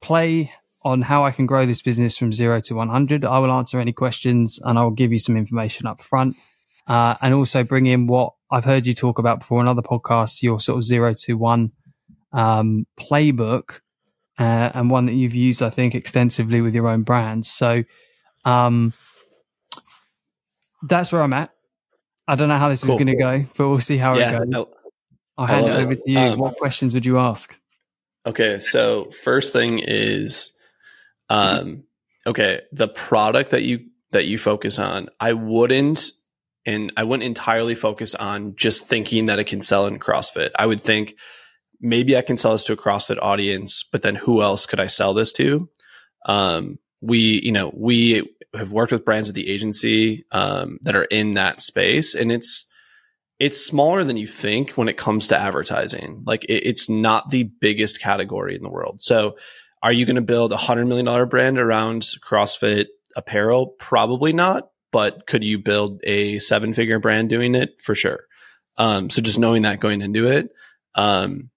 play 0.00 0.52
on 0.82 1.02
how 1.02 1.24
I 1.24 1.30
can 1.30 1.46
grow 1.46 1.66
this 1.66 1.82
business 1.82 2.16
from 2.16 2.32
zero 2.32 2.60
to 2.60 2.74
100. 2.74 3.24
I 3.24 3.38
will 3.38 3.52
answer 3.52 3.80
any 3.80 3.92
questions 3.92 4.58
and 4.64 4.78
I'll 4.78 4.90
give 4.90 5.12
you 5.12 5.18
some 5.18 5.36
information 5.36 5.86
up 5.86 6.00
front. 6.00 6.36
Uh, 6.86 7.14
and 7.20 7.34
also 7.34 7.62
bring 7.62 7.86
in 7.86 8.06
what 8.06 8.32
I've 8.50 8.64
heard 8.64 8.86
you 8.86 8.94
talk 8.94 9.18
about 9.18 9.40
before 9.40 9.60
in 9.60 9.68
other 9.68 9.82
podcasts, 9.82 10.42
your 10.42 10.58
sort 10.58 10.78
of 10.78 10.84
zero 10.84 11.14
to 11.24 11.34
one 11.34 11.72
um, 12.32 12.86
playbook, 12.98 13.80
uh, 14.38 14.70
and 14.74 14.90
one 14.90 15.04
that 15.04 15.12
you've 15.12 15.34
used, 15.34 15.62
I 15.62 15.70
think, 15.70 15.94
extensively 15.94 16.62
with 16.62 16.74
your 16.74 16.88
own 16.88 17.02
brands. 17.02 17.48
So 17.48 17.84
um, 18.44 18.94
that's 20.82 21.12
where 21.12 21.22
I'm 21.22 21.34
at. 21.34 21.50
I 22.26 22.36
don't 22.36 22.48
know 22.48 22.58
how 22.58 22.70
this 22.70 22.82
cool. 22.82 22.92
is 22.92 22.96
going 22.96 23.08
to 23.08 23.16
go, 23.16 23.44
but 23.56 23.68
we'll 23.68 23.80
see 23.80 23.98
how 23.98 24.16
yeah, 24.16 24.40
it 24.40 24.50
goes. 24.50 24.66
I'll 25.36 25.46
hand 25.46 25.66
it 25.66 25.72
over 25.72 25.94
to 25.94 26.02
you. 26.10 26.18
Um, 26.18 26.38
what 26.38 26.56
questions 26.56 26.94
would 26.94 27.04
you 27.04 27.18
ask? 27.18 27.54
Okay, 28.26 28.58
so 28.58 29.10
first 29.10 29.52
thing 29.52 29.78
is, 29.78 30.56
um, 31.30 31.84
okay, 32.26 32.60
the 32.72 32.88
product 32.88 33.50
that 33.50 33.62
you 33.62 33.86
that 34.12 34.26
you 34.26 34.38
focus 34.38 34.78
on, 34.78 35.08
I 35.20 35.32
wouldn't, 35.32 36.10
and 36.66 36.92
I 36.96 37.04
wouldn't 37.04 37.26
entirely 37.26 37.74
focus 37.74 38.14
on 38.14 38.56
just 38.56 38.86
thinking 38.86 39.26
that 39.26 39.38
it 39.38 39.44
can 39.44 39.62
sell 39.62 39.86
in 39.86 39.98
CrossFit. 39.98 40.50
I 40.58 40.66
would 40.66 40.82
think 40.82 41.14
maybe 41.80 42.16
I 42.16 42.22
can 42.22 42.36
sell 42.36 42.52
this 42.52 42.64
to 42.64 42.72
a 42.72 42.76
CrossFit 42.76 43.18
audience, 43.22 43.88
but 43.90 44.02
then 44.02 44.16
who 44.16 44.42
else 44.42 44.66
could 44.66 44.80
I 44.80 44.88
sell 44.88 45.14
this 45.14 45.32
to? 45.32 45.68
Um, 46.26 46.78
we, 47.00 47.40
you 47.42 47.52
know, 47.52 47.72
we 47.74 48.28
have 48.54 48.72
worked 48.72 48.92
with 48.92 49.04
brands 49.04 49.28
at 49.28 49.34
the 49.34 49.48
agency 49.48 50.26
um, 50.32 50.78
that 50.82 50.96
are 50.96 51.04
in 51.04 51.34
that 51.34 51.60
space, 51.60 52.14
and 52.14 52.30
it's 52.30 52.69
it's 53.40 53.64
smaller 53.64 54.04
than 54.04 54.18
you 54.18 54.26
think 54.26 54.72
when 54.72 54.88
it 54.88 54.98
comes 54.98 55.26
to 55.28 55.38
advertising. 55.38 56.22
Like 56.26 56.44
it, 56.44 56.66
it's 56.68 56.88
not 56.88 57.30
the 57.30 57.44
biggest 57.44 58.00
category 58.00 58.54
in 58.54 58.62
the 58.62 58.68
world. 58.68 59.00
So, 59.00 59.36
are 59.82 59.92
you 59.92 60.04
going 60.04 60.16
to 60.16 60.22
build 60.22 60.52
a 60.52 60.58
hundred 60.58 60.86
million 60.86 61.06
dollar 61.06 61.24
brand 61.24 61.58
around 61.58 62.02
CrossFit 62.02 62.86
apparel? 63.16 63.74
Probably 63.78 64.34
not. 64.34 64.68
But 64.92 65.26
could 65.26 65.42
you 65.42 65.58
build 65.58 66.00
a 66.04 66.38
seven 66.40 66.74
figure 66.74 66.98
brand 66.98 67.30
doing 67.30 67.54
it 67.54 67.80
for 67.80 67.94
sure? 67.94 68.24
Um, 68.76 69.08
so 69.08 69.22
just 69.22 69.38
knowing 69.38 69.62
that 69.62 69.80
going 69.80 70.02
into 70.02 70.26
it, 70.28 70.52
um, 70.94 71.50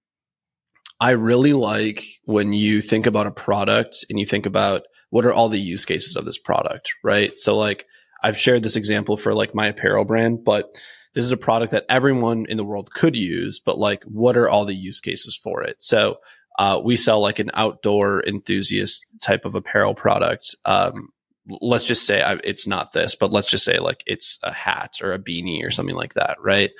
I 1.00 1.12
really 1.12 1.54
like 1.54 2.04
when 2.24 2.54
you 2.54 2.82
think 2.82 3.08
about 3.08 3.28
a 3.28 3.32
product 3.32 4.06
and 4.10 4.20
you 4.20 4.26
think 4.26 4.46
about 4.46 4.84
what 5.10 5.26
are 5.26 5.34
all 5.34 5.50
the 5.50 5.60
use 5.60 5.84
cases 5.84 6.16
of 6.16 6.26
this 6.26 6.38
product, 6.38 6.94
right? 7.04 7.38
So 7.38 7.58
like 7.58 7.86
I've 8.22 8.38
shared 8.38 8.64
this 8.64 8.78
example 8.78 9.18
for 9.18 9.34
like 9.34 9.54
my 9.54 9.68
apparel 9.68 10.06
brand, 10.06 10.46
but 10.46 10.78
this 11.14 11.26
is 11.26 11.32
a 11.32 11.38
product 11.38 11.72
that 11.72 11.86
everyone 11.90 12.46
in 12.48 12.58
the 12.58 12.64
world 12.64 12.92
could 12.94 13.16
use, 13.16 13.60
but 13.60 13.78
like 13.78 14.04
what 14.04 14.38
are 14.38 14.50
all 14.50 14.66
the 14.66 14.74
use 14.74 15.00
cases 15.00 15.36
for 15.36 15.64
it? 15.64 15.78
So 15.80 16.18
uh, 16.60 16.82
we 16.84 16.98
sell 16.98 17.20
like 17.20 17.40
an 17.40 17.52
outdoor 17.54 18.24
enthusiast 18.26 19.06
type 19.22 19.46
of 19.46 19.56
apparel 19.56 19.96
product. 19.96 20.56
Um, 20.66 21.10
let's 21.48 21.86
just 21.86 22.06
say 22.06 22.22
I, 22.22 22.34
it's 22.44 22.68
not 22.68 22.94
this, 22.94 23.16
but 23.16 23.32
let's 23.32 23.50
just 23.50 23.66
say 23.66 23.80
like 23.80 24.04
it's 24.06 24.40
a 24.44 24.54
hat 24.54 25.00
or 25.02 25.14
a 25.14 25.20
beanie 25.20 25.66
or 25.66 25.72
something 25.72 25.96
like 25.96 26.14
that, 26.14 26.38
right? 26.42 26.72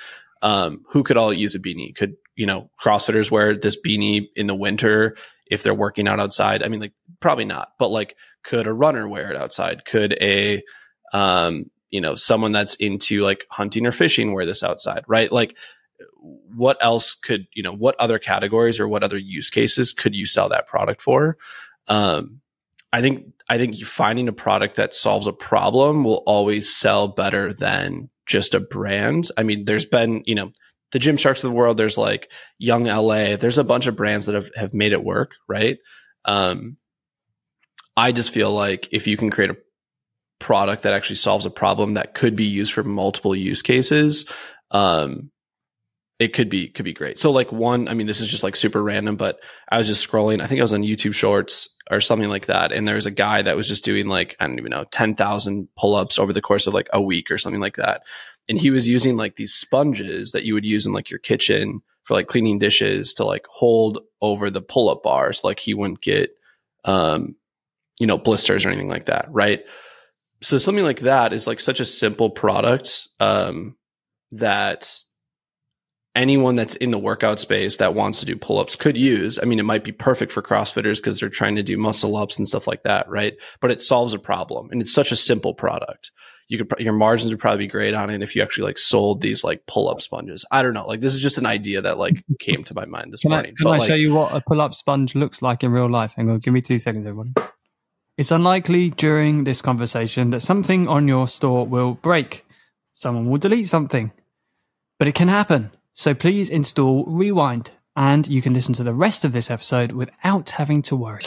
Um, 0.42 0.84
who 0.88 1.02
could 1.02 1.16
all 1.16 1.32
use 1.32 1.54
a 1.54 1.60
beanie? 1.60 1.94
Could 1.94 2.16
you 2.36 2.46
know 2.46 2.70
CrossFitters 2.82 3.30
wear 3.30 3.56
this 3.56 3.80
beanie 3.80 4.28
in 4.36 4.46
the 4.46 4.54
winter 4.54 5.16
if 5.46 5.62
they're 5.62 5.74
working 5.74 6.08
out 6.08 6.20
outside? 6.20 6.62
I 6.62 6.68
mean, 6.68 6.80
like 6.80 6.92
probably 7.20 7.44
not, 7.44 7.72
but 7.78 7.88
like 7.88 8.16
could 8.42 8.66
a 8.66 8.72
runner 8.72 9.08
wear 9.08 9.30
it 9.30 9.36
outside? 9.36 9.84
Could 9.84 10.16
a 10.20 10.62
um, 11.12 11.70
you 11.90 12.00
know 12.00 12.14
someone 12.14 12.52
that's 12.52 12.74
into 12.76 13.22
like 13.22 13.46
hunting 13.50 13.86
or 13.86 13.92
fishing 13.92 14.32
wear 14.34 14.46
this 14.46 14.62
outside? 14.62 15.04
Right? 15.06 15.30
Like 15.30 15.56
what 16.56 16.78
else 16.80 17.14
could 17.14 17.46
you 17.54 17.62
know 17.62 17.72
what 17.72 17.96
other 17.98 18.18
categories 18.18 18.80
or 18.80 18.88
what 18.88 19.02
other 19.02 19.18
use 19.18 19.50
cases 19.50 19.92
could 19.92 20.14
you 20.14 20.26
sell 20.26 20.48
that 20.48 20.66
product 20.66 21.00
for? 21.00 21.36
Um, 21.88 22.40
I 22.92 23.00
think 23.00 23.32
I 23.48 23.58
think 23.58 23.76
finding 23.84 24.28
a 24.28 24.32
product 24.32 24.76
that 24.76 24.94
solves 24.94 25.26
a 25.26 25.32
problem 25.32 26.04
will 26.04 26.22
always 26.26 26.74
sell 26.74 27.08
better 27.08 27.52
than 27.52 28.08
just 28.26 28.54
a 28.54 28.60
brand. 28.60 29.28
I 29.36 29.42
mean, 29.42 29.64
there's 29.64 29.84
been, 29.84 30.22
you 30.26 30.34
know, 30.34 30.52
the 30.92 30.98
Gymsharks 30.98 31.42
of 31.42 31.50
the 31.50 31.50
world, 31.50 31.76
there's 31.76 31.98
like 31.98 32.30
Young 32.58 32.84
LA, 32.84 33.36
there's 33.36 33.58
a 33.58 33.64
bunch 33.64 33.86
of 33.86 33.96
brands 33.96 34.26
that 34.26 34.34
have, 34.34 34.50
have 34.54 34.72
made 34.72 34.92
it 34.92 35.04
work, 35.04 35.32
right? 35.48 35.78
Um, 36.24 36.76
I 37.96 38.12
just 38.12 38.30
feel 38.30 38.52
like 38.52 38.88
if 38.92 39.06
you 39.06 39.16
can 39.16 39.30
create 39.30 39.50
a 39.50 39.56
product 40.44 40.82
that 40.82 40.92
actually 40.92 41.16
solves 41.16 41.46
a 41.46 41.50
problem 41.50 41.94
that 41.94 42.12
could 42.12 42.36
be 42.36 42.44
used 42.44 42.74
for 42.74 42.84
multiple 42.84 43.34
use 43.34 43.62
cases, 43.62 44.30
um, 44.72 45.30
it 46.18 46.34
could 46.34 46.50
be 46.50 46.68
could 46.68 46.84
be 46.84 46.92
great. 46.92 47.18
So 47.18 47.30
like 47.32 47.50
one, 47.50 47.88
I 47.88 47.94
mean, 47.94 48.06
this 48.06 48.20
is 48.20 48.28
just 48.28 48.44
like 48.44 48.54
super 48.54 48.82
random, 48.82 49.16
but 49.16 49.40
I 49.70 49.78
was 49.78 49.86
just 49.86 50.06
scrolling. 50.06 50.42
I 50.42 50.46
think 50.46 50.60
I 50.60 50.62
was 50.62 50.74
on 50.74 50.82
YouTube 50.82 51.14
Shorts 51.14 51.74
or 51.90 52.02
something 52.02 52.28
like 52.28 52.44
that, 52.46 52.72
and 52.72 52.86
there's 52.86 53.06
a 53.06 53.10
guy 53.10 53.40
that 53.40 53.56
was 53.56 53.66
just 53.66 53.86
doing 53.86 54.06
like 54.06 54.36
I 54.38 54.46
don't 54.46 54.58
even 54.58 54.70
know 54.70 54.84
ten 54.92 55.14
thousand 55.14 55.66
pull 55.78 55.96
ups 55.96 56.18
over 56.18 56.34
the 56.34 56.42
course 56.42 56.66
of 56.66 56.74
like 56.74 56.88
a 56.92 57.00
week 57.00 57.30
or 57.30 57.38
something 57.38 57.60
like 57.60 57.76
that, 57.76 58.02
and 58.46 58.58
he 58.58 58.70
was 58.70 58.86
using 58.86 59.16
like 59.16 59.36
these 59.36 59.54
sponges 59.54 60.32
that 60.32 60.44
you 60.44 60.52
would 60.52 60.66
use 60.66 60.84
in 60.84 60.92
like 60.92 61.08
your 61.08 61.20
kitchen 61.20 61.80
for 62.02 62.12
like 62.12 62.26
cleaning 62.26 62.58
dishes 62.58 63.14
to 63.14 63.24
like 63.24 63.46
hold 63.48 63.98
over 64.20 64.50
the 64.50 64.62
pull 64.62 64.90
up 64.90 65.02
bars, 65.02 65.42
like 65.42 65.58
he 65.58 65.72
wouldn't 65.72 66.02
get, 66.02 66.36
um, 66.84 67.34
you 67.98 68.06
know, 68.06 68.18
blisters 68.18 68.66
or 68.66 68.68
anything 68.68 68.90
like 68.90 69.06
that, 69.06 69.26
right? 69.30 69.64
So 70.40 70.58
something 70.58 70.84
like 70.84 71.00
that 71.00 71.32
is 71.32 71.46
like 71.46 71.60
such 71.60 71.80
a 71.80 71.84
simple 71.84 72.30
product 72.30 73.08
um, 73.20 73.76
that 74.32 75.00
anyone 76.14 76.54
that's 76.54 76.76
in 76.76 76.90
the 76.90 76.98
workout 76.98 77.40
space 77.40 77.76
that 77.76 77.94
wants 77.94 78.20
to 78.20 78.26
do 78.26 78.36
pull-ups 78.36 78.76
could 78.76 78.96
use. 78.96 79.38
I 79.40 79.46
mean, 79.46 79.58
it 79.58 79.64
might 79.64 79.84
be 79.84 79.92
perfect 79.92 80.30
for 80.32 80.42
CrossFitters 80.42 80.96
because 80.96 81.18
they're 81.18 81.28
trying 81.28 81.56
to 81.56 81.62
do 81.62 81.76
muscle 81.76 82.16
ups 82.16 82.36
and 82.36 82.46
stuff 82.46 82.66
like 82.66 82.84
that, 82.84 83.08
right? 83.08 83.34
But 83.60 83.70
it 83.70 83.82
solves 83.82 84.14
a 84.14 84.18
problem, 84.18 84.68
and 84.70 84.80
it's 84.80 84.92
such 84.92 85.10
a 85.10 85.16
simple 85.16 85.54
product. 85.54 86.12
You 86.48 86.58
could 86.58 86.78
your 86.78 86.92
margins 86.92 87.32
would 87.32 87.40
probably 87.40 87.64
be 87.64 87.70
great 87.70 87.94
on 87.94 88.10
it 88.10 88.22
if 88.22 88.36
you 88.36 88.42
actually 88.42 88.64
like 88.64 88.76
sold 88.76 89.22
these 89.22 89.42
like 89.42 89.66
pull-up 89.66 90.02
sponges. 90.02 90.44
I 90.50 90.62
don't 90.62 90.74
know. 90.74 90.86
Like 90.86 91.00
this 91.00 91.14
is 91.14 91.20
just 91.20 91.38
an 91.38 91.46
idea 91.46 91.80
that 91.80 91.98
like 91.98 92.22
came 92.38 92.64
to 92.64 92.74
my 92.74 92.84
mind 92.84 93.12
this 93.12 93.22
can 93.22 93.30
morning. 93.30 93.52
I, 93.52 93.56
can 93.56 93.64
but, 93.64 93.70
I 93.70 93.78
like, 93.78 93.88
show 93.88 93.94
you 93.94 94.14
what 94.14 94.34
a 94.34 94.42
pull-up 94.46 94.74
sponge 94.74 95.14
looks 95.14 95.40
like 95.40 95.64
in 95.64 95.72
real 95.72 95.90
life? 95.90 96.12
Hang 96.16 96.30
on, 96.30 96.38
give 96.38 96.52
me 96.52 96.60
two 96.60 96.78
seconds, 96.78 97.06
everyone. 97.06 97.34
It's 98.16 98.30
unlikely 98.30 98.90
during 98.90 99.42
this 99.42 99.60
conversation 99.60 100.30
that 100.30 100.40
something 100.40 100.86
on 100.86 101.08
your 101.08 101.26
store 101.26 101.66
will 101.66 101.94
break. 101.94 102.46
Someone 102.92 103.28
will 103.28 103.38
delete 103.38 103.66
something, 103.66 104.12
but 105.00 105.08
it 105.08 105.16
can 105.16 105.26
happen. 105.26 105.72
So 105.94 106.14
please 106.14 106.48
install 106.48 107.04
Rewind 107.06 107.72
and 107.96 108.28
you 108.28 108.40
can 108.40 108.54
listen 108.54 108.72
to 108.74 108.84
the 108.84 108.94
rest 108.94 109.24
of 109.24 109.32
this 109.32 109.50
episode 109.50 109.92
without 109.92 110.50
having 110.50 110.80
to 110.82 110.94
worry. 110.94 111.22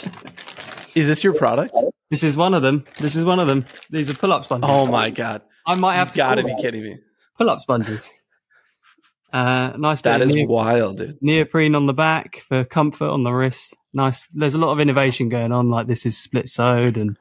Is 0.94 1.06
this 1.06 1.22
your 1.22 1.34
product? 1.34 1.76
This 2.10 2.22
is 2.22 2.38
one 2.38 2.54
of 2.54 2.62
them. 2.62 2.86
This 2.98 3.16
is 3.16 3.24
one 3.24 3.38
of 3.38 3.46
them. 3.46 3.66
These 3.90 4.08
are 4.08 4.14
pull-up 4.14 4.46
sponges. 4.46 4.70
Oh 4.72 4.86
my 4.86 5.10
god! 5.10 5.42
I 5.66 5.74
might 5.74 5.96
have 5.96 6.08
You've 6.08 6.14
to. 6.14 6.18
Gotta 6.20 6.42
be 6.42 6.56
kidding 6.58 6.82
me! 6.82 6.96
Pull-up 7.36 7.60
sponges. 7.60 8.10
Uh, 9.32 9.72
nice. 9.76 10.00
That 10.02 10.22
is 10.22 10.34
wild, 10.46 10.98
dude. 10.98 11.18
Neoprene 11.20 11.74
on 11.74 11.86
the 11.86 11.92
back 11.92 12.38
for 12.48 12.64
comfort 12.64 13.10
on 13.10 13.24
the 13.24 13.32
wrist. 13.32 13.74
Nice. 13.92 14.26
There's 14.28 14.54
a 14.54 14.58
lot 14.58 14.72
of 14.72 14.80
innovation 14.80 15.28
going 15.28 15.52
on. 15.52 15.70
Like 15.70 15.86
this 15.86 16.06
is 16.06 16.16
split 16.16 16.48
sewed, 16.48 16.96
and 16.96 17.16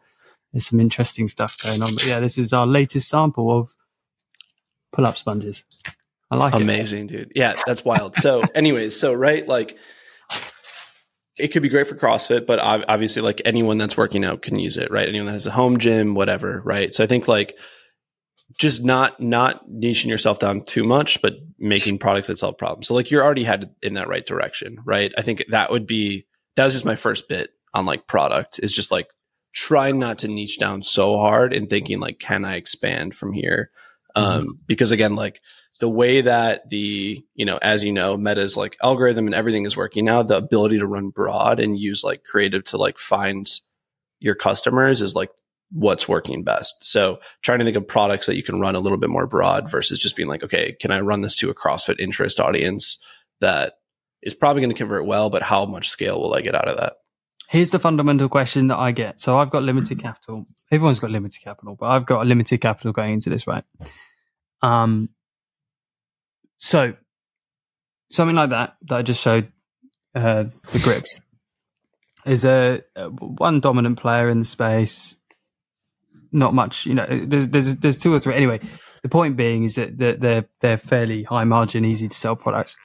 there's 0.54 0.68
some 0.68 0.80
interesting 0.80 1.28
stuff 1.28 1.62
going 1.62 1.82
on. 1.82 1.94
But 1.94 2.08
yeah, 2.08 2.20
this 2.20 2.38
is 2.38 2.54
our 2.54 2.66
latest 2.66 3.10
sample 3.10 3.58
of 3.58 3.74
pull-up 4.94 5.18
sponges. 5.18 5.64
I 6.32 6.38
like 6.38 6.54
it. 6.54 6.62
Amazing, 6.62 7.06
it. 7.06 7.08
dude. 7.08 7.32
Yeah, 7.36 7.56
that's 7.66 7.84
wild. 7.84 8.16
So, 8.16 8.42
anyways, 8.56 8.98
so 8.98 9.14
right, 9.14 9.48
like 9.48 9.78
it 11.38 11.50
could 11.50 11.62
be 11.62 11.70
great 11.70 11.88
for 11.88 11.96
CrossFit, 11.96 12.46
but 12.46 12.60
obviously, 12.60 13.22
like 13.22 13.42
anyone 13.44 13.78
that's 13.78 13.98
working 13.98 14.24
out 14.24 14.42
can 14.42 14.58
use 14.58 14.78
it, 14.78 14.92
right? 14.92 15.08
Anyone 15.08 15.28
that 15.28 15.34
has 15.34 15.48
a 15.48 15.52
home 15.52 15.78
gym, 15.78 16.16
whatever, 16.16 16.62
right? 16.64 16.94
So, 16.94 17.04
I 17.04 17.08
think 17.08 17.28
like 17.28 17.58
just 18.58 18.84
not 18.84 19.20
not 19.20 19.70
niching 19.70 20.08
yourself 20.08 20.40
down 20.40 20.62
too 20.62 20.84
much, 20.84 21.22
but 21.22 21.36
making 21.60 22.00
products 22.00 22.28
that 22.28 22.40
solve 22.40 22.58
problems. 22.58 22.88
So, 22.88 22.94
like 22.94 23.12
you're 23.12 23.24
already 23.24 23.44
headed 23.44 23.70
in 23.82 23.94
that 23.96 24.08
right 24.08 24.26
direction, 24.26 24.78
right? 24.84 25.14
I 25.18 25.22
think 25.22 25.44
that 25.50 25.72
would 25.72 25.86
be 25.86 26.26
that 26.56 26.66
was 26.66 26.74
just 26.74 26.86
my 26.86 26.96
first 26.96 27.30
bit 27.30 27.52
on 27.74 27.86
like 27.86 28.08
product 28.08 28.60
is 28.60 28.74
just 28.74 28.92
like 28.92 29.10
trying 29.54 30.00
not 30.00 30.20
to 30.20 30.28
niche 30.28 30.58
down 30.58 30.82
so 30.82 31.18
hard 31.18 31.54
and 31.54 31.70
thinking 31.70 32.00
like, 32.00 32.20
can 32.20 32.46
I 32.46 32.56
expand 32.56 33.16
from 33.16 33.32
here? 33.32 33.72
Mm-hmm. 34.16 34.40
Um, 34.40 34.60
because 34.66 34.92
again, 34.92 35.16
like 35.16 35.42
the 35.80 35.90
way 35.90 36.22
that 36.22 36.70
the 36.70 37.24
you 37.36 37.46
know 37.46 37.60
as 37.62 37.84
you 37.84 37.94
know 37.94 38.18
meta's 38.18 38.58
like 38.58 38.76
algorithm 38.82 39.28
and 39.28 39.36
everything 39.36 39.66
is 39.66 39.78
working 39.78 40.06
now 40.06 40.24
the 40.24 40.38
ability 40.38 40.80
to 40.80 40.88
run 40.88 41.10
broad 41.10 41.60
and 41.60 41.78
use 41.78 42.04
like 42.04 42.24
creative 42.24 42.64
to 42.64 42.78
like 42.78 42.98
find 42.98 43.48
your 44.20 44.34
customers 44.34 45.04
is 45.04 45.16
like 45.16 45.30
what's 45.72 46.08
working 46.08 46.44
best. 46.44 46.76
So 46.82 47.20
trying 47.42 47.60
to 47.60 47.66
think 47.66 47.78
of 47.78 47.88
products 47.88 48.26
that 48.28 48.36
you 48.36 48.44
can 48.44 48.60
run 48.60 48.76
a 48.76 48.80
little 48.80 48.98
bit 48.98 49.10
more 49.10 49.28
broad 49.28 49.70
versus 49.70 50.00
just 50.00 50.16
being 50.16 50.30
like 50.30 50.44
okay 50.44 50.76
can 50.80 50.92
i 50.92 51.00
run 51.00 51.22
this 51.22 51.36
to 51.36 51.50
a 51.50 51.56
crossfit 51.56 52.00
interest 52.00 52.40
audience 52.40 53.04
that 53.42 53.74
is 54.22 54.34
probably 54.34 54.62
going 54.62 54.72
to 54.72 54.78
convert 54.78 55.06
well 55.06 55.30
but 55.30 55.42
how 55.42 55.66
much 55.66 55.90
scale 55.90 56.22
will 56.22 56.34
i 56.34 56.42
get 56.42 56.56
out 56.56 56.68
of 56.68 56.78
that? 56.78 56.94
Here's 57.50 57.72
the 57.72 57.80
fundamental 57.80 58.30
question 58.30 58.68
that 58.68 58.78
i 58.78 58.92
get. 58.92 59.20
So 59.20 59.38
i've 59.38 59.50
got 59.50 59.64
limited 59.64 60.00
capital. 60.00 60.46
Everyone's 60.72 61.00
got 61.00 61.12
limited 61.12 61.42
capital 61.42 61.76
but 61.76 61.88
i've 61.88 62.06
got 62.06 62.26
a 62.26 62.26
limited 62.26 62.62
capital 62.62 62.94
going 62.94 63.14
into 63.14 63.30
this 63.30 63.46
right? 63.46 63.64
Um 64.62 65.10
so 66.60 66.94
something 68.10 68.36
like 68.36 68.50
that 68.50 68.78
that 68.84 68.98
I 68.98 69.02
just 69.02 69.22
showed 69.22 69.52
uh, 70.16 70.46
the 70.72 70.80
grips. 70.80 71.20
Is 72.26 72.44
a, 72.44 72.82
a 72.96 73.10
one 73.10 73.62
dominant 73.62 74.00
player 74.00 74.28
in 74.28 74.40
the 74.40 74.46
space. 74.46 75.16
Not 76.32 76.54
much, 76.54 76.86
you 76.86 76.94
know. 76.94 77.06
There's, 77.08 77.48
there's 77.50 77.76
there's 77.78 77.98
two 77.98 78.14
or 78.14 78.20
three. 78.20 78.36
Anyway, 78.36 78.60
the 79.04 79.10
point 79.10 79.38
being 79.38 79.64
is 79.64 79.76
that 79.76 79.98
they're 79.98 80.46
they're 80.60 80.78
fairly 80.78 81.24
high 81.24 81.46
margin, 81.46 81.86
easy 81.86 82.08
to 82.08 82.16
sell 82.16 82.36
products. 82.36 82.76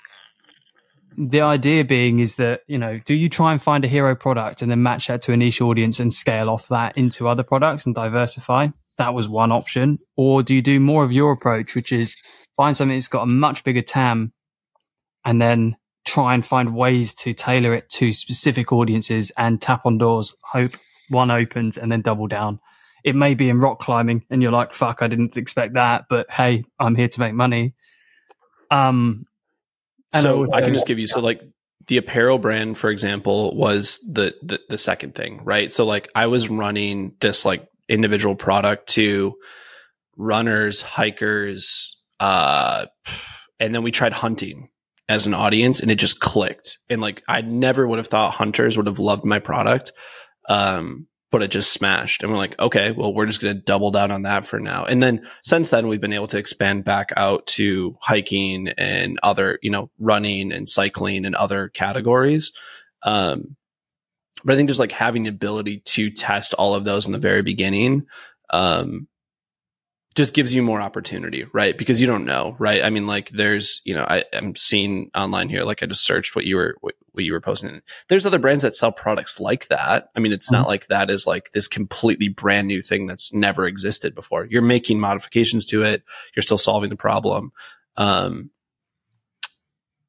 The 1.18 1.40
idea 1.40 1.84
being 1.84 2.20
is 2.20 2.36
that 2.36 2.61
you 2.66 2.78
know, 2.78 3.01
do 3.05 3.14
you 3.14 3.28
try 3.28 3.53
and 3.53 3.61
find 3.61 3.84
a 3.84 3.88
hero 3.88 4.14
product 4.14 4.62
and 4.62 4.70
then 4.70 4.82
match 4.82 5.09
that 5.09 5.22
to 5.22 5.32
a 5.32 5.36
niche 5.36 5.61
audience 5.61 6.01
and 6.01 6.12
scale 6.12 6.49
off 6.49 6.68
that 6.68 6.97
into 6.97 7.28
other 7.28 7.43
products 7.43 7.86
and 7.86 7.95
diversify? 7.95 8.68
That 8.99 9.14
was 9.14 9.28
one 9.28 9.53
option. 9.53 9.99
Or 10.16 10.43
do 10.43 10.55
you 10.55 10.62
do 10.62 10.78
more 10.78 11.05
of 11.05 11.12
your 11.12 11.32
approach, 11.32 11.74
which 11.74 11.93
is 11.93 12.16
find 12.57 12.76
something 12.76 12.97
that's 12.97 13.09
got 13.09 13.22
a 13.22 13.26
much 13.26 13.64
bigger 13.64 13.82
TAM 13.82 14.32
and 15.24 15.40
then 15.40 15.76
try 16.05 16.34
and 16.34 16.45
find 16.45 16.74
ways 16.74 17.14
to 17.14 17.32
tailor 17.32 17.74
it 17.74 17.88
to 17.88 18.12
specific 18.12 18.72
audiences 18.72 19.30
and 19.36 19.61
tap 19.61 19.86
on 19.86 19.99
doors, 19.99 20.34
hope 20.43 20.76
one 21.09 21.30
opens 21.30 21.76
and 21.76 21.90
then 21.93 22.01
double 22.03 22.26
down. 22.26 22.59
It 23.05 23.17
may 23.17 23.35
be 23.35 23.49
in 23.49 23.59
rock 23.59 23.81
climbing 23.81 24.25
and 24.31 24.43
you're 24.43 24.53
like, 24.53 24.73
fuck, 24.73 25.03
I 25.03 25.09
didn't 25.09 25.37
expect 25.37 25.75
that, 25.75 26.07
but 26.09 26.31
hey, 26.31 26.65
I'm 26.79 26.95
here 26.95 27.09
to 27.09 27.21
make 27.21 27.35
money. 27.35 27.75
Um, 28.71 29.27
so 30.21 30.39
also, 30.39 30.53
I 30.53 30.63
can 30.63 30.73
just 30.73 30.87
give 30.87 30.99
you, 30.99 31.07
so 31.07 31.21
like 31.21 31.43
the 31.89 31.97
apparel 31.97 32.39
brand, 32.39 32.79
for 32.79 32.91
example, 32.91 33.57
was 33.57 33.99
the, 34.11 34.35
the, 34.43 34.61
the 34.69 34.79
second 34.79 35.15
thing, 35.15 35.43
right? 35.45 35.73
So 35.73 35.85
like 35.85 36.09
I 36.15 36.27
was 36.27 36.49
running 36.49 37.15
this 37.21 37.45
like 37.45 37.67
individual 37.89 38.37
product 38.37 38.89
to 38.91 39.35
runners, 40.17 40.81
hikers, 40.83 42.03
uh, 42.21 42.87
and 43.59 43.75
then 43.75 43.83
we 43.83 43.91
tried 43.91 44.13
hunting 44.13 44.69
as 45.09 45.27
an 45.27 45.35
audience 45.35 45.81
and 45.81 45.91
it 45.91 45.97
just 45.97 46.21
clicked. 46.21 46.79
And 46.89 47.01
like 47.01 47.23
I 47.29 47.41
never 47.41 47.87
would 47.87 47.99
have 47.99 48.07
thought 48.07 48.33
hunters 48.33 48.77
would 48.77 48.87
have 48.87 48.99
loved 48.99 49.25
my 49.25 49.39
product. 49.41 49.93
Um, 50.49 51.07
but 51.33 51.43
it 51.43 51.51
just 51.51 51.72
smashed. 51.72 52.22
And 52.22 52.30
we're 52.30 52.39
like, 52.39 52.57
okay, 52.61 52.93
well, 52.93 53.12
we're 53.12 53.26
just 53.26 53.41
going 53.41 53.57
to 53.57 53.62
double 53.62 53.91
down 53.91 54.12
on 54.12 54.22
that 54.22 54.45
for 54.45 54.61
now. 54.61 54.85
And 54.85 55.03
then 55.03 55.26
since 55.43 55.70
then, 55.70 55.89
we've 55.89 56.01
been 56.01 56.12
able 56.12 56.28
to 56.28 56.39
expand 56.39 56.85
back 56.85 57.11
out 57.16 57.47
to 57.49 57.97
hiking 58.01 58.68
and 58.76 59.18
other, 59.22 59.59
you 59.62 59.70
know, 59.70 59.91
running 59.99 60.53
and 60.53 60.68
cycling 60.68 61.24
and 61.24 61.35
other 61.35 61.70
categories. 61.70 62.53
Um, 63.03 63.57
but 64.45 64.53
I 64.53 64.57
think 64.57 64.68
just 64.68 64.78
like 64.78 64.93
having 64.93 65.22
the 65.22 65.30
ability 65.30 65.80
to 65.87 66.11
test 66.11 66.53
all 66.55 66.74
of 66.74 66.85
those 66.85 67.07
in 67.07 67.12
the 67.12 67.18
very 67.18 67.43
beginning, 67.43 68.05
um, 68.51 69.09
just 70.14 70.35
gives 70.35 70.55
you 70.55 70.62
more 70.62 70.83
opportunity, 70.83 71.47
right? 71.55 71.78
Because 71.78 71.99
you 71.99 72.07
don't 72.07 72.26
know, 72.26 72.55
right? 72.59 72.85
I 72.85 72.91
mean, 72.91 73.07
like 73.07 73.30
there's, 73.30 73.80
you 73.87 73.95
know, 73.95 74.05
I, 74.07 74.24
am 74.35 74.55
seeing 74.55 75.11
online 75.14 75.49
here, 75.49 75.64
like 75.64 75.83
I 75.83 75.87
just 75.87 76.05
searched 76.05 76.37
what 76.37 76.45
you 76.45 76.57
were, 76.57 76.76
what, 76.83 76.95
what, 77.13 77.25
you 77.25 77.33
were 77.33 77.41
posting. 77.41 77.81
There's 78.09 78.27
other 78.27 78.39
brands 78.39 78.63
that 78.63 78.75
sell 78.75 78.93
products 78.93 79.41
like 79.41 79.69
that. 79.69 80.09
I 80.17 80.21
mean, 80.21 80.33
it's 80.33 80.51
mm-hmm. 80.51 80.63
not 80.63 80.69
like 80.69 80.87
that 80.89 81.11
is 81.11 81.27
like 81.27 81.53
this 81.53 81.69
completely 81.69 82.29
brand 82.29 82.69
new 82.69 82.83
thing 82.83 83.07
that's 83.07 83.33
never 83.33 83.67
existed 83.67 84.15
before. 84.15 84.47
You're 84.51 84.63
making 84.63 85.01
modifications 85.01 85.67
to 85.67 85.83
it. 85.83 86.03
You're 86.35 86.43
still 86.43 86.59
solving 86.59 86.91
the 86.91 86.97
problem. 86.97 87.53
Um, 87.97 88.51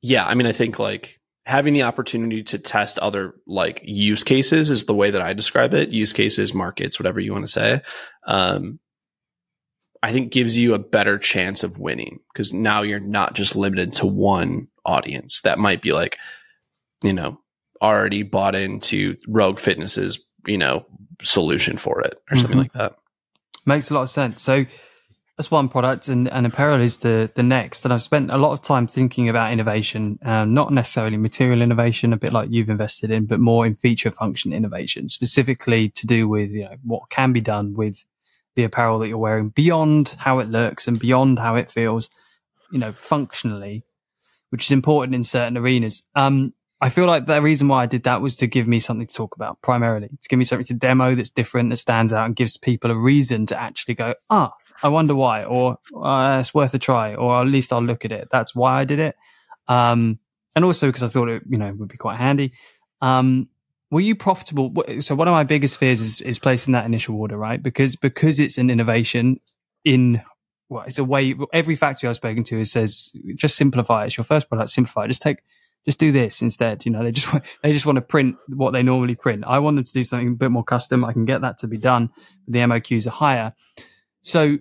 yeah, 0.02 0.26
I 0.26 0.36
mean, 0.36 0.48
I 0.48 0.52
think 0.52 0.80
like 0.80 1.20
having 1.46 1.74
the 1.74 1.84
opportunity 1.84 2.44
to 2.44 2.58
test 2.58 3.00
other 3.00 3.36
like 3.46 3.82
use 3.84 4.24
cases 4.24 4.70
is 4.70 4.86
the 4.86 4.94
way 4.94 5.12
that 5.12 5.22
I 5.22 5.34
describe 5.34 5.74
it. 5.74 5.92
Use 5.92 6.14
cases, 6.14 6.54
markets, 6.54 7.00
whatever 7.00 7.20
you 7.20 7.34
want 7.34 7.46
to 7.46 7.52
say. 7.52 7.82
Um, 8.26 8.80
I 10.02 10.12
think 10.12 10.34
gives 10.34 10.60
you 10.60 10.74
a 10.74 10.80
better 10.80 11.18
chance 11.18 11.64
of 11.64 11.80
winning 11.80 12.20
because 12.34 12.52
now 12.52 12.82
you're 12.82 13.00
not 13.00 13.36
just 13.36 13.56
limited 13.56 13.94
to 13.94 14.06
one 14.06 14.68
audience 14.86 15.40
that 15.42 15.60
might 15.60 15.82
be 15.82 15.94
like, 15.94 16.18
you 17.04 17.14
know, 17.14 17.40
already 17.82 18.24
bought 18.24 18.56
into 18.56 19.16
Rogue 19.28 19.60
Fitness's, 19.60 20.26
you 20.48 20.58
know, 20.58 20.86
solution 21.22 21.78
for 21.78 22.02
it 22.02 22.20
or 22.32 22.38
something 22.38 22.52
mm-hmm. 22.52 22.60
like 22.60 22.74
that. 22.74 22.96
Makes 23.66 23.92
a 23.92 23.94
lot 23.94 24.04
of 24.04 24.10
sense. 24.10 24.42
So 24.42 24.66
that's 25.38 25.50
one 25.50 25.68
product 25.68 26.10
and, 26.10 26.30
and 26.30 26.46
apparel 26.46 26.82
is 26.82 27.00
the, 27.00 27.32
the 27.36 27.44
next. 27.44 27.86
And 27.86 27.94
I've 27.94 28.04
spent 28.04 28.30
a 28.30 28.38
lot 28.38 28.52
of 28.52 28.62
time 28.62 28.88
thinking 28.88 29.30
about 29.30 29.52
innovation, 29.52 30.20
um, 30.24 30.54
not 30.54 30.72
necessarily 30.72 31.18
material 31.18 31.62
innovation, 31.62 32.14
a 32.14 32.18
bit 32.18 32.34
like 32.34 32.50
you've 32.52 32.70
invested 32.70 33.10
in, 33.10 33.26
but 33.26 33.40
more 33.40 33.66
in 33.66 33.76
feature 33.76 34.12
function 34.12 34.54
innovation, 34.54 35.08
specifically 35.08 35.90
to 35.90 36.06
do 36.06 36.28
with, 36.28 36.52
you 36.52 36.66
know, 36.66 36.76
what 36.84 37.10
can 37.10 37.34
be 37.34 37.42
done 37.42 37.74
with 37.74 38.06
the 38.56 38.64
apparel 38.64 39.00
that 39.00 39.08
you're 39.08 39.18
wearing 39.18 39.50
beyond 39.50 40.16
how 40.20 40.40
it 40.40 40.50
looks 40.50 40.88
and 40.88 41.00
beyond 41.00 41.40
how 41.40 41.56
it 41.56 41.72
feels, 41.72 42.10
you 42.72 42.78
know, 42.78 42.94
functionally, 42.94 43.84
which 44.52 44.66
is 44.66 44.72
important 44.72 45.16
in 45.16 45.24
certain 45.24 45.58
arenas. 45.58 46.04
Um, 46.16 46.54
I 46.84 46.90
feel 46.90 47.06
like 47.06 47.26
the 47.26 47.42
reason 47.42 47.70
why 47.70 47.84
I 47.84 47.86
did 47.86 48.04
that 48.04 48.22
was 48.22 48.36
to 48.38 48.48
give 48.48 48.68
me 48.68 48.78
something 48.78 49.08
to 49.08 49.14
talk 49.14 49.38
about 49.38 49.62
primarily, 49.62 50.10
to 50.10 50.30
give 50.30 50.38
me 50.38 50.44
something 50.44 50.66
to 50.66 50.74
demo 50.74 51.16
that's 51.16 51.30
different, 51.30 51.70
that 51.70 51.78
stands 51.78 52.12
out 52.12 52.26
and 52.26 52.36
gives 52.36 52.58
people 52.58 52.92
a 52.92 52.96
reason 52.96 53.46
to 53.48 53.60
actually 53.60 53.94
go, 53.94 54.16
ah, 54.30 54.54
I 54.84 54.90
wonder 54.90 55.16
why, 55.16 55.46
or 55.46 55.78
uh, 55.96 56.40
it's 56.42 56.54
worth 56.54 56.74
a 56.74 56.80
try, 56.80 57.16
or 57.16 57.40
at 57.40 57.48
least 57.48 57.72
I'll 57.72 57.82
look 57.82 58.04
at 58.04 58.12
it. 58.12 58.28
That's 58.30 58.54
why 58.54 58.82
I 58.82 58.84
did 58.84 59.00
it. 59.00 59.16
Um, 59.70 60.20
and 60.58 60.66
also 60.66 60.88
because 60.88 61.04
I 61.04 61.08
thought 61.08 61.30
it, 61.30 61.44
you 61.48 61.58
know, 61.58 61.74
would 61.74 61.88
be 61.88 61.98
quite 61.98 62.20
handy. 62.20 62.52
Um, 63.02 63.48
were 63.90 64.02
you 64.02 64.16
profitable? 64.16 64.74
So 65.00 65.16
one 65.16 65.30
of 65.30 65.32
my 65.32 65.44
biggest 65.46 65.78
fears 65.78 66.02
is, 66.02 66.20
is 66.20 66.38
placing 66.38 66.74
that 66.74 66.86
initial 66.86 67.16
order, 67.16 67.38
right? 67.38 67.64
Because 67.64 67.96
because 67.96 68.42
it's 68.42 68.58
an 68.58 68.70
innovation 68.70 69.40
in 69.86 70.22
well, 70.68 70.84
it's 70.86 70.98
a 70.98 71.04
way. 71.04 71.36
Every 71.54 71.76
factory 71.76 72.10
I've 72.10 72.16
spoken 72.16 72.44
to 72.46 72.60
is 72.60 72.72
says 72.72 73.14
just 73.36 73.56
simplify. 73.56 74.04
It. 74.04 74.08
It's 74.08 74.18
your 74.18 74.24
first 74.24 74.50
product, 74.50 74.70
simplify. 74.70 75.08
Just 75.08 75.22
take, 75.22 75.38
just 75.86 76.00
do 76.00 76.12
this 76.12 76.42
instead. 76.42 76.86
You 76.86 76.92
know, 76.92 77.04
they 77.04 77.12
just 77.12 77.28
they 77.64 77.74
just 77.74 77.86
want 77.86 77.98
to 77.98 78.02
print 78.02 78.36
what 78.48 78.72
they 78.72 78.84
normally 78.84 79.16
print. 79.16 79.44
I 79.46 79.60
want 79.60 79.78
them 79.78 79.86
to 79.86 79.94
do 79.94 80.04
something 80.04 80.30
a 80.30 80.32
bit 80.32 80.52
more 80.52 80.64
custom. 80.64 81.04
I 81.06 81.14
can 81.14 81.26
get 81.26 81.42
that 81.42 81.58
to 81.60 81.68
be 81.68 81.78
done. 81.78 82.10
The 82.48 82.60
MOQs 82.60 83.08
are 83.08 83.12
higher, 83.12 83.54
so 84.22 84.58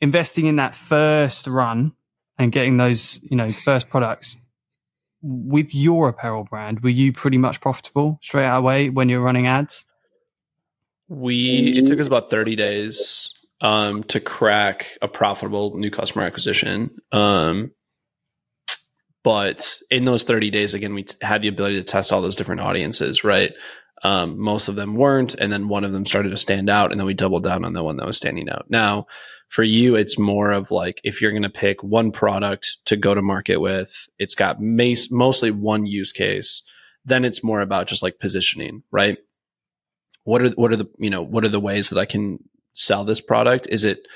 investing 0.00 0.46
in 0.46 0.56
that 0.56 0.74
first 0.74 1.46
run 1.46 1.92
and 2.38 2.52
getting 2.52 2.76
those 2.76 3.20
you 3.30 3.36
know 3.36 3.50
first 3.50 3.88
products 3.88 4.36
with 5.22 5.74
your 5.74 6.08
apparel 6.08 6.44
brand, 6.44 6.80
were 6.80 6.90
you 6.90 7.12
pretty 7.12 7.38
much 7.38 7.60
profitable 7.60 8.18
straight 8.22 8.46
away 8.46 8.88
when 8.88 9.08
you're 9.08 9.20
running 9.20 9.46
ads? 9.46 9.84
We 11.08 11.76
it 11.76 11.86
took 11.86 11.98
us 11.98 12.06
about 12.06 12.30
30 12.30 12.54
days 12.56 13.32
um, 13.60 14.04
to 14.04 14.20
crack 14.20 14.96
a 15.02 15.08
profitable 15.08 15.76
new 15.76 15.90
customer 15.90 16.24
acquisition. 16.24 16.96
Um, 17.12 17.72
but 19.28 19.78
in 19.90 20.04
those 20.04 20.22
30 20.22 20.48
days, 20.48 20.72
again, 20.72 20.94
we 20.94 21.02
t- 21.02 21.14
had 21.20 21.42
the 21.42 21.48
ability 21.48 21.74
to 21.74 21.82
test 21.82 22.14
all 22.14 22.22
those 22.22 22.34
different 22.34 22.62
audiences, 22.62 23.24
right? 23.24 23.52
Um, 24.02 24.40
most 24.40 24.68
of 24.68 24.74
them 24.74 24.94
weren't, 24.94 25.34
and 25.34 25.52
then 25.52 25.68
one 25.68 25.84
of 25.84 25.92
them 25.92 26.06
started 26.06 26.30
to 26.30 26.38
stand 26.38 26.70
out, 26.70 26.92
and 26.92 26.98
then 26.98 27.06
we 27.06 27.12
doubled 27.12 27.44
down 27.44 27.62
on 27.62 27.74
the 27.74 27.84
one 27.84 27.98
that 27.98 28.06
was 28.06 28.16
standing 28.16 28.48
out. 28.48 28.70
Now, 28.70 29.04
for 29.48 29.62
you, 29.62 29.96
it's 29.96 30.18
more 30.18 30.50
of 30.50 30.70
like 30.70 31.02
if 31.04 31.20
you're 31.20 31.32
going 31.32 31.42
to 31.42 31.50
pick 31.50 31.82
one 31.82 32.10
product 32.10 32.78
to 32.86 32.96
go 32.96 33.12
to 33.12 33.20
market 33.20 33.58
with, 33.58 33.94
it's 34.18 34.34
got 34.34 34.62
mas- 34.62 35.12
mostly 35.12 35.50
one 35.50 35.84
use 35.84 36.10
case. 36.10 36.62
Then 37.04 37.26
it's 37.26 37.44
more 37.44 37.60
about 37.60 37.86
just 37.86 38.02
like 38.02 38.20
positioning, 38.20 38.82
right? 38.90 39.18
What 40.24 40.40
are 40.40 40.48
what 40.52 40.72
are 40.72 40.76
the 40.76 40.88
you 40.96 41.10
know 41.10 41.22
what 41.22 41.44
are 41.44 41.50
the 41.50 41.60
ways 41.60 41.90
that 41.90 41.98
I 41.98 42.06
can 42.06 42.38
sell 42.72 43.04
this 43.04 43.20
product? 43.20 43.66
Is 43.68 43.84
it 43.84 44.08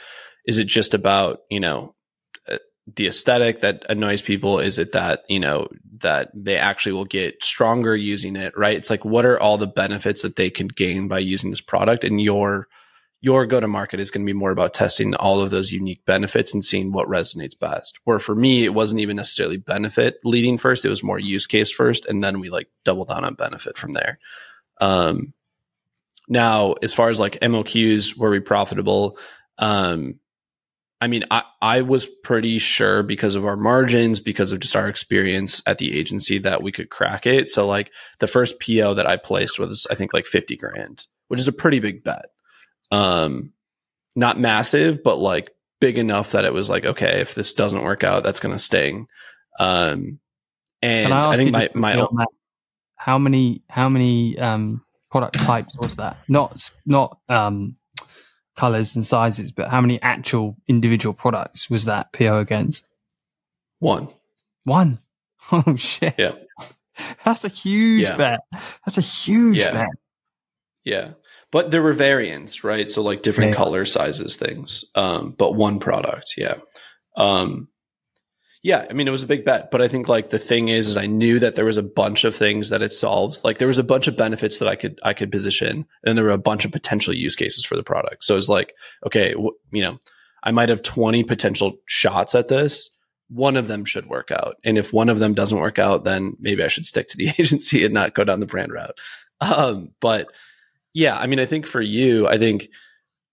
is 0.47 0.59
it 0.59 0.69
just 0.69 0.95
about 0.95 1.41
you 1.51 1.61
know 1.61 1.95
the 2.95 3.07
aesthetic 3.07 3.61
that 3.61 3.85
annoys 3.89 4.23
people? 4.23 4.59
Is 4.59 4.79
it 4.79 4.93
that 4.93 5.25
you 5.29 5.41
know 5.41 5.69
that 5.99 6.31
they 6.35 6.57
actually 6.57 6.93
will 6.93 7.05
get 7.05 7.43
stronger 7.43 7.97
using 7.97 8.37
it? 8.37 8.57
Right? 8.57 8.77
It's 8.77 8.91
like 8.91 9.05
what 9.05 9.25
are 9.25 9.41
all 9.41 9.59
the 9.59 9.67
benefits 9.67 10.23
that 10.23 10.37
they 10.37 10.51
can 10.51 10.69
gain 10.69 11.09
by 11.09 11.21
using 11.21 11.51
this 11.51 11.61
product, 11.61 12.05
and 12.05 12.21
your 12.21 12.69
your 13.23 13.47
go 13.47 13.61
to 13.61 13.69
market 13.69 14.01
is 14.01 14.11
going 14.11 14.27
to 14.27 14.31
be 14.31 14.37
more 14.37 14.51
about 14.51 14.75
testing 14.75 15.15
all 15.15 15.41
of 15.41 15.51
those 15.51 15.71
unique 15.71 16.05
benefits 16.05 16.53
and 16.53 16.65
seeing 16.65 16.91
what 16.91 17.07
resonates 17.07 17.59
best. 17.59 18.01
Where 18.03 18.19
for 18.19 18.35
me, 18.35 18.65
it 18.65 18.75
wasn't 18.75 19.01
even 19.01 19.17
necessarily 19.17 19.59
benefit 19.59 20.19
leading 20.25 20.59
first. 20.59 20.85
It 20.85 20.89
was 20.89 21.05
more 21.05 21.21
use 21.21 21.47
case 21.47 21.71
first. 21.71 22.05
And 22.05 22.23
then 22.23 22.41
we 22.41 22.51
like 22.51 22.69
double 22.85 23.05
down 23.05 23.25
on 23.25 23.35
benefit 23.35 23.79
from 23.79 23.93
there. 23.93 24.19
Um, 24.81 25.33
now, 26.29 26.73
as 26.83 26.93
far 26.93 27.11
as 27.11 27.21
like 27.21 27.39
MOQs, 27.41 28.17
were 28.17 28.31
we 28.31 28.41
profitable? 28.41 29.17
Um, 29.57 30.19
I 31.03 31.09
mean, 31.09 31.25
I, 31.33 31.43
I 31.61 31.81
was 31.81 32.07
pretty 32.07 32.61
sure 32.61 33.03
because 33.03 33.35
of 33.35 33.45
our 33.45 33.57
margins, 33.57 34.21
because 34.21 34.53
of 34.53 34.61
just 34.61 34.77
our 34.77 34.87
experience 34.87 35.61
at 35.67 35.79
the 35.79 35.99
agency 35.99 36.39
that 36.39 36.63
we 36.63 36.71
could 36.71 36.91
crack 36.91 37.27
it. 37.27 37.51
So 37.51 37.67
like 37.67 37.91
the 38.21 38.29
first 38.29 38.61
PO 38.61 38.95
that 38.95 39.09
I 39.09 39.17
placed 39.17 39.59
was, 39.59 39.85
I 39.91 39.97
think 39.97 40.15
like 40.15 40.27
50 40.27 40.57
grand, 40.57 41.09
which 41.27 41.41
is 41.41 41.49
a 41.49 41.53
pretty 41.53 41.81
big 41.81 42.05
bet. 42.05 42.27
Um, 42.93 43.53
not 44.15 44.39
massive, 44.39 45.03
but 45.03 45.17
like 45.17 45.51
big 45.81 45.99
enough 45.99 46.31
that 46.33 46.45
it 46.45 46.53
was 46.53 46.71
like, 46.71 46.87
okay, 46.87 47.21
if 47.21 47.35
this 47.35 47.53
doesn't 47.53 47.83
work 47.83 48.05
out, 48.05 48.23
that's 48.23 48.39
going 48.39 48.55
to 48.55 48.59
sting. 48.61 49.09
Um, 49.59 50.21
and 50.83 51.13
I, 51.13 51.31
I, 51.31 51.37
think 51.37 51.51
my, 51.51 51.69
my 51.75 51.97
own, 51.97 52.17
how 52.95 53.19
many, 53.19 53.65
how 53.69 53.89
many, 53.89 54.39
um, 54.39 54.85
product 55.11 55.35
types 55.41 55.75
was 55.79 55.97
that? 55.97 56.19
Not, 56.29 56.71
not, 56.87 57.19
um, 57.29 57.75
colors 58.57 58.95
and 58.95 59.05
sizes, 59.05 59.51
but 59.51 59.69
how 59.69 59.81
many 59.81 60.01
actual 60.03 60.57
individual 60.69 61.15
products 61.15 61.71
was 61.71 61.85
that 61.87 62.13
PO 62.13 62.39
against? 62.39 62.89
One. 63.79 64.09
One. 64.65 64.99
Oh 65.51 65.75
shit. 65.75 66.15
Yeah. 66.19 66.37
That's 67.25 67.45
a 67.45 67.49
huge 67.49 68.05
yeah. 68.05 68.17
bet. 68.17 68.41
That's 68.87 68.97
a 68.97 69.01
huge 69.01 69.57
yeah. 69.57 69.73
bet. 69.73 69.89
Yeah. 70.85 71.11
But 71.51 71.73
there 71.73 71.83
were 71.83 71.93
variants, 71.93 72.63
right? 72.63 72.89
So 72.89 73.03
like 73.03 73.23
different 73.23 73.51
yeah. 73.51 73.57
color 73.57 73.85
sizes, 73.85 74.37
things. 74.37 74.85
Um, 74.95 75.35
but 75.37 75.57
one 75.57 75.81
product, 75.81 76.35
yeah. 76.37 76.55
Um, 77.17 77.69
yeah, 78.63 78.87
I 78.89 78.93
mean, 78.93 79.09
it 79.09 79.13
was 79.13 79.25
a 79.25 79.27
big 79.29 79.45
bet, 79.45 79.73
but 79.73 79.83
I 79.83 79.89
think 79.89 80.07
like 80.07 80.31
the 80.31 80.39
thing 80.39 80.69
is, 80.69 80.91
is 80.91 80.97
I 80.97 81.07
knew 81.07 81.41
that 81.41 81.57
there 81.57 81.65
was 81.65 81.77
a 81.77 81.83
bunch 81.83 82.23
of 82.23 82.35
things 82.35 82.69
that 82.69 82.81
it 82.81 82.93
solved. 82.93 83.43
Like 83.43 83.59
there 83.59 83.67
was 83.67 83.79
a 83.79 83.83
bunch 83.83 84.07
of 84.07 84.17
benefits 84.17 84.59
that 84.59 84.69
I 84.69 84.77
could 84.77 85.01
I 85.03 85.15
could 85.15 85.33
position, 85.33 85.85
and 86.05 86.17
there 86.17 86.25
were 86.25 86.31
a 86.31 86.39
bunch 86.39 86.65
of 86.65 86.71
potential 86.71 87.13
use 87.13 87.35
cases 87.35 87.65
for 87.65 87.75
the 87.75 87.83
product. 87.83 88.23
So 88.23 88.37
it's 88.37 88.49
like, 88.49 88.75
okay, 89.05 89.35
you 89.73 89.83
know, 89.83 89.99
I 90.45 90.53
might 90.53 90.69
have 90.69 90.83
twenty 90.83 91.25
potential 91.25 91.77
shots 91.87 92.37
at 92.37 92.47
this. 92.47 92.89
One 93.29 93.57
of 93.57 93.67
them 93.67 93.85
should 93.85 94.07
work 94.07 94.31
out, 94.31 94.57
and 94.65 94.79
if 94.79 94.93
one 94.93 95.09
of 95.09 95.19
them 95.19 95.35
doesn't 95.35 95.59
work 95.59 95.81
out, 95.81 96.05
then 96.05 96.37
maybe 96.39 96.63
I 96.63 96.69
should 96.69 96.87
stick 96.87 97.09
to 97.09 97.17
the 97.17 97.31
agency 97.39 97.85
and 97.85 97.93
not 97.93 98.15
go 98.15 98.23
down 98.23 98.39
the 98.39 98.47
brand 98.47 98.73
route. 98.73 98.97
Um, 99.41 99.91
but 100.01 100.29
yeah, 100.95 101.19
I 101.19 101.27
mean, 101.27 101.41
I 101.41 101.47
think 101.47 101.67
for 101.67 101.81
you, 101.81 102.29
I 102.29 102.39
think 102.39 102.69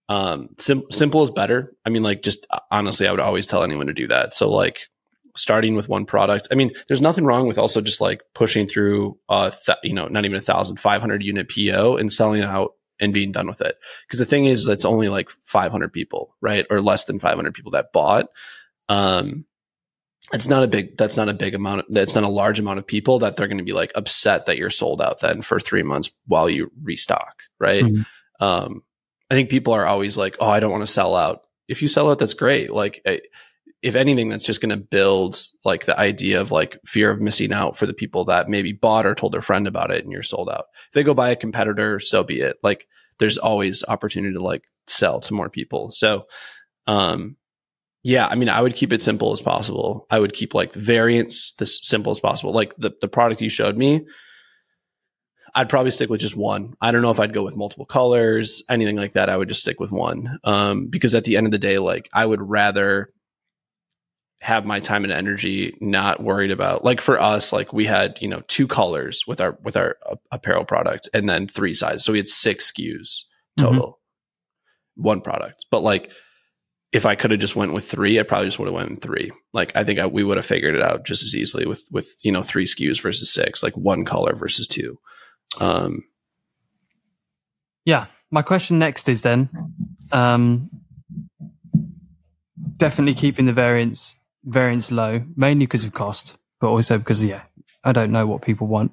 um, 0.08 0.48
sim- 0.58 0.90
simple 0.90 1.22
is 1.22 1.30
better. 1.30 1.72
I 1.86 1.90
mean, 1.90 2.02
like 2.02 2.22
just 2.22 2.48
honestly, 2.72 3.06
I 3.06 3.12
would 3.12 3.20
always 3.20 3.46
tell 3.46 3.62
anyone 3.62 3.86
to 3.86 3.92
do 3.92 4.08
that. 4.08 4.34
So 4.34 4.50
like 4.50 4.89
starting 5.40 5.74
with 5.74 5.88
one 5.88 6.06
product. 6.06 6.48
I 6.50 6.54
mean, 6.54 6.72
there's 6.88 7.00
nothing 7.00 7.24
wrong 7.24 7.46
with 7.46 7.58
also 7.58 7.80
just 7.80 8.00
like 8.00 8.22
pushing 8.34 8.66
through 8.66 9.18
th- 9.30 9.78
you 9.82 9.94
know 9.94 10.08
not 10.08 10.24
even 10.24 10.38
a 10.38 10.42
thousand 10.42 10.78
five 10.78 11.00
hundred 11.00 11.22
unit 11.22 11.50
PO 11.50 11.96
and 11.96 12.12
selling 12.12 12.42
out 12.42 12.74
and 13.00 13.14
being 13.14 13.32
done 13.32 13.46
with 13.46 13.60
it. 13.60 13.76
Because 14.06 14.18
the 14.18 14.26
thing 14.26 14.44
is, 14.44 14.66
it's 14.68 14.84
only 14.84 15.08
like 15.08 15.30
500 15.44 15.92
people, 15.92 16.36
right, 16.40 16.66
or 16.70 16.80
less 16.80 17.04
than 17.04 17.18
500 17.18 17.54
people 17.54 17.72
that 17.72 17.92
bought. 17.92 18.28
Um, 18.88 19.46
it's 20.32 20.48
not 20.48 20.62
a 20.62 20.68
big. 20.68 20.96
That's 20.96 21.16
not 21.16 21.28
a 21.28 21.34
big 21.34 21.54
amount. 21.54 21.80
Of, 21.80 21.86
that's 21.88 22.14
not 22.14 22.24
a 22.24 22.28
large 22.28 22.60
amount 22.60 22.78
of 22.78 22.86
people 22.86 23.20
that 23.20 23.36
they're 23.36 23.48
going 23.48 23.58
to 23.58 23.64
be 23.64 23.72
like 23.72 23.90
upset 23.94 24.46
that 24.46 24.58
you're 24.58 24.70
sold 24.70 25.00
out 25.00 25.20
then 25.20 25.42
for 25.42 25.58
three 25.58 25.82
months 25.82 26.10
while 26.26 26.48
you 26.48 26.70
restock, 26.82 27.42
right? 27.58 27.82
Mm-hmm. 27.82 28.44
Um, 28.44 28.84
I 29.30 29.34
think 29.34 29.50
people 29.50 29.72
are 29.72 29.86
always 29.86 30.16
like, 30.16 30.36
"Oh, 30.38 30.48
I 30.48 30.60
don't 30.60 30.70
want 30.70 30.86
to 30.86 30.92
sell 30.92 31.16
out." 31.16 31.46
If 31.68 31.82
you 31.82 31.88
sell 31.88 32.10
out, 32.10 32.18
that's 32.18 32.34
great. 32.34 32.70
Like, 32.70 33.00
if 33.82 33.94
anything, 33.94 34.28
that's 34.28 34.44
just 34.44 34.60
going 34.60 34.70
to 34.70 34.76
build 34.76 35.42
like 35.64 35.86
the 35.86 35.98
idea 35.98 36.40
of 36.40 36.50
like 36.50 36.78
fear 36.84 37.10
of 37.10 37.20
missing 37.20 37.52
out 37.52 37.76
for 37.76 37.86
the 37.86 37.94
people 37.94 38.26
that 38.26 38.48
maybe 38.48 38.72
bought 38.72 39.06
or 39.06 39.14
told 39.14 39.32
their 39.32 39.40
friend 39.40 39.66
about 39.66 39.90
it 39.90 40.02
and 40.02 40.12
you're 40.12 40.22
sold 40.22 40.50
out. 40.50 40.66
If 40.88 40.92
they 40.92 41.02
go 41.02 41.14
buy 41.14 41.30
a 41.30 41.36
competitor, 41.36 41.98
so 41.98 42.22
be 42.22 42.40
it. 42.40 42.56
Like 42.62 42.86
there's 43.18 43.38
always 43.38 43.82
opportunity 43.88 44.34
to 44.34 44.42
like 44.42 44.64
sell 44.86 45.20
to 45.20 45.34
more 45.34 45.48
people. 45.48 45.90
So, 45.92 46.26
um, 46.86 47.36
yeah, 48.02 48.26
I 48.26 48.34
mean, 48.34 48.48
I 48.48 48.60
would 48.60 48.74
keep 48.74 48.92
it 48.92 49.02
simple 49.02 49.32
as 49.32 49.40
possible. 49.40 50.06
I 50.10 50.18
would 50.18 50.32
keep 50.32 50.54
like 50.54 50.72
variants 50.74 51.54
as 51.60 51.86
simple 51.86 52.10
as 52.10 52.20
possible. 52.20 52.52
Like 52.52 52.74
the, 52.76 52.92
the 53.00 53.08
product 53.08 53.40
you 53.40 53.50
showed 53.50 53.76
me, 53.76 54.06
I'd 55.54 55.68
probably 55.68 55.90
stick 55.90 56.10
with 56.10 56.20
just 56.20 56.36
one. 56.36 56.74
I 56.80 56.92
don't 56.92 57.02
know 57.02 57.10
if 57.10 57.20
I'd 57.20 57.34
go 57.34 57.42
with 57.42 57.56
multiple 57.56 57.86
colors, 57.86 58.62
anything 58.68 58.96
like 58.96 59.14
that. 59.14 59.28
I 59.28 59.36
would 59.36 59.48
just 59.48 59.62
stick 59.62 59.80
with 59.80 59.90
one. 59.90 60.38
Um, 60.44 60.86
because 60.86 61.14
at 61.14 61.24
the 61.24 61.36
end 61.36 61.46
of 61.46 61.50
the 61.50 61.58
day, 61.58 61.78
like 61.78 62.08
I 62.12 62.24
would 62.24 62.40
rather 62.40 63.10
have 64.40 64.64
my 64.64 64.80
time 64.80 65.04
and 65.04 65.12
energy 65.12 65.76
not 65.80 66.22
worried 66.22 66.50
about 66.50 66.82
like 66.82 67.00
for 67.00 67.20
us 67.20 67.52
like 67.52 67.74
we 67.74 67.84
had 67.84 68.16
you 68.22 68.28
know 68.28 68.42
two 68.48 68.66
colors 68.66 69.24
with 69.26 69.40
our 69.40 69.58
with 69.62 69.76
our 69.76 69.96
apparel 70.32 70.64
product 70.64 71.08
and 71.12 71.28
then 71.28 71.46
three 71.46 71.74
sizes. 71.74 72.04
So 72.04 72.12
we 72.12 72.18
had 72.18 72.28
six 72.28 72.72
skus 72.72 73.24
total 73.58 73.88
mm-hmm. 74.96 75.02
one 75.02 75.20
product. 75.20 75.66
But 75.70 75.80
like 75.80 76.10
if 76.92 77.06
i 77.06 77.14
could 77.14 77.30
have 77.30 77.38
just 77.38 77.54
went 77.54 77.72
with 77.72 77.88
three 77.88 78.18
i 78.18 78.24
probably 78.24 78.48
just 78.48 78.58
would 78.58 78.66
have 78.66 78.74
went 78.74 78.90
with 78.90 79.02
three. 79.02 79.30
Like 79.52 79.76
i 79.76 79.84
think 79.84 79.98
I, 79.98 80.06
we 80.06 80.24
would 80.24 80.38
have 80.38 80.46
figured 80.46 80.74
it 80.74 80.82
out 80.82 81.04
just 81.04 81.22
as 81.22 81.36
easily 81.36 81.66
with 81.66 81.82
with 81.90 82.14
you 82.22 82.32
know 82.32 82.42
three 82.42 82.64
skus 82.64 83.00
versus 83.00 83.32
six 83.32 83.62
like 83.62 83.76
one 83.76 84.06
color 84.06 84.34
versus 84.34 84.66
two. 84.66 84.98
Um 85.60 86.04
yeah. 87.84 88.06
My 88.30 88.42
question 88.42 88.78
next 88.78 89.06
is 89.08 89.20
then 89.20 89.50
um 90.12 90.70
definitely 92.78 93.12
keeping 93.12 93.44
the 93.44 93.52
variance 93.52 94.16
variance 94.44 94.90
low, 94.90 95.22
mainly 95.36 95.66
because 95.66 95.84
of 95.84 95.92
cost, 95.92 96.36
but 96.60 96.68
also 96.68 96.98
because 96.98 97.24
yeah, 97.24 97.42
I 97.84 97.92
don't 97.92 98.12
know 98.12 98.26
what 98.26 98.42
people 98.42 98.66
want. 98.66 98.92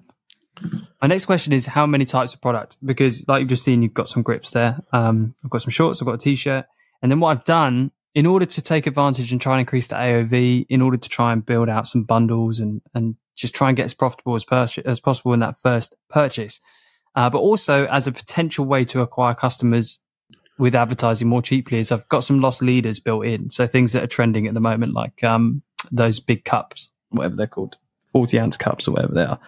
My 1.01 1.07
next 1.07 1.25
question 1.25 1.53
is 1.53 1.65
how 1.65 1.85
many 1.85 2.05
types 2.05 2.33
of 2.33 2.41
product? 2.41 2.77
Because 2.83 3.27
like 3.27 3.41
you've 3.41 3.49
just 3.49 3.63
seen, 3.63 3.83
you've 3.83 3.93
got 3.93 4.07
some 4.07 4.23
grips 4.23 4.51
there. 4.51 4.79
Um, 4.91 5.35
I've 5.43 5.51
got 5.51 5.61
some 5.61 5.71
shorts, 5.71 6.01
I've 6.01 6.07
got 6.07 6.15
a 6.15 6.17
t-shirt, 6.19 6.65
and 7.01 7.11
then 7.11 7.19
what 7.19 7.29
I've 7.29 7.43
done 7.43 7.91
in 8.15 8.25
order 8.25 8.47
to 8.47 8.61
take 8.63 8.87
advantage 8.87 9.31
and 9.31 9.39
try 9.39 9.53
and 9.53 9.59
increase 9.59 9.87
the 9.87 9.95
AOV, 9.95 10.65
in 10.69 10.81
order 10.81 10.97
to 10.97 11.09
try 11.09 11.31
and 11.31 11.45
build 11.45 11.69
out 11.69 11.85
some 11.85 12.03
bundles 12.03 12.59
and 12.59 12.81
and 12.95 13.15
just 13.35 13.53
try 13.53 13.67
and 13.67 13.77
get 13.77 13.85
as 13.85 13.93
profitable 13.93 14.33
as, 14.33 14.43
pur- 14.43 14.67
as 14.85 14.99
possible 14.99 15.33
in 15.33 15.39
that 15.41 15.59
first 15.59 15.95
purchase, 16.09 16.59
uh, 17.15 17.29
but 17.29 17.37
also 17.37 17.85
as 17.85 18.07
a 18.07 18.11
potential 18.11 18.65
way 18.65 18.83
to 18.83 19.01
acquire 19.01 19.35
customers 19.35 19.99
with 20.57 20.75
advertising 20.75 21.27
more 21.27 21.41
cheaply 21.41 21.79
is 21.79 21.91
I've 21.91 22.07
got 22.09 22.23
some 22.23 22.39
loss 22.39 22.61
leaders 22.61 22.99
built 22.99 23.25
in. 23.25 23.49
So 23.49 23.67
things 23.67 23.93
that 23.93 24.03
are 24.03 24.07
trending 24.07 24.47
at 24.47 24.53
the 24.53 24.59
moment, 24.59 24.93
like 24.93 25.23
um, 25.23 25.61
those 25.91 26.19
big 26.19 26.45
cups, 26.45 26.91
whatever 27.09 27.35
they're 27.35 27.47
called, 27.47 27.77
40 28.11 28.39
ounce 28.39 28.57
cups 28.57 28.87
or 28.87 28.91
whatever 28.91 29.13
they 29.13 29.25
are. 29.25 29.39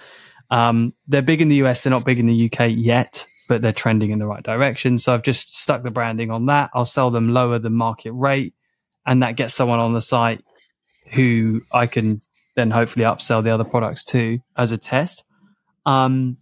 Um, 0.52 0.94
they're 1.08 1.22
big 1.22 1.42
in 1.42 1.50
the 1.50 1.58
US. 1.58 1.84
They're 1.84 1.92
not 1.92 2.06
big 2.06 2.20
in 2.20 2.26
the 2.26 2.52
UK 2.52 2.72
yet, 2.76 3.28
but 3.48 3.62
they're 3.62 3.74
trending 3.74 4.12
in 4.12 4.20
the 4.20 4.28
right 4.28 4.44
direction. 4.44 4.98
So 4.98 5.14
I've 5.14 5.24
just 5.24 5.56
stuck 5.56 5.84
the 5.84 5.92
branding 5.92 6.32
on 6.32 6.48
that. 6.48 6.70
I'll 6.74 6.86
sell 6.86 7.10
them 7.10 7.30
lower 7.30 7.60
than 7.60 7.74
market 7.74 8.12
rate. 8.12 8.54
And 9.06 9.24
that 9.24 9.36
gets 9.36 9.54
someone 9.54 9.80
on 9.80 9.94
the 9.94 10.02
site 10.02 10.44
who 11.12 11.62
I 11.72 11.88
can 11.88 12.22
then 12.56 12.70
hopefully 12.70 13.06
upsell 13.06 13.44
the 13.44 13.52
other 13.52 13.64
products 13.64 14.04
to 14.06 14.40
as 14.56 14.72
a 14.72 14.78
test. 14.78 15.24
Um, 15.86 16.38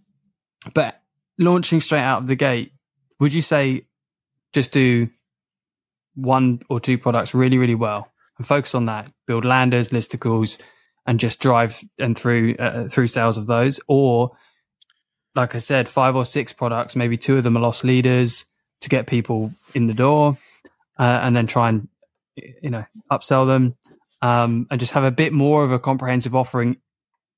but 0.74 1.00
launching 1.38 1.80
straight 1.80 2.02
out 2.02 2.22
of 2.22 2.26
the 2.26 2.34
gate, 2.34 2.72
would 3.20 3.32
you 3.32 3.42
say 3.42 3.84
just 4.52 4.72
do 4.72 5.08
one 6.14 6.60
or 6.68 6.80
two 6.80 6.98
products 6.98 7.34
really, 7.34 7.58
really 7.58 7.74
well 7.74 8.10
and 8.38 8.46
focus 8.46 8.74
on 8.74 8.86
that. 8.86 9.10
Build 9.26 9.44
landers, 9.44 9.90
listicles, 9.90 10.58
and 11.06 11.20
just 11.20 11.40
drive 11.40 11.78
and 11.98 12.18
through 12.18 12.56
uh, 12.56 12.88
through 12.88 13.08
sales 13.08 13.38
of 13.38 13.46
those. 13.46 13.80
Or, 13.88 14.30
like 15.34 15.54
I 15.54 15.58
said, 15.58 15.88
five 15.88 16.16
or 16.16 16.24
six 16.24 16.52
products. 16.52 16.96
Maybe 16.96 17.16
two 17.16 17.36
of 17.36 17.44
them 17.44 17.56
are 17.56 17.60
loss 17.60 17.84
leaders 17.84 18.44
to 18.80 18.88
get 18.88 19.06
people 19.06 19.52
in 19.74 19.86
the 19.86 19.94
door, 19.94 20.38
uh, 20.98 21.20
and 21.22 21.36
then 21.36 21.46
try 21.46 21.68
and 21.68 21.88
you 22.36 22.70
know 22.70 22.84
upsell 23.10 23.46
them, 23.46 23.76
um, 24.22 24.66
and 24.70 24.80
just 24.80 24.92
have 24.92 25.04
a 25.04 25.10
bit 25.10 25.32
more 25.32 25.64
of 25.64 25.72
a 25.72 25.78
comprehensive 25.78 26.34
offering 26.34 26.76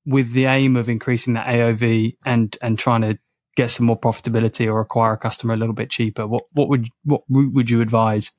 with 0.05 0.31
the 0.31 0.45
aim 0.45 0.75
of 0.75 0.89
increasing 0.89 1.33
that 1.33 1.47
AOV 1.47 2.17
and 2.25 2.57
and 2.61 2.77
trying 2.77 3.01
to 3.01 3.17
get 3.55 3.71
some 3.71 3.85
more 3.85 3.99
profitability 3.99 4.67
or 4.67 4.81
acquire 4.81 5.13
a 5.13 5.17
customer 5.17 5.53
a 5.53 5.57
little 5.57 5.75
bit 5.75 5.89
cheaper? 5.89 6.27
What 6.27 6.43
what 6.53 6.69
would 6.69 6.87
what 7.03 7.21
route 7.29 7.53
would 7.53 7.69
you 7.69 7.81
advise? 7.81 8.31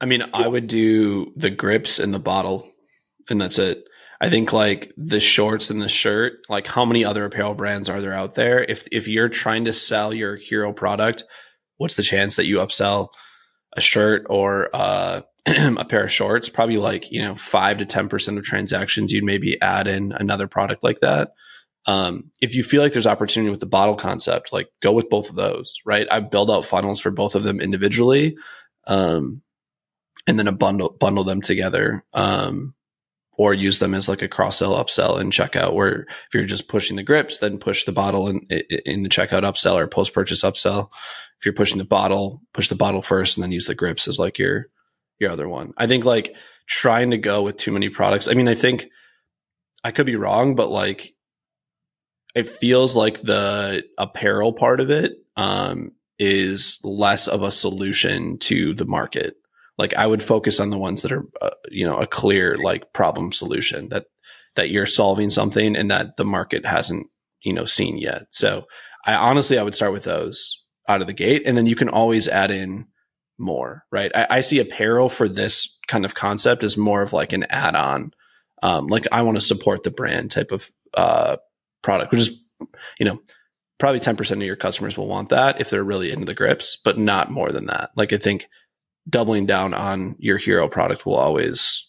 I 0.00 0.06
mean, 0.06 0.22
I 0.32 0.46
would 0.46 0.66
do 0.66 1.32
the 1.36 1.50
grips 1.50 1.98
and 1.98 2.12
the 2.12 2.18
bottle, 2.18 2.68
and 3.30 3.40
that's 3.40 3.58
it. 3.58 3.84
I 4.20 4.30
think 4.30 4.52
like 4.52 4.92
the 4.96 5.20
shorts 5.20 5.70
and 5.70 5.82
the 5.82 5.88
shirt, 5.88 6.40
like 6.48 6.66
how 6.66 6.84
many 6.84 7.04
other 7.04 7.24
apparel 7.24 7.54
brands 7.54 7.88
are 7.88 8.00
there 8.00 8.12
out 8.12 8.34
there? 8.34 8.64
If 8.64 8.86
if 8.90 9.08
you're 9.08 9.28
trying 9.28 9.66
to 9.66 9.72
sell 9.72 10.14
your 10.14 10.36
hero 10.36 10.72
product, 10.72 11.24
what's 11.76 11.94
the 11.94 12.02
chance 12.02 12.36
that 12.36 12.46
you 12.46 12.56
upsell 12.56 13.08
a 13.76 13.80
shirt 13.80 14.26
or 14.30 14.70
uh, 14.72 15.22
a 15.46 15.84
pair 15.84 16.04
of 16.04 16.12
shorts? 16.12 16.48
Probably 16.48 16.76
like 16.76 17.10
you 17.10 17.22
know 17.22 17.34
five 17.34 17.78
to 17.78 17.86
ten 17.86 18.08
percent 18.08 18.38
of 18.38 18.44
transactions, 18.44 19.12
you'd 19.12 19.24
maybe 19.24 19.60
add 19.60 19.86
in 19.86 20.12
another 20.12 20.48
product 20.48 20.82
like 20.82 21.00
that. 21.00 21.32
Um, 21.86 22.30
if 22.40 22.54
you 22.54 22.62
feel 22.62 22.82
like 22.82 22.92
there's 22.92 23.06
opportunity 23.06 23.50
with 23.50 23.60
the 23.60 23.66
bottle 23.66 23.96
concept, 23.96 24.52
like 24.52 24.68
go 24.80 24.92
with 24.92 25.10
both 25.10 25.28
of 25.28 25.36
those, 25.36 25.76
right? 25.84 26.06
I 26.10 26.20
build 26.20 26.50
out 26.50 26.64
funnels 26.64 27.00
for 27.00 27.10
both 27.10 27.34
of 27.34 27.42
them 27.42 27.60
individually, 27.60 28.36
um, 28.86 29.42
and 30.26 30.38
then 30.38 30.48
a 30.48 30.52
bundle 30.52 30.96
bundle 30.98 31.24
them 31.24 31.42
together, 31.42 32.02
um, 32.14 32.74
or 33.36 33.52
use 33.52 33.78
them 33.78 33.92
as 33.94 34.08
like 34.08 34.22
a 34.22 34.28
cross 34.28 34.58
sell 34.58 34.82
upsell 34.82 35.20
and 35.20 35.32
checkout. 35.32 35.74
Where 35.74 36.06
if 36.08 36.34
you're 36.34 36.44
just 36.44 36.68
pushing 36.68 36.96
the 36.96 37.02
grips, 37.02 37.38
then 37.38 37.58
push 37.58 37.84
the 37.84 37.92
bottle 37.92 38.28
in, 38.28 38.40
in 38.86 39.02
the 39.02 39.10
checkout 39.10 39.42
upsell 39.42 39.76
or 39.76 39.86
post 39.86 40.14
purchase 40.14 40.42
upsell. 40.42 40.88
If 41.38 41.44
you're 41.44 41.52
pushing 41.52 41.78
the 41.78 41.84
bottle, 41.84 42.40
push 42.54 42.68
the 42.68 42.76
bottle 42.76 43.02
first, 43.02 43.36
and 43.36 43.44
then 43.44 43.52
use 43.52 43.66
the 43.66 43.74
grips 43.74 44.08
as 44.08 44.18
like 44.18 44.38
your 44.38 44.68
your 45.18 45.30
other 45.30 45.48
one. 45.48 45.74
I 45.76 45.86
think 45.86 46.06
like 46.06 46.34
trying 46.66 47.10
to 47.10 47.18
go 47.18 47.42
with 47.42 47.58
too 47.58 47.72
many 47.72 47.90
products. 47.90 48.28
I 48.28 48.32
mean, 48.32 48.48
I 48.48 48.54
think 48.54 48.88
I 49.82 49.90
could 49.90 50.06
be 50.06 50.16
wrong, 50.16 50.54
but 50.54 50.70
like 50.70 51.13
it 52.34 52.48
feels 52.48 52.96
like 52.96 53.22
the 53.22 53.84
apparel 53.98 54.52
part 54.52 54.80
of 54.80 54.90
it 54.90 55.12
um, 55.36 55.92
is 56.18 56.78
less 56.82 57.28
of 57.28 57.42
a 57.42 57.52
solution 57.52 58.38
to 58.38 58.74
the 58.74 58.84
market. 58.84 59.36
Like 59.78 59.94
I 59.94 60.06
would 60.06 60.22
focus 60.22 60.60
on 60.60 60.70
the 60.70 60.78
ones 60.78 61.02
that 61.02 61.12
are, 61.12 61.24
uh, 61.40 61.50
you 61.70 61.86
know, 61.86 61.96
a 61.96 62.06
clear 62.06 62.56
like 62.58 62.92
problem 62.92 63.32
solution 63.32 63.88
that 63.88 64.06
that 64.56 64.70
you're 64.70 64.86
solving 64.86 65.30
something 65.30 65.74
and 65.74 65.90
that 65.90 66.16
the 66.16 66.24
market 66.24 66.64
hasn't, 66.64 67.08
you 67.42 67.52
know, 67.52 67.64
seen 67.64 67.98
yet. 67.98 68.22
So 68.30 68.66
I 69.04 69.14
honestly 69.14 69.58
I 69.58 69.62
would 69.62 69.74
start 69.74 69.92
with 69.92 70.04
those 70.04 70.64
out 70.88 71.00
of 71.00 71.06
the 71.06 71.12
gate, 71.12 71.42
and 71.46 71.56
then 71.56 71.66
you 71.66 71.74
can 71.74 71.88
always 71.88 72.28
add 72.28 72.50
in 72.50 72.86
more. 73.38 73.84
Right? 73.90 74.12
I, 74.14 74.26
I 74.30 74.40
see 74.42 74.60
apparel 74.60 75.08
for 75.08 75.28
this 75.28 75.78
kind 75.88 76.04
of 76.04 76.14
concept 76.14 76.62
as 76.62 76.76
more 76.76 77.02
of 77.02 77.12
like 77.12 77.32
an 77.32 77.44
add-on. 77.50 78.12
Um, 78.62 78.86
like 78.86 79.06
I 79.10 79.22
want 79.22 79.36
to 79.36 79.42
support 79.42 79.82
the 79.82 79.90
brand 79.90 80.30
type 80.30 80.52
of 80.52 80.70
uh, 80.94 81.36
product, 81.84 82.10
which 82.10 82.20
is, 82.20 82.44
you 82.98 83.06
know, 83.06 83.20
probably 83.78 84.00
10% 84.00 84.30
of 84.32 84.42
your 84.42 84.56
customers 84.56 84.96
will 84.96 85.08
want 85.08 85.28
that 85.28 85.60
if 85.60 85.70
they're 85.70 85.84
really 85.84 86.10
into 86.10 86.24
the 86.24 86.34
grips, 86.34 86.76
but 86.76 86.98
not 86.98 87.30
more 87.30 87.52
than 87.52 87.66
that. 87.66 87.90
Like 87.96 88.12
I 88.12 88.18
think 88.18 88.48
doubling 89.08 89.46
down 89.46 89.74
on 89.74 90.16
your 90.18 90.38
hero 90.38 90.68
product 90.68 91.06
will 91.06 91.16
always, 91.16 91.88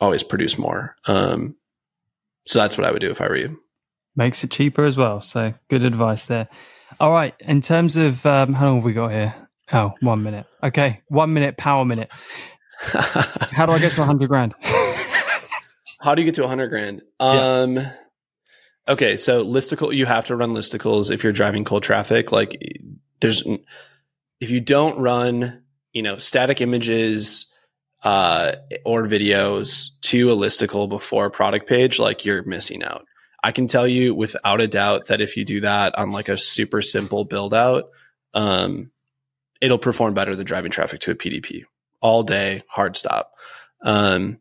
always 0.00 0.22
produce 0.22 0.58
more. 0.58 0.96
Um, 1.06 1.56
so 2.46 2.58
that's 2.58 2.76
what 2.76 2.86
I 2.86 2.90
would 2.90 3.02
do 3.02 3.10
if 3.10 3.20
I 3.20 3.28
were 3.28 3.36
you. 3.36 3.60
Makes 4.16 4.44
it 4.44 4.50
cheaper 4.50 4.84
as 4.84 4.96
well. 4.96 5.20
So 5.20 5.54
good 5.68 5.84
advice 5.84 6.26
there. 6.26 6.48
All 7.00 7.12
right. 7.12 7.34
In 7.40 7.60
terms 7.60 7.96
of 7.96 8.24
um, 8.26 8.52
how 8.52 8.66
long 8.66 8.76
have 8.76 8.84
we 8.84 8.92
got 8.92 9.10
here? 9.10 9.34
Oh, 9.72 9.94
one 10.00 10.22
minute. 10.22 10.46
Okay, 10.62 11.00
one 11.08 11.32
minute 11.32 11.56
power 11.56 11.84
minute. 11.84 12.10
how 12.80 13.64
do 13.64 13.72
I 13.72 13.78
get 13.78 13.92
to 13.92 14.04
hundred 14.04 14.28
grand? 14.28 14.54
how 16.00 16.14
do 16.14 16.20
you 16.22 16.26
get 16.26 16.34
to 16.34 16.46
hundred 16.46 16.68
grand? 16.68 17.02
Um, 17.20 17.76
yeah. 17.76 17.92
Okay, 18.88 19.16
so 19.16 19.44
listicle. 19.44 19.94
You 19.94 20.06
have 20.06 20.26
to 20.26 20.36
run 20.36 20.54
listicles 20.54 21.10
if 21.10 21.24
you're 21.24 21.32
driving 21.32 21.64
cold 21.64 21.82
traffic. 21.82 22.32
Like, 22.32 22.56
there's 23.20 23.46
if 24.40 24.50
you 24.50 24.60
don't 24.60 24.98
run, 24.98 25.62
you 25.92 26.02
know, 26.02 26.16
static 26.16 26.60
images 26.60 27.52
uh, 28.02 28.52
or 28.84 29.04
videos 29.04 30.00
to 30.02 30.30
a 30.30 30.36
listicle 30.36 30.88
before 30.88 31.26
a 31.26 31.30
product 31.30 31.68
page, 31.68 31.98
like 31.98 32.24
you're 32.24 32.42
missing 32.42 32.82
out. 32.82 33.06
I 33.44 33.52
can 33.52 33.66
tell 33.66 33.86
you 33.86 34.14
without 34.14 34.60
a 34.60 34.68
doubt 34.68 35.06
that 35.06 35.20
if 35.20 35.36
you 35.36 35.44
do 35.44 35.60
that 35.62 35.96
on 35.98 36.12
like 36.12 36.28
a 36.28 36.38
super 36.38 36.82
simple 36.82 37.24
build 37.24 37.54
out, 37.54 37.90
um, 38.34 38.90
it'll 39.60 39.78
perform 39.78 40.14
better 40.14 40.36
than 40.36 40.46
driving 40.46 40.70
traffic 40.70 41.00
to 41.00 41.10
a 41.10 41.14
PDP 41.14 41.64
all 42.00 42.22
day, 42.22 42.62
hard 42.68 42.96
stop. 42.96 43.32
Um, 43.82 44.38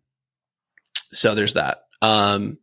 so 1.13 1.35
there's 1.35 1.53
that. 1.53 1.83
Um, 2.01 2.57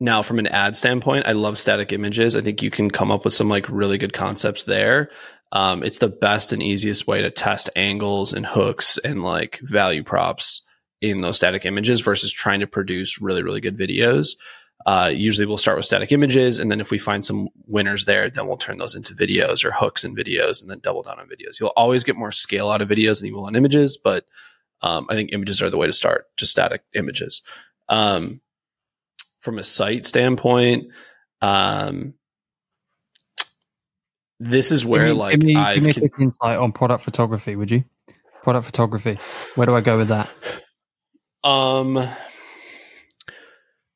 now, 0.00 0.22
from 0.22 0.38
an 0.38 0.46
ad 0.46 0.76
standpoint, 0.76 1.26
I 1.26 1.32
love 1.32 1.58
static 1.58 1.92
images. 1.92 2.34
I 2.34 2.40
think 2.40 2.62
you 2.62 2.70
can 2.70 2.90
come 2.90 3.10
up 3.10 3.24
with 3.24 3.34
some 3.34 3.50
like 3.50 3.68
really 3.68 3.98
good 3.98 4.14
concepts 4.14 4.62
there. 4.62 5.10
Um, 5.52 5.82
it's 5.82 5.98
the 5.98 6.08
best 6.08 6.52
and 6.52 6.62
easiest 6.62 7.06
way 7.06 7.20
to 7.20 7.30
test 7.30 7.68
angles 7.76 8.32
and 8.32 8.46
hooks 8.46 8.96
and 8.98 9.22
like 9.22 9.60
value 9.62 10.02
props 10.02 10.66
in 11.02 11.20
those 11.20 11.36
static 11.36 11.66
images 11.66 12.00
versus 12.00 12.32
trying 12.32 12.60
to 12.60 12.66
produce 12.66 13.20
really, 13.20 13.42
really 13.42 13.60
good 13.60 13.76
videos. 13.76 14.36
Uh, 14.86 15.10
usually 15.12 15.46
we'll 15.46 15.58
start 15.58 15.76
with 15.76 15.84
static 15.84 16.12
images. 16.12 16.58
And 16.58 16.70
then 16.70 16.80
if 16.80 16.90
we 16.90 16.96
find 16.96 17.22
some 17.22 17.48
winners 17.66 18.06
there, 18.06 18.30
then 18.30 18.46
we'll 18.46 18.56
turn 18.56 18.78
those 18.78 18.94
into 18.94 19.14
videos 19.14 19.64
or 19.64 19.70
hooks 19.70 20.04
and 20.04 20.16
videos 20.16 20.62
and 20.62 20.70
then 20.70 20.78
double 20.78 21.02
down 21.02 21.20
on 21.20 21.26
videos. 21.26 21.60
You'll 21.60 21.74
always 21.76 22.04
get 22.04 22.16
more 22.16 22.32
scale 22.32 22.70
out 22.70 22.80
of 22.80 22.88
videos 22.88 23.18
than 23.18 23.26
you 23.26 23.34
will 23.34 23.46
on 23.46 23.56
images, 23.56 23.98
but 24.02 24.24
um, 24.80 25.06
I 25.10 25.14
think 25.14 25.32
images 25.32 25.60
are 25.60 25.68
the 25.68 25.76
way 25.76 25.86
to 25.86 25.92
start, 25.92 26.28
just 26.38 26.52
static 26.52 26.82
images. 26.94 27.42
Um, 27.90 28.40
from 29.40 29.58
a 29.58 29.62
site 29.62 30.06
standpoint, 30.06 30.88
um, 31.42 32.14
this 34.40 34.72
is 34.72 34.84
where 34.84 35.06
give 35.06 35.14
me, 35.14 35.18
like 35.18 35.32
give 35.32 35.42
me, 35.42 35.56
I've 35.56 35.74
give 35.76 35.84
me 35.84 35.90
a 35.90 36.08
quick 36.08 36.20
insight 36.20 36.58
on 36.58 36.72
product 36.72 37.04
photography, 37.04 37.56
would 37.56 37.70
you? 37.70 37.84
Product 38.42 38.64
photography. 38.64 39.18
Where 39.54 39.66
do 39.66 39.76
I 39.76 39.82
go 39.82 39.98
with 39.98 40.08
that? 40.08 40.30
Um 41.44 42.08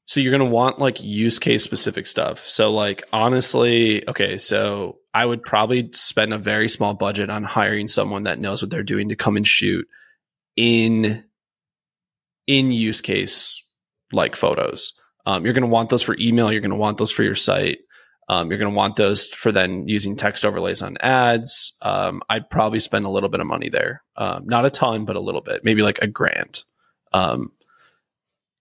so 0.06 0.20
you're 0.20 0.36
going 0.36 0.48
to 0.48 0.54
want 0.54 0.78
like 0.78 1.02
use 1.02 1.38
case 1.38 1.64
specific 1.64 2.06
stuff. 2.06 2.40
So 2.40 2.70
like 2.70 3.02
honestly, 3.12 4.06
okay, 4.08 4.36
so 4.36 4.98
I 5.14 5.24
would 5.24 5.42
probably 5.42 5.90
spend 5.92 6.34
a 6.34 6.38
very 6.38 6.68
small 6.68 6.92
budget 6.94 7.30
on 7.30 7.42
hiring 7.42 7.88
someone 7.88 8.24
that 8.24 8.38
knows 8.38 8.62
what 8.62 8.70
they're 8.70 8.82
doing 8.82 9.08
to 9.08 9.16
come 9.16 9.36
and 9.36 9.46
shoot 9.46 9.88
in 10.56 11.24
in 12.46 12.70
use 12.70 13.00
case 13.00 13.62
like 14.12 14.36
photos. 14.36 14.92
Um, 15.26 15.44
you're 15.44 15.54
going 15.54 15.62
to 15.62 15.68
want 15.68 15.88
those 15.88 16.02
for 16.02 16.16
email. 16.18 16.52
You're 16.52 16.60
going 16.60 16.70
to 16.70 16.76
want 16.76 16.98
those 16.98 17.12
for 17.12 17.22
your 17.22 17.34
site. 17.34 17.78
Um, 18.28 18.50
you're 18.50 18.58
going 18.58 18.72
to 18.72 18.76
want 18.76 18.96
those 18.96 19.28
for 19.28 19.52
then 19.52 19.86
using 19.86 20.16
text 20.16 20.44
overlays 20.44 20.80
on 20.82 20.96
ads. 21.00 21.74
Um, 21.82 22.22
I'd 22.28 22.48
probably 22.48 22.80
spend 22.80 23.04
a 23.04 23.10
little 23.10 23.28
bit 23.28 23.40
of 23.40 23.46
money 23.46 23.68
there, 23.68 24.02
um, 24.16 24.46
not 24.46 24.64
a 24.64 24.70
ton, 24.70 25.04
but 25.04 25.16
a 25.16 25.20
little 25.20 25.42
bit, 25.42 25.62
maybe 25.62 25.82
like 25.82 25.98
a 26.00 26.06
grand. 26.06 26.62
Um, 27.12 27.52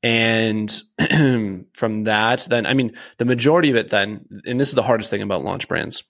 and 0.02 0.70
from 1.74 2.04
that, 2.04 2.46
then, 2.50 2.66
I 2.66 2.74
mean, 2.74 2.94
the 3.18 3.26
majority 3.26 3.70
of 3.70 3.78
it 3.78 3.90
then, 3.90 4.26
and 4.46 4.60
this 4.60 4.68
is 4.68 4.76
the 4.76 4.84
hardest 4.84 5.10
thing 5.10 5.22
about 5.22 5.46
launch 5.46 5.70
brands, 5.70 6.04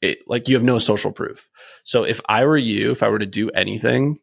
it, 0.00 0.18
like 0.28 0.48
you 0.48 0.54
have 0.54 0.64
no 0.64 0.78
social 0.78 1.12
proof. 1.12 1.48
So 1.82 2.04
if 2.04 2.20
I 2.28 2.44
were 2.44 2.56
you, 2.56 2.92
if 2.92 3.02
I 3.02 3.08
were 3.08 3.18
to 3.18 3.26
do 3.26 3.50
anything, 3.50 4.20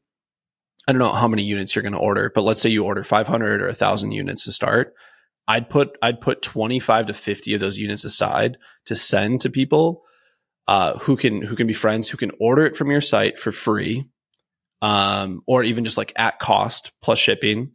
I 0.87 0.93
don't 0.93 0.99
know 0.99 1.11
how 1.11 1.27
many 1.27 1.43
units 1.43 1.75
you're 1.75 1.83
going 1.83 1.93
to 1.93 1.99
order, 1.99 2.31
but 2.33 2.43
let's 2.43 2.61
say 2.61 2.69
you 2.69 2.85
order 2.85 3.03
500 3.03 3.61
or 3.61 3.67
1000 3.67 4.13
units 4.13 4.45
to 4.45 4.53
start. 4.53 4.93
I'd 5.47 5.69
put, 5.69 5.97
I'd 6.01 6.21
put 6.21 6.41
25 6.41 7.07
to 7.07 7.13
50 7.13 7.53
of 7.53 7.59
those 7.59 7.77
units 7.77 8.03
aside 8.03 8.57
to 8.85 8.95
send 8.95 9.41
to 9.41 9.49
people, 9.49 10.03
uh, 10.67 10.97
who 10.99 11.15
can, 11.15 11.41
who 11.41 11.55
can 11.55 11.67
be 11.67 11.73
friends, 11.73 12.09
who 12.09 12.17
can 12.17 12.31
order 12.39 12.65
it 12.65 12.75
from 12.75 12.91
your 12.91 13.01
site 13.01 13.39
for 13.39 13.51
free. 13.51 14.05
Um, 14.79 15.41
or 15.47 15.63
even 15.63 15.85
just 15.85 15.97
like 15.97 16.13
at 16.17 16.37
cost 16.37 16.91
plus 17.01 17.17
shipping 17.17 17.71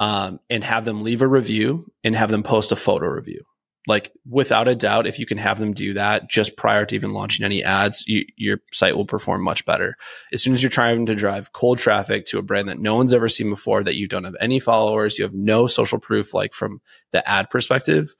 um, 0.00 0.40
and 0.48 0.64
have 0.64 0.84
them 0.84 1.02
leave 1.04 1.22
a 1.22 1.28
review 1.28 1.84
and 2.02 2.16
have 2.16 2.30
them 2.30 2.42
post 2.42 2.72
a 2.72 2.76
photo 2.76 3.06
review. 3.06 3.42
Like 3.86 4.12
without 4.28 4.68
a 4.68 4.74
doubt, 4.74 5.06
if 5.06 5.18
you 5.18 5.24
can 5.24 5.38
have 5.38 5.58
them 5.58 5.72
do 5.72 5.94
that 5.94 6.28
just 6.28 6.56
prior 6.56 6.84
to 6.84 6.94
even 6.94 7.14
launching 7.14 7.44
any 7.44 7.64
ads, 7.64 8.06
you, 8.06 8.24
your 8.36 8.58
site 8.72 8.94
will 8.94 9.06
perform 9.06 9.42
much 9.42 9.64
better. 9.64 9.96
As 10.32 10.42
soon 10.42 10.52
as 10.52 10.62
you're 10.62 10.70
trying 10.70 11.06
to 11.06 11.14
drive 11.14 11.52
cold 11.52 11.78
traffic 11.78 12.26
to 12.26 12.38
a 12.38 12.42
brand 12.42 12.68
that 12.68 12.78
no 12.78 12.94
one's 12.94 13.14
ever 13.14 13.28
seen 13.28 13.48
before, 13.48 13.82
that 13.82 13.96
you 13.96 14.06
don't 14.06 14.24
have 14.24 14.36
any 14.38 14.58
followers, 14.60 15.18
you 15.18 15.24
have 15.24 15.34
no 15.34 15.66
social 15.66 15.98
proof, 15.98 16.34
like 16.34 16.52
from 16.52 16.80
the 17.12 17.26
ad 17.26 17.48
perspective 17.48 18.14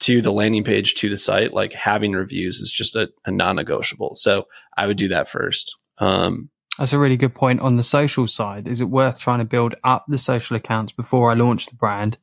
to 0.00 0.22
the 0.22 0.32
landing 0.32 0.64
page 0.64 0.94
to 0.94 1.08
the 1.08 1.18
site, 1.18 1.52
like 1.52 1.72
having 1.74 2.12
reviews 2.12 2.58
is 2.58 2.72
just 2.72 2.96
a, 2.96 3.10
a 3.24 3.30
non-negotiable. 3.30 4.16
So 4.16 4.48
I 4.76 4.86
would 4.86 4.96
do 4.96 5.08
that 5.08 5.28
first. 5.28 5.76
Um, 5.98 6.50
that's 6.78 6.94
a 6.94 6.98
really 6.98 7.18
good 7.18 7.34
point 7.34 7.60
on 7.60 7.76
the 7.76 7.82
social 7.82 8.26
side. 8.26 8.66
Is 8.66 8.80
it 8.80 8.88
worth 8.88 9.18
trying 9.18 9.40
to 9.40 9.44
build 9.44 9.74
up 9.84 10.06
the 10.08 10.18
social 10.18 10.56
accounts 10.56 10.90
before 10.90 11.30
I 11.30 11.34
launch 11.34 11.66
the 11.66 11.76
brand? 11.76 12.18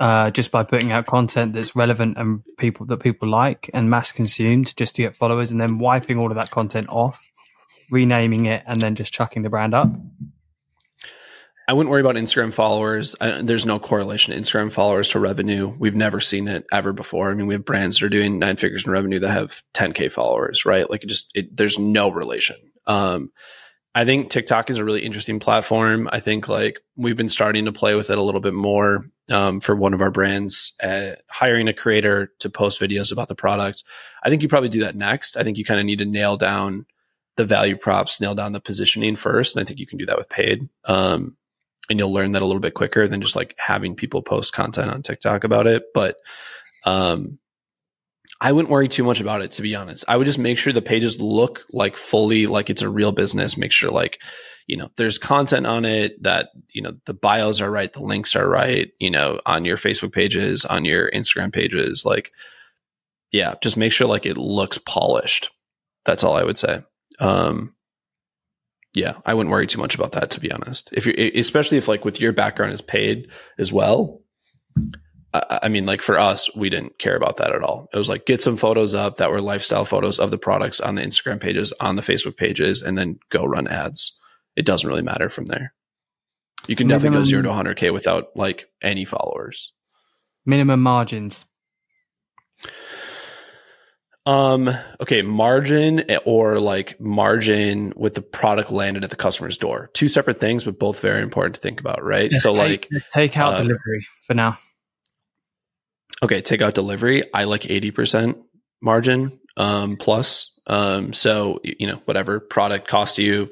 Uh, 0.00 0.28
just 0.30 0.50
by 0.50 0.64
putting 0.64 0.90
out 0.90 1.06
content 1.06 1.52
that's 1.52 1.76
relevant 1.76 2.18
and 2.18 2.42
people 2.58 2.84
that 2.84 2.98
people 2.98 3.28
like 3.28 3.70
and 3.72 3.88
mass 3.88 4.10
consumed 4.10 4.76
just 4.76 4.96
to 4.96 5.02
get 5.02 5.14
followers 5.14 5.52
and 5.52 5.60
then 5.60 5.78
wiping 5.78 6.18
all 6.18 6.30
of 6.30 6.36
that 6.36 6.50
content 6.50 6.88
off, 6.88 7.22
renaming 7.90 8.46
it 8.46 8.62
and 8.66 8.80
then 8.80 8.96
just 8.96 9.12
chucking 9.12 9.42
the 9.42 9.50
brand 9.50 9.72
up. 9.72 9.88
I 11.66 11.72
wouldn't 11.72 11.90
worry 11.90 12.02
about 12.02 12.16
Instagram 12.16 12.52
followers. 12.52 13.16
I, 13.20 13.40
there's 13.40 13.64
no 13.64 13.78
correlation 13.78 14.38
Instagram 14.38 14.70
followers 14.70 15.10
to 15.10 15.18
revenue. 15.18 15.72
We've 15.78 15.94
never 15.94 16.20
seen 16.20 16.46
it 16.46 16.66
ever 16.70 16.92
before. 16.92 17.30
I 17.30 17.34
mean, 17.34 17.46
we 17.46 17.54
have 17.54 17.64
brands 17.64 17.98
that 17.98 18.06
are 18.06 18.10
doing 18.10 18.38
nine 18.38 18.56
figures 18.56 18.84
in 18.84 18.92
revenue 18.92 19.20
that 19.20 19.30
have 19.30 19.62
10k 19.72 20.12
followers, 20.12 20.66
right? 20.66 20.88
Like, 20.90 21.04
it 21.04 21.06
just 21.06 21.30
it, 21.34 21.56
there's 21.56 21.78
no 21.78 22.10
relation. 22.10 22.56
Um, 22.86 23.32
I 23.94 24.04
think 24.04 24.30
TikTok 24.30 24.70
is 24.70 24.78
a 24.78 24.84
really 24.84 25.04
interesting 25.04 25.38
platform. 25.38 26.08
I 26.12 26.18
think 26.18 26.48
like 26.48 26.80
we've 26.96 27.16
been 27.16 27.28
starting 27.28 27.64
to 27.66 27.72
play 27.72 27.94
with 27.94 28.10
it 28.10 28.18
a 28.18 28.22
little 28.22 28.40
bit 28.40 28.54
more 28.54 29.06
um, 29.30 29.60
for 29.60 29.76
one 29.76 29.94
of 29.94 30.02
our 30.02 30.10
brands, 30.10 30.74
uh, 30.82 31.12
hiring 31.30 31.68
a 31.68 31.72
creator 31.72 32.32
to 32.40 32.50
post 32.50 32.80
videos 32.80 33.12
about 33.12 33.28
the 33.28 33.34
product. 33.34 33.84
I 34.24 34.30
think 34.30 34.42
you 34.42 34.48
probably 34.48 34.68
do 34.68 34.80
that 34.80 34.96
next. 34.96 35.36
I 35.36 35.44
think 35.44 35.58
you 35.58 35.64
kind 35.64 35.78
of 35.78 35.86
need 35.86 36.00
to 36.00 36.04
nail 36.04 36.36
down 36.36 36.86
the 37.36 37.44
value 37.44 37.76
props, 37.76 38.20
nail 38.20 38.34
down 38.34 38.52
the 38.52 38.60
positioning 38.60 39.16
first, 39.16 39.54
and 39.54 39.64
I 39.64 39.66
think 39.66 39.78
you 39.78 39.86
can 39.86 39.98
do 39.98 40.06
that 40.06 40.18
with 40.18 40.28
paid. 40.28 40.68
Um, 40.86 41.36
and 41.88 41.98
you'll 41.98 42.12
learn 42.12 42.32
that 42.32 42.42
a 42.42 42.46
little 42.46 42.60
bit 42.60 42.74
quicker 42.74 43.06
than 43.06 43.20
just 43.20 43.36
like 43.36 43.54
having 43.58 43.94
people 43.94 44.22
post 44.22 44.52
content 44.54 44.90
on 44.90 45.02
TikTok 45.02 45.44
about 45.44 45.66
it. 45.66 45.84
But 45.92 46.16
um, 46.84 47.38
I 48.44 48.52
wouldn't 48.52 48.70
worry 48.70 48.88
too 48.88 49.04
much 49.04 49.22
about 49.22 49.40
it, 49.40 49.52
to 49.52 49.62
be 49.62 49.74
honest. 49.74 50.04
I 50.06 50.18
would 50.18 50.26
just 50.26 50.38
make 50.38 50.58
sure 50.58 50.70
the 50.70 50.82
pages 50.82 51.18
look 51.18 51.64
like 51.72 51.96
fully 51.96 52.46
like 52.46 52.68
it's 52.68 52.82
a 52.82 52.90
real 52.90 53.10
business. 53.10 53.56
Make 53.56 53.72
sure 53.72 53.90
like, 53.90 54.20
you 54.66 54.76
know, 54.76 54.90
there's 54.98 55.16
content 55.16 55.66
on 55.66 55.86
it 55.86 56.22
that, 56.22 56.50
you 56.74 56.82
know, 56.82 56.92
the 57.06 57.14
bios 57.14 57.62
are 57.62 57.70
right, 57.70 57.90
the 57.90 58.02
links 58.02 58.36
are 58.36 58.46
right, 58.46 58.90
you 59.00 59.10
know, 59.10 59.40
on 59.46 59.64
your 59.64 59.78
Facebook 59.78 60.12
pages, 60.12 60.66
on 60.66 60.84
your 60.84 61.10
Instagram 61.12 61.54
pages. 61.54 62.04
Like, 62.04 62.32
yeah, 63.32 63.54
just 63.62 63.78
make 63.78 63.92
sure 63.92 64.06
like 64.06 64.26
it 64.26 64.36
looks 64.36 64.76
polished. 64.76 65.50
That's 66.04 66.22
all 66.22 66.36
I 66.36 66.44
would 66.44 66.58
say. 66.58 66.82
Um, 67.20 67.74
yeah, 68.92 69.14
I 69.24 69.32
wouldn't 69.32 69.52
worry 69.52 69.66
too 69.66 69.80
much 69.80 69.94
about 69.94 70.12
that, 70.12 70.30
to 70.32 70.40
be 70.40 70.52
honest. 70.52 70.90
If 70.92 71.06
you, 71.06 71.14
especially 71.34 71.78
if 71.78 71.88
like 71.88 72.04
with 72.04 72.20
your 72.20 72.34
background 72.34 72.74
is 72.74 72.82
paid 72.82 73.30
as 73.58 73.72
well, 73.72 74.20
I 75.34 75.68
mean, 75.68 75.84
like 75.84 76.00
for 76.00 76.16
us, 76.16 76.54
we 76.54 76.70
didn't 76.70 76.98
care 76.98 77.16
about 77.16 77.38
that 77.38 77.52
at 77.52 77.62
all. 77.62 77.88
It 77.92 77.98
was 77.98 78.08
like 78.08 78.24
get 78.24 78.40
some 78.40 78.56
photos 78.56 78.94
up 78.94 79.16
that 79.16 79.32
were 79.32 79.40
lifestyle 79.40 79.84
photos 79.84 80.20
of 80.20 80.30
the 80.30 80.38
products 80.38 80.80
on 80.80 80.94
the 80.94 81.02
Instagram 81.02 81.40
pages, 81.40 81.72
on 81.80 81.96
the 81.96 82.02
Facebook 82.02 82.36
pages, 82.36 82.82
and 82.82 82.96
then 82.96 83.18
go 83.30 83.44
run 83.44 83.66
ads. 83.66 84.20
It 84.54 84.64
doesn't 84.64 84.88
really 84.88 85.02
matter 85.02 85.28
from 85.28 85.46
there. 85.46 85.74
You 86.68 86.76
can 86.76 86.86
definitely 86.86 87.18
go 87.18 87.24
zero 87.24 87.42
to 87.42 87.48
100K 87.48 87.92
without 87.92 88.28
like 88.36 88.66
any 88.80 89.04
followers. 89.04 89.72
Minimum 90.46 90.80
margins. 90.80 91.46
Um, 94.26 94.70
okay, 95.00 95.20
margin 95.22 96.04
or 96.24 96.58
like 96.58 96.98
margin 97.00 97.92
with 97.96 98.14
the 98.14 98.22
product 98.22 98.70
landed 98.70 99.04
at 99.04 99.10
the 99.10 99.16
customer's 99.16 99.58
door. 99.58 99.90
Two 99.94 100.08
separate 100.08 100.40
things, 100.40 100.64
but 100.64 100.78
both 100.78 101.00
very 101.00 101.22
important 101.22 101.56
to 101.56 101.60
think 101.60 101.80
about, 101.80 102.02
right? 102.02 102.30
so, 102.32 102.54
take, 102.54 102.88
like, 102.90 103.02
take 103.12 103.36
out 103.36 103.54
uh, 103.54 103.56
delivery 103.58 104.06
for 104.26 104.34
now. 104.34 104.58
Okay, 106.22 106.40
take 106.40 106.62
out 106.62 106.74
delivery. 106.74 107.22
I 107.32 107.44
like 107.44 107.62
80% 107.62 108.36
margin 108.80 109.40
um, 109.56 109.96
plus. 109.96 110.58
Um, 110.66 111.12
so, 111.12 111.60
you 111.62 111.86
know, 111.86 112.00
whatever 112.04 112.40
product 112.40 112.88
costs 112.88 113.18
you 113.18 113.50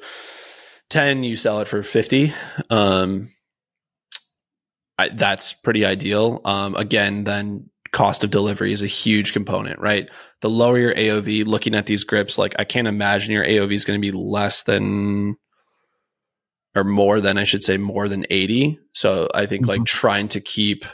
10, 0.91 1.25
you 1.25 1.37
sell 1.37 1.61
it 1.61 1.69
for 1.69 1.83
50. 1.83 2.33
Um, 2.71 3.31
I, 4.99 5.09
that's 5.09 5.53
pretty 5.53 5.85
ideal. 5.85 6.41
Um, 6.45 6.75
again, 6.75 7.25
then 7.25 7.71
cost 7.93 8.25
of 8.25 8.31
delivery 8.31 8.73
is 8.73 8.83
a 8.83 8.89
huge 8.89 9.33
component, 9.33 9.79
right? 9.79 10.11
The 10.41 10.51
lower 10.51 10.79
your 10.79 10.95
AOV, 10.95 11.47
looking 11.47 11.75
at 11.75 11.87
these 11.87 12.05
grips, 12.05 12.39
like 12.39 12.55
I 12.59 12.65
can't 12.65 12.89
imagine 12.89 13.33
your 13.33 13.45
AOV 13.45 13.73
is 13.75 13.85
going 13.85 14.01
to 14.01 14.13
be 14.13 14.17
less 14.17 14.63
than 14.63 15.37
or 16.75 16.85
more 16.85 17.21
than 17.21 17.37
I 17.37 17.45
should 17.45 17.63
say 17.63 17.77
more 17.77 18.09
than 18.09 18.27
80. 18.31 18.79
So 18.93 19.29
I 19.35 19.47
think 19.47 19.63
mm-hmm. 19.63 19.71
like 19.71 19.85
trying 19.85 20.29
to 20.29 20.41
keep 20.41 20.85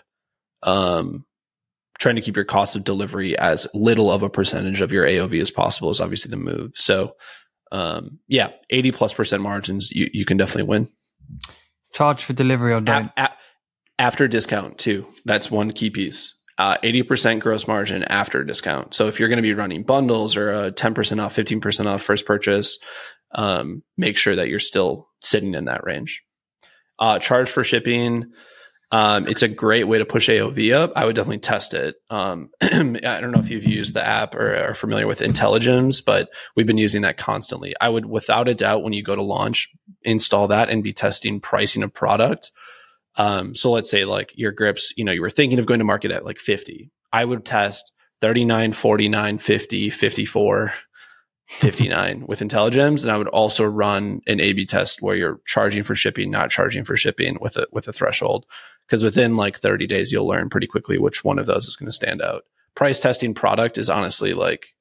um 0.65 1.25
trying 1.99 2.15
to 2.15 2.21
keep 2.21 2.37
your 2.37 2.45
cost 2.45 2.77
of 2.77 2.85
delivery 2.85 3.37
as 3.39 3.67
little 3.75 4.11
of 4.11 4.23
a 4.23 4.31
percentage 4.31 4.81
of 4.81 4.93
your 4.93 5.05
AOV 5.05 5.41
as 5.41 5.51
possible 5.51 5.91
is 5.91 6.01
obviously 6.01 6.31
the 6.31 6.37
move. 6.37 6.73
So 6.75 7.13
um 7.73 8.19
yeah, 8.29 8.49
80 8.71 8.93
plus 8.93 9.13
percent 9.13 9.43
margins 9.43 9.91
you 9.91 10.09
you 10.13 10.25
can 10.25 10.37
definitely 10.37 10.65
win. 10.65 10.89
Charge 11.93 12.25
for 12.25 12.33
delivery 12.33 12.73
or 12.73 12.81
don't. 12.81 13.11
A- 13.17 13.23
a- 13.23 13.37
after 13.99 14.29
discount 14.29 14.79
too. 14.79 15.07
That's 15.25 15.51
one 15.51 15.73
key 15.73 15.91
piece 15.91 16.39
uh, 16.59 16.77
80% 16.83 17.39
gross 17.39 17.69
margin 17.69 18.03
after 18.05 18.43
discount. 18.45 18.93
So 18.93 19.07
if 19.07 19.19
you're 19.19 19.29
going 19.29 19.37
to 19.39 19.43
be 19.43 19.55
running 19.55 19.85
bundles 19.85 20.37
or 20.37 20.53
a 20.53 20.73
10% 20.73 21.23
off, 21.23 21.35
15% 21.35 21.87
off 21.87 22.03
first 22.03 22.27
purchase, 22.27 22.79
um, 23.35 23.83
make 23.97 24.17
sure 24.17 24.35
that 24.35 24.49
you're 24.49 24.59
still 24.59 25.09
sitting 25.23 25.55
in 25.55 25.67
that 25.67 25.85
range. 25.85 26.23
Uh, 26.99 27.19
charge 27.21 27.49
for 27.49 27.63
shipping. 27.63 28.25
Um, 28.91 29.29
it's 29.29 29.43
a 29.43 29.49
great 29.49 29.85
way 29.85 29.99
to 29.99 30.07
push 30.07 30.31
AOV 30.31 30.73
up. 30.73 30.93
I 30.97 31.05
would 31.05 31.15
definitely 31.15 31.41
test 31.41 31.75
it. 31.75 31.97
Um, 32.09 32.51
I 32.63 32.69
don't 32.69 33.33
know 33.33 33.41
if 33.41 33.51
you've 33.51 33.67
used 33.67 33.93
the 33.93 34.07
app 34.07 34.35
or 34.35 34.55
are 34.55 34.75
familiar 34.75 35.07
with 35.07 35.21
Intelligems, 35.21 36.03
but 36.05 36.31
we've 36.57 36.67
been 36.67 36.79
using 36.79 37.03
that 37.03 37.19
constantly. 37.19 37.75
I 37.81 37.91
would, 37.91 38.07
without 38.07 38.49
a 38.49 38.55
doubt, 38.55 38.83
when 38.83 38.95
you 38.95 39.03
go 39.03 39.15
to 39.15 39.23
launch, 39.23 39.69
install 40.03 40.49
that 40.49 40.71
and 40.71 40.83
be 40.83 40.95
testing 40.95 41.41
pricing 41.41 41.83
of 41.83 41.93
product 41.93 42.51
um, 43.19 43.55
so 43.55 43.73
let's 43.73 43.91
say 43.91 44.05
like 44.05 44.33
your 44.37 44.53
grips, 44.53 44.95
you 44.97 45.05
know, 45.05 45.13
you 45.13 45.21
were 45.21 45.29
thinking 45.29 45.59
of 45.59 45.67
going 45.67 45.81
to 45.81 45.85
market 45.85 46.13
at 46.13 46.25
like 46.25 46.39
50. 46.39 46.91
I 47.13 47.25
would 47.25 47.45
test 47.45 47.93
39, 48.21 48.73
49, 48.73 49.39
50, 49.39 49.91
54, 49.91 50.73
59 51.47 52.25
with 52.27 52.41
Intelligems. 52.41 53.03
And 53.03 53.11
I 53.11 53.19
would 53.19 53.29
also 53.29 53.65
run 53.65 54.21
an 54.29 54.41
A 54.41 54.53
B 54.53 54.65
test 54.65 55.03
where 55.03 55.17
you're 55.17 55.41
charging 55.47 55.83
for 55.83 55.97
shipping, 55.97 56.31
not 56.31 56.51
charging 56.51 56.85
for 56.85 56.97
shipping 56.97 57.39
with 57.41 57.57
a, 57.57 57.67
with 57.73 57.89
a 57.89 57.93
threshold. 57.93 58.47
Cause 58.89 59.05
within 59.05 59.37
like 59.37 59.59
30 59.59 59.87
days, 59.87 60.11
you'll 60.11 60.27
learn 60.27 60.49
pretty 60.49 60.67
quickly 60.67 60.99
which 60.99 61.25
one 61.25 61.39
of 61.39 61.47
those 61.47 61.67
is 61.67 61.77
going 61.77 61.87
to 61.87 61.93
stand 61.93 62.21
out. 62.23 62.45
Price 62.75 62.99
testing 63.01 63.35
product 63.35 63.77
is 63.77 63.91
honestly 63.91 64.33
like 64.35 64.75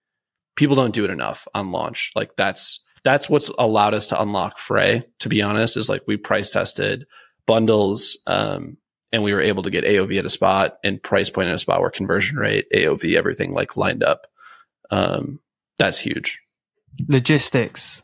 people 0.56 0.76
don't 0.76 0.94
do 0.94 1.04
it 1.04 1.12
enough 1.12 1.48
on 1.54 1.72
launch. 1.72 2.12
Like 2.16 2.36
that's, 2.36 2.80
that's 3.04 3.30
what's 3.30 3.50
allowed 3.58 3.94
us 3.94 4.08
to 4.08 4.22
unlock 4.22 4.58
Frey, 4.58 5.04
to 5.20 5.30
be 5.30 5.42
honest, 5.42 5.78
is 5.78 5.90
like 5.90 6.04
we 6.08 6.18
price 6.18 6.50
tested 6.50 7.06
bundles, 7.46 8.22
um, 8.28 8.78
and 9.12 9.24
we 9.24 9.34
were 9.34 9.42
able 9.42 9.64
to 9.64 9.70
get 9.70 9.86
AOV 9.86 10.20
at 10.20 10.26
a 10.26 10.30
spot 10.30 10.78
and 10.84 11.02
price 11.02 11.30
point 11.30 11.48
at 11.48 11.56
a 11.56 11.60
spot 11.60 11.80
where 11.80 11.90
conversion 11.90 12.38
rate, 12.38 12.68
AOV, 12.74 13.16
everything 13.16 13.54
like 13.54 13.78
lined 13.78 14.04
up. 14.04 14.28
Um, 14.92 15.40
that's 15.78 16.00
huge. 16.00 16.40
Logistics. 17.08 18.04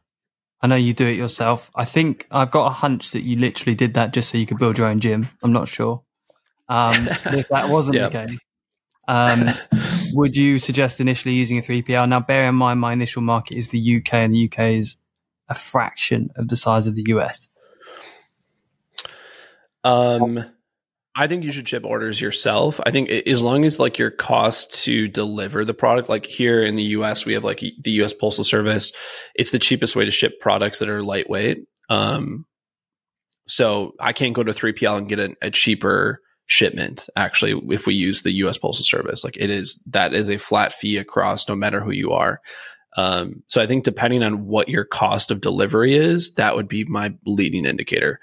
I 0.63 0.67
know 0.67 0.77
you 0.77 0.93
do 0.93 1.05
it 1.05 1.17
yourself. 1.17 1.69
I 1.75 1.83
think 1.83 2.25
I've 2.31 2.49
got 2.49 2.67
a 2.67 2.69
hunch 2.69 3.11
that 3.11 3.23
you 3.23 3.35
literally 3.35 3.75
did 3.75 3.95
that 3.95 4.13
just 4.13 4.29
so 4.29 4.37
you 4.37 4.45
could 4.45 4.57
build 4.57 4.77
your 4.77 4.87
own 4.87 5.01
gym. 5.01 5.27
I'm 5.43 5.51
not 5.51 5.67
sure. 5.67 6.01
Um, 6.69 7.09
if 7.25 7.49
that 7.49 7.67
wasn't 7.67 7.95
yep. 7.97 8.13
the 8.13 8.25
case, 8.27 8.39
um, 9.09 9.49
would 10.13 10.37
you 10.37 10.59
suggest 10.59 11.01
initially 11.01 11.35
using 11.35 11.57
a 11.57 11.61
3PL? 11.61 12.07
Now, 12.07 12.21
bear 12.21 12.47
in 12.47 12.55
mind, 12.55 12.79
my 12.79 12.93
initial 12.93 13.21
market 13.21 13.57
is 13.57 13.69
the 13.69 13.97
UK, 13.97 14.13
and 14.13 14.33
the 14.33 14.45
UK 14.45 14.67
is 14.77 14.95
a 15.49 15.53
fraction 15.53 16.31
of 16.37 16.47
the 16.47 16.55
size 16.55 16.87
of 16.87 16.95
the 16.95 17.03
US. 17.07 17.49
Um, 19.83 20.45
I 21.15 21.27
think 21.27 21.43
you 21.43 21.51
should 21.51 21.67
ship 21.67 21.85
orders 21.85 22.19
yourself. 22.19 22.79
I 22.85 22.91
think 22.91 23.09
as 23.09 23.43
long 23.43 23.65
as 23.65 23.79
like 23.79 23.99
your 23.99 24.09
cost 24.09 24.83
to 24.85 25.07
deliver 25.07 25.63
the 25.63 25.73
product, 25.73 26.09
like 26.09 26.25
here 26.25 26.61
in 26.61 26.75
the 26.75 26.85
US, 26.85 27.25
we 27.25 27.33
have 27.33 27.43
like 27.43 27.59
the 27.59 27.91
US 28.01 28.13
Postal 28.13 28.43
Service. 28.43 28.91
It's 29.35 29.51
the 29.51 29.59
cheapest 29.59 29.95
way 29.95 30.05
to 30.05 30.11
ship 30.11 30.39
products 30.39 30.79
that 30.79 30.89
are 30.89 31.03
lightweight. 31.03 31.65
Um, 31.89 32.45
so 33.47 33.93
I 33.99 34.13
can't 34.13 34.33
go 34.33 34.43
to 34.43 34.53
3PL 34.53 34.97
and 34.97 35.09
get 35.09 35.19
a, 35.19 35.35
a 35.41 35.51
cheaper 35.51 36.19
shipment 36.45 37.07
actually 37.15 37.53
if 37.73 37.87
we 37.87 37.93
use 37.93 38.21
the 38.21 38.31
US 38.31 38.57
Postal 38.57 38.85
Service. 38.85 39.23
Like 39.23 39.37
it 39.37 39.51
is 39.51 39.83
that 39.91 40.13
is 40.15 40.29
a 40.29 40.37
flat 40.37 40.73
fee 40.73 40.97
across 40.97 41.47
no 41.47 41.55
matter 41.55 41.79
who 41.79 41.91
you 41.91 42.11
are. 42.11 42.41
Um, 42.97 43.43
so 43.47 43.61
I 43.61 43.67
think 43.67 43.83
depending 43.83 44.23
on 44.23 44.45
what 44.45 44.69
your 44.69 44.85
cost 44.85 45.31
of 45.31 45.41
delivery 45.41 45.95
is, 45.95 46.35
that 46.35 46.55
would 46.55 46.67
be 46.67 46.85
my 46.85 47.13
leading 47.25 47.65
indicator 47.65 48.19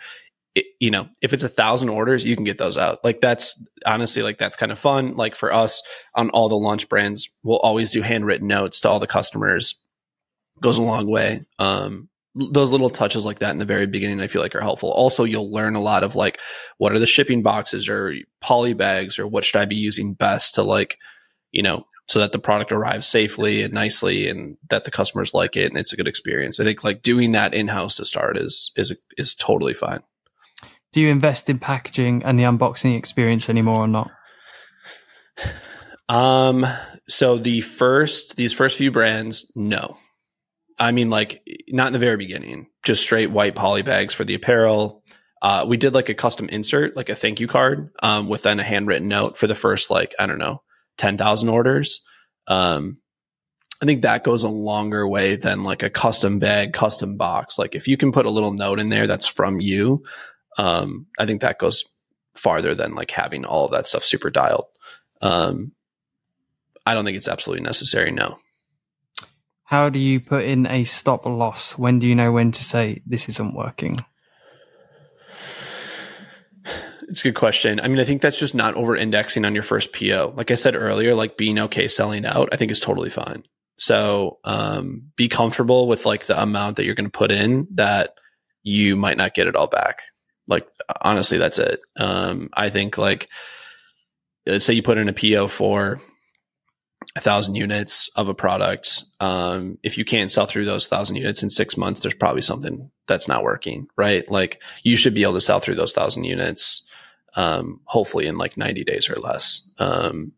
it, 0.60 0.66
you 0.78 0.90
know, 0.90 1.08
if 1.22 1.32
it's 1.32 1.42
a 1.42 1.48
thousand 1.48 1.88
orders, 1.88 2.24
you 2.24 2.36
can 2.36 2.44
get 2.44 2.58
those 2.58 2.76
out. 2.76 3.04
Like 3.04 3.20
that's 3.20 3.66
honestly 3.84 4.22
like 4.22 4.38
that's 4.38 4.56
kind 4.56 4.72
of 4.72 4.78
fun. 4.78 5.16
Like 5.16 5.34
for 5.34 5.52
us 5.52 5.82
on 6.14 6.30
all 6.30 6.48
the 6.48 6.56
launch 6.56 6.88
brands, 6.88 7.30
we'll 7.42 7.58
always 7.58 7.90
do 7.90 8.02
handwritten 8.02 8.46
notes 8.46 8.80
to 8.80 8.88
all 8.88 9.00
the 9.00 9.06
customers. 9.06 9.74
Goes 10.60 10.78
a 10.78 10.82
long 10.82 11.08
way. 11.08 11.44
Um, 11.58 12.08
those 12.34 12.70
little 12.70 12.90
touches 12.90 13.24
like 13.24 13.40
that 13.40 13.50
in 13.50 13.58
the 13.58 13.64
very 13.64 13.86
beginning, 13.86 14.20
I 14.20 14.28
feel 14.28 14.42
like 14.42 14.54
are 14.54 14.60
helpful. 14.60 14.90
Also, 14.90 15.24
you'll 15.24 15.52
learn 15.52 15.74
a 15.74 15.80
lot 15.80 16.04
of 16.04 16.14
like 16.14 16.38
what 16.78 16.92
are 16.92 16.98
the 16.98 17.06
shipping 17.06 17.42
boxes 17.42 17.88
or 17.88 18.14
poly 18.40 18.74
bags 18.74 19.18
or 19.18 19.26
what 19.26 19.44
should 19.44 19.60
I 19.60 19.64
be 19.64 19.76
using 19.76 20.14
best 20.14 20.54
to 20.54 20.62
like, 20.62 20.98
you 21.50 21.62
know, 21.62 21.86
so 22.06 22.18
that 22.18 22.32
the 22.32 22.38
product 22.38 22.72
arrives 22.72 23.06
safely 23.06 23.62
and 23.62 23.72
nicely 23.72 24.28
and 24.28 24.58
that 24.68 24.84
the 24.84 24.90
customers 24.90 25.32
like 25.32 25.56
it 25.56 25.70
and 25.70 25.78
it's 25.78 25.92
a 25.92 25.96
good 25.96 26.08
experience. 26.08 26.60
I 26.60 26.64
think 26.64 26.84
like 26.84 27.02
doing 27.02 27.32
that 27.32 27.54
in 27.54 27.68
house 27.68 27.96
to 27.96 28.04
start 28.04 28.36
is 28.36 28.72
is 28.76 28.96
is 29.16 29.34
totally 29.34 29.74
fine 29.74 30.02
do 30.92 31.00
you 31.00 31.08
invest 31.08 31.48
in 31.50 31.58
packaging 31.58 32.22
and 32.24 32.38
the 32.38 32.44
unboxing 32.44 32.96
experience 32.96 33.48
anymore 33.48 33.84
or 33.84 33.88
not? 33.88 34.10
Um, 36.08 36.66
so 37.08 37.38
the 37.38 37.60
first, 37.60 38.36
these 38.36 38.52
first 38.52 38.76
few 38.76 38.90
brands, 38.90 39.50
no. 39.54 39.96
I 40.78 40.92
mean, 40.92 41.10
like 41.10 41.42
not 41.68 41.88
in 41.88 41.92
the 41.92 41.98
very 41.98 42.16
beginning, 42.16 42.68
just 42.84 43.02
straight 43.02 43.30
white 43.30 43.54
poly 43.54 43.82
bags 43.82 44.14
for 44.14 44.24
the 44.24 44.34
apparel. 44.34 45.04
Uh, 45.42 45.64
we 45.68 45.76
did 45.76 45.94
like 45.94 46.08
a 46.08 46.14
custom 46.14 46.48
insert, 46.48 46.96
like 46.96 47.08
a 47.08 47.14
thank 47.14 47.38
you 47.38 47.46
card, 47.46 47.90
um, 48.02 48.28
with 48.28 48.42
then 48.42 48.58
a 48.60 48.64
handwritten 48.64 49.08
note 49.08 49.36
for 49.36 49.46
the 49.46 49.54
first, 49.54 49.90
like, 49.90 50.14
I 50.18 50.26
don't 50.26 50.38
know, 50.38 50.62
10,000 50.98 51.48
orders. 51.48 52.04
Um, 52.46 52.98
I 53.82 53.86
think 53.86 54.02
that 54.02 54.24
goes 54.24 54.42
a 54.42 54.48
longer 54.48 55.06
way 55.08 55.36
than 55.36 55.62
like 55.62 55.82
a 55.82 55.90
custom 55.90 56.38
bag, 56.38 56.72
custom 56.72 57.16
box. 57.16 57.58
Like 57.58 57.74
if 57.74 57.88
you 57.88 57.96
can 57.96 58.12
put 58.12 58.26
a 58.26 58.30
little 58.30 58.52
note 58.52 58.78
in 58.78 58.88
there 58.88 59.06
that's 59.06 59.26
from 59.26 59.60
you, 59.60 60.02
um, 60.60 61.06
I 61.18 61.24
think 61.24 61.40
that 61.40 61.58
goes 61.58 61.84
farther 62.34 62.74
than 62.74 62.94
like 62.94 63.10
having 63.10 63.46
all 63.46 63.64
of 63.64 63.70
that 63.72 63.86
stuff 63.86 64.04
super 64.04 64.28
dialed. 64.28 64.66
Um, 65.22 65.72
I 66.84 66.92
don't 66.92 67.06
think 67.06 67.16
it's 67.16 67.28
absolutely 67.28 67.64
necessary. 67.64 68.10
No. 68.10 68.36
How 69.64 69.88
do 69.88 69.98
you 69.98 70.20
put 70.20 70.44
in 70.44 70.66
a 70.66 70.84
stop 70.84 71.24
loss? 71.24 71.78
When 71.78 71.98
do 71.98 72.06
you 72.06 72.14
know 72.14 72.30
when 72.30 72.52
to 72.52 72.62
say 72.62 73.00
this 73.06 73.28
isn't 73.30 73.54
working? 73.54 74.04
It's 77.08 77.20
a 77.22 77.24
good 77.24 77.34
question. 77.34 77.80
I 77.80 77.88
mean, 77.88 77.98
I 77.98 78.04
think 78.04 78.20
that's 78.20 78.38
just 78.38 78.54
not 78.54 78.74
over 78.74 78.94
indexing 78.94 79.44
on 79.46 79.54
your 79.54 79.62
first 79.62 79.92
PO. 79.94 80.34
Like 80.36 80.50
I 80.50 80.56
said 80.56 80.76
earlier, 80.76 81.14
like 81.14 81.38
being 81.38 81.58
okay 81.58 81.88
selling 81.88 82.26
out, 82.26 82.50
I 82.52 82.56
think 82.56 82.70
is 82.70 82.80
totally 82.80 83.10
fine. 83.10 83.44
So 83.78 84.38
um, 84.44 85.10
be 85.16 85.26
comfortable 85.26 85.88
with 85.88 86.04
like 86.04 86.26
the 86.26 86.40
amount 86.40 86.76
that 86.76 86.84
you're 86.84 86.94
going 86.94 87.10
to 87.10 87.18
put 87.18 87.32
in 87.32 87.66
that 87.74 88.14
you 88.62 88.94
might 88.94 89.16
not 89.16 89.34
get 89.34 89.46
it 89.46 89.56
all 89.56 89.66
back. 89.66 90.02
Like 90.50 90.68
honestly, 91.00 91.38
that's 91.38 91.58
it. 91.58 91.80
Um, 91.96 92.50
I 92.52 92.68
think 92.68 92.98
like 92.98 93.28
let's 94.46 94.64
say 94.64 94.74
you 94.74 94.82
put 94.82 94.98
in 94.98 95.08
a 95.08 95.12
PO 95.12 95.48
for 95.48 96.00
a 97.16 97.20
thousand 97.20 97.54
units 97.54 98.10
of 98.16 98.28
a 98.28 98.34
product. 98.34 99.04
Um, 99.20 99.78
if 99.82 99.96
you 99.96 100.04
can't 100.04 100.30
sell 100.30 100.46
through 100.46 100.66
those 100.66 100.86
thousand 100.86 101.16
units 101.16 101.42
in 101.42 101.50
six 101.50 101.76
months, 101.76 102.00
there's 102.00 102.14
probably 102.14 102.42
something 102.42 102.90
that's 103.06 103.28
not 103.28 103.42
working, 103.42 103.88
right? 103.96 104.28
Like 104.30 104.62
you 104.82 104.96
should 104.96 105.14
be 105.14 105.22
able 105.22 105.34
to 105.34 105.40
sell 105.40 105.60
through 105.60 105.76
those 105.76 105.92
thousand 105.92 106.24
units, 106.24 106.86
um, 107.36 107.80
hopefully 107.84 108.26
in 108.26 108.36
like 108.36 108.56
90 108.56 108.84
days 108.84 109.08
or 109.08 109.16
less. 109.16 109.68
Um, 109.78 110.32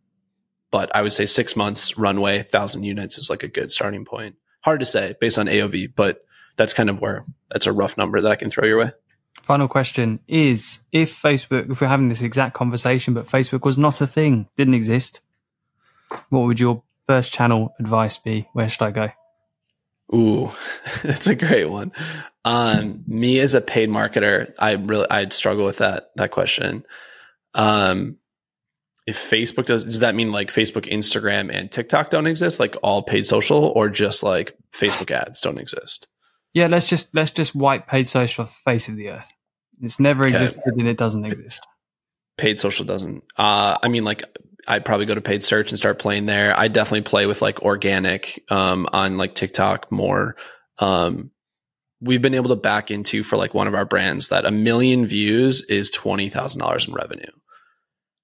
but 0.70 0.94
I 0.94 1.02
would 1.02 1.12
say 1.12 1.26
six 1.26 1.56
months 1.56 1.98
runway, 1.98 2.42
thousand 2.44 2.84
units 2.84 3.18
is 3.18 3.28
like 3.28 3.42
a 3.42 3.48
good 3.48 3.70
starting 3.72 4.04
point. 4.04 4.36
Hard 4.60 4.80
to 4.80 4.86
say 4.86 5.14
based 5.20 5.38
on 5.38 5.46
AOV, 5.46 5.94
but 5.94 6.24
that's 6.56 6.74
kind 6.74 6.90
of 6.90 7.00
where 7.00 7.24
that's 7.50 7.66
a 7.66 7.72
rough 7.72 7.96
number 7.96 8.20
that 8.20 8.32
I 8.32 8.36
can 8.36 8.50
throw 8.50 8.66
your 8.66 8.78
way. 8.78 8.92
Final 9.40 9.66
question 9.66 10.20
is 10.28 10.80
if 10.92 11.20
Facebook, 11.20 11.70
if 11.70 11.80
we're 11.80 11.88
having 11.88 12.08
this 12.08 12.22
exact 12.22 12.54
conversation, 12.54 13.14
but 13.14 13.26
Facebook 13.26 13.64
was 13.64 13.78
not 13.78 14.00
a 14.00 14.06
thing, 14.06 14.48
didn't 14.56 14.74
exist, 14.74 15.20
what 16.28 16.40
would 16.40 16.60
your 16.60 16.82
first 17.06 17.32
channel 17.32 17.74
advice 17.80 18.18
be? 18.18 18.48
Where 18.52 18.68
should 18.68 18.82
I 18.82 18.90
go? 18.90 19.08
Ooh, 20.14 20.52
that's 21.02 21.26
a 21.26 21.34
great 21.34 21.70
one. 21.70 21.92
Um, 22.44 23.02
me 23.06 23.40
as 23.40 23.54
a 23.54 23.60
paid 23.60 23.88
marketer, 23.88 24.52
I 24.58 24.74
really, 24.74 25.06
I'd 25.10 25.32
struggle 25.32 25.64
with 25.64 25.78
that, 25.78 26.10
that 26.16 26.30
question. 26.30 26.84
Um, 27.54 28.18
if 29.06 29.18
Facebook 29.18 29.66
does, 29.66 29.84
does 29.84 29.98
that 30.00 30.14
mean 30.14 30.30
like 30.30 30.50
Facebook, 30.50 30.90
Instagram, 30.90 31.52
and 31.52 31.70
TikTok 31.70 32.10
don't 32.10 32.26
exist, 32.26 32.60
like 32.60 32.76
all 32.82 33.02
paid 33.02 33.26
social, 33.26 33.72
or 33.74 33.88
just 33.88 34.22
like 34.22 34.56
Facebook 34.72 35.10
ads 35.10 35.40
don't 35.40 35.58
exist? 35.58 36.06
Yeah, 36.54 36.66
let's 36.66 36.88
just 36.88 37.14
let's 37.14 37.30
just 37.30 37.54
wipe 37.54 37.86
paid 37.86 38.08
social 38.08 38.42
off 38.42 38.50
the 38.50 38.70
face 38.70 38.88
of 38.88 38.96
the 38.96 39.08
earth. 39.08 39.30
It's 39.80 39.98
never 39.98 40.24
okay. 40.24 40.34
existed 40.34 40.74
and 40.76 40.86
it 40.86 40.98
doesn't 40.98 41.24
exist. 41.24 41.66
Paid 42.36 42.60
social 42.60 42.84
doesn't. 42.84 43.24
Uh, 43.36 43.78
I 43.82 43.88
mean, 43.88 44.04
like 44.04 44.24
I'd 44.68 44.84
probably 44.84 45.06
go 45.06 45.14
to 45.14 45.20
paid 45.20 45.42
search 45.42 45.70
and 45.70 45.78
start 45.78 45.98
playing 45.98 46.26
there. 46.26 46.56
I 46.58 46.68
definitely 46.68 47.02
play 47.02 47.26
with 47.26 47.42
like 47.42 47.62
organic 47.62 48.44
um, 48.50 48.86
on 48.92 49.16
like 49.16 49.34
TikTok 49.34 49.90
more. 49.90 50.36
Um, 50.78 51.30
we've 52.00 52.22
been 52.22 52.34
able 52.34 52.50
to 52.50 52.56
back 52.56 52.90
into 52.90 53.22
for 53.22 53.36
like 53.36 53.54
one 53.54 53.66
of 53.66 53.74
our 53.74 53.84
brands 53.84 54.28
that 54.28 54.44
a 54.44 54.50
million 54.50 55.06
views 55.06 55.64
is 55.68 55.90
twenty 55.90 56.28
thousand 56.28 56.60
dollars 56.60 56.86
in 56.86 56.94
revenue. 56.94 57.30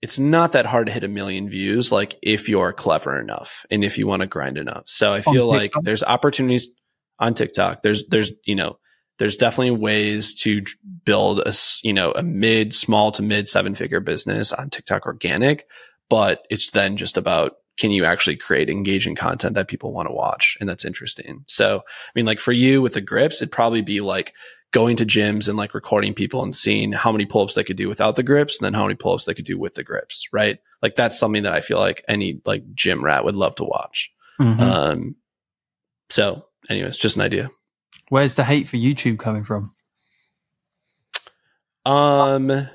It's 0.01 0.19
not 0.19 0.53
that 0.53 0.67
hard 0.67 0.87
to 0.87 0.93
hit 0.93 1.03
a 1.03 1.09
million 1.09 1.49
views, 1.49 1.91
like 1.91 2.15
if 2.23 2.49
you're 2.49 2.73
clever 2.73 3.19
enough 3.21 3.67
and 3.69 3.83
if 3.83 3.99
you 3.99 4.07
want 4.07 4.21
to 4.21 4.29
grind 4.29 4.57
enough. 4.57 4.85
So 4.87 5.13
I 5.13 5.23
feel 5.23 5.47
like 5.47 5.73
there's 5.83 6.05
opportunities 6.05 6.69
on 7.19 7.35
TikTok. 7.35 7.83
There's 7.83 8.07
there's 8.09 8.33
you 8.45 8.55
know 8.55 8.79
there's 9.19 9.37
definitely 9.37 9.73
ways 9.73 10.35
to 10.43 10.63
build 11.05 11.41
a 11.41 11.53
you 11.83 11.93
know 11.93 12.13
a 12.13 12.23
mid 12.23 12.75
small 12.75 13.13
to 13.13 13.23
mid 13.23 13.49
seven 13.49 13.75
figure 13.75 14.01
business 14.01 14.53
on 14.53 14.71
TikTok 14.71 15.07
organic 15.07 15.67
but 16.09 16.47
it's 16.51 16.71
then 16.71 16.97
just 16.97 17.17
about 17.17 17.57
can 17.77 17.91
you 17.91 18.05
actually 18.05 18.37
create 18.37 18.69
engaging 18.69 19.15
content 19.15 19.55
that 19.55 19.69
people 19.69 19.93
want 19.93 20.09
to 20.09 20.15
watch 20.15 20.57
and 20.59 20.69
that's 20.69 20.85
interesting. 20.85 21.45
So, 21.47 21.77
I 21.87 22.11
mean, 22.15 22.27
like 22.27 22.41
for 22.41 22.53
you 22.53 22.83
with 22.83 22.95
the 22.95 23.01
grips, 23.01 23.41
it'd 23.41 23.53
probably 23.53 23.83
be 23.83 24.01
like 24.01 24.35
going 24.73 24.97
to 24.97 25.07
gyms 25.07 25.49
and 25.49 25.57
like 25.57 25.75
recording 25.75 26.13
people 26.13 26.43
and 26.43 26.55
seeing 26.55 26.93
how 26.93 27.13
many 27.13 27.25
pull 27.25 27.43
ups 27.43 27.55
they 27.55 27.65
could 27.65 27.77
do 27.77 27.89
without 27.89 28.17
the 28.17 28.25
grips 28.25 28.59
and 28.59 28.65
then 28.65 28.75
how 28.75 28.83
many 28.83 28.97
pull 28.97 29.15
ups 29.15 29.25
they 29.25 29.35
could 29.35 29.45
do 29.45 29.59
with 29.59 29.75
the 29.75 29.85
grips, 29.85 30.27
right? 30.33 30.59
Like 30.83 30.97
that's 30.97 31.19
something 31.19 31.45
that 31.45 31.53
I 31.53 31.61
feel 31.61 31.79
like 31.79 32.05
any 32.09 32.41
like 32.45 32.75
gym 32.75 33.05
rat 33.05 33.25
would 33.25 33.37
love 33.37 33.55
to 33.57 33.65
watch. 33.65 34.13
Mm-hmm. 34.41 34.61
Um, 34.61 35.17
so, 36.11 36.47
anyways, 36.69 36.99
just 36.99 37.17
an 37.17 37.23
idea. 37.23 37.51
Where's 38.09 38.35
the 38.35 38.45
hate 38.45 38.69
for 38.69 38.77
YouTube 38.77 39.19
coming 39.19 39.45
from? 39.45 39.65
Um, 41.85 42.69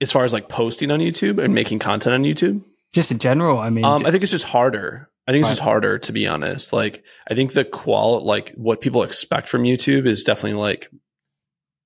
as 0.00 0.12
far 0.12 0.24
as 0.24 0.32
like 0.32 0.48
posting 0.48 0.90
on 0.90 1.00
YouTube 1.00 1.42
and 1.42 1.54
making 1.54 1.78
content 1.78 2.14
on 2.14 2.24
YouTube? 2.24 2.62
Just 2.92 3.10
in 3.10 3.18
general, 3.18 3.58
I 3.58 3.70
mean, 3.70 3.84
um, 3.84 4.06
I 4.06 4.10
think 4.10 4.22
it's 4.22 4.32
just 4.32 4.44
harder. 4.44 5.10
I 5.26 5.32
think 5.32 5.40
it's 5.40 5.50
just 5.50 5.60
harder 5.60 5.98
to 5.98 6.12
be 6.12 6.28
honest. 6.28 6.72
Like, 6.72 7.02
I 7.28 7.34
think 7.34 7.52
the 7.52 7.64
qual, 7.64 8.24
like 8.24 8.50
what 8.50 8.80
people 8.80 9.02
expect 9.02 9.48
from 9.48 9.62
YouTube 9.62 10.06
is 10.06 10.22
definitely 10.22 10.60
like 10.60 10.90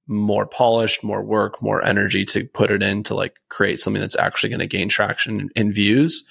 more 0.08 0.46
polished, 0.46 1.04
more 1.04 1.22
work, 1.22 1.62
more 1.62 1.84
energy 1.84 2.24
to 2.24 2.44
put 2.52 2.70
it 2.70 2.82
in 2.82 3.04
to 3.04 3.14
like 3.14 3.34
create 3.48 3.78
something 3.78 4.00
that's 4.00 4.16
actually 4.16 4.50
going 4.50 4.60
to 4.60 4.66
gain 4.66 4.88
traction 4.88 5.50
and 5.54 5.74
views. 5.74 6.26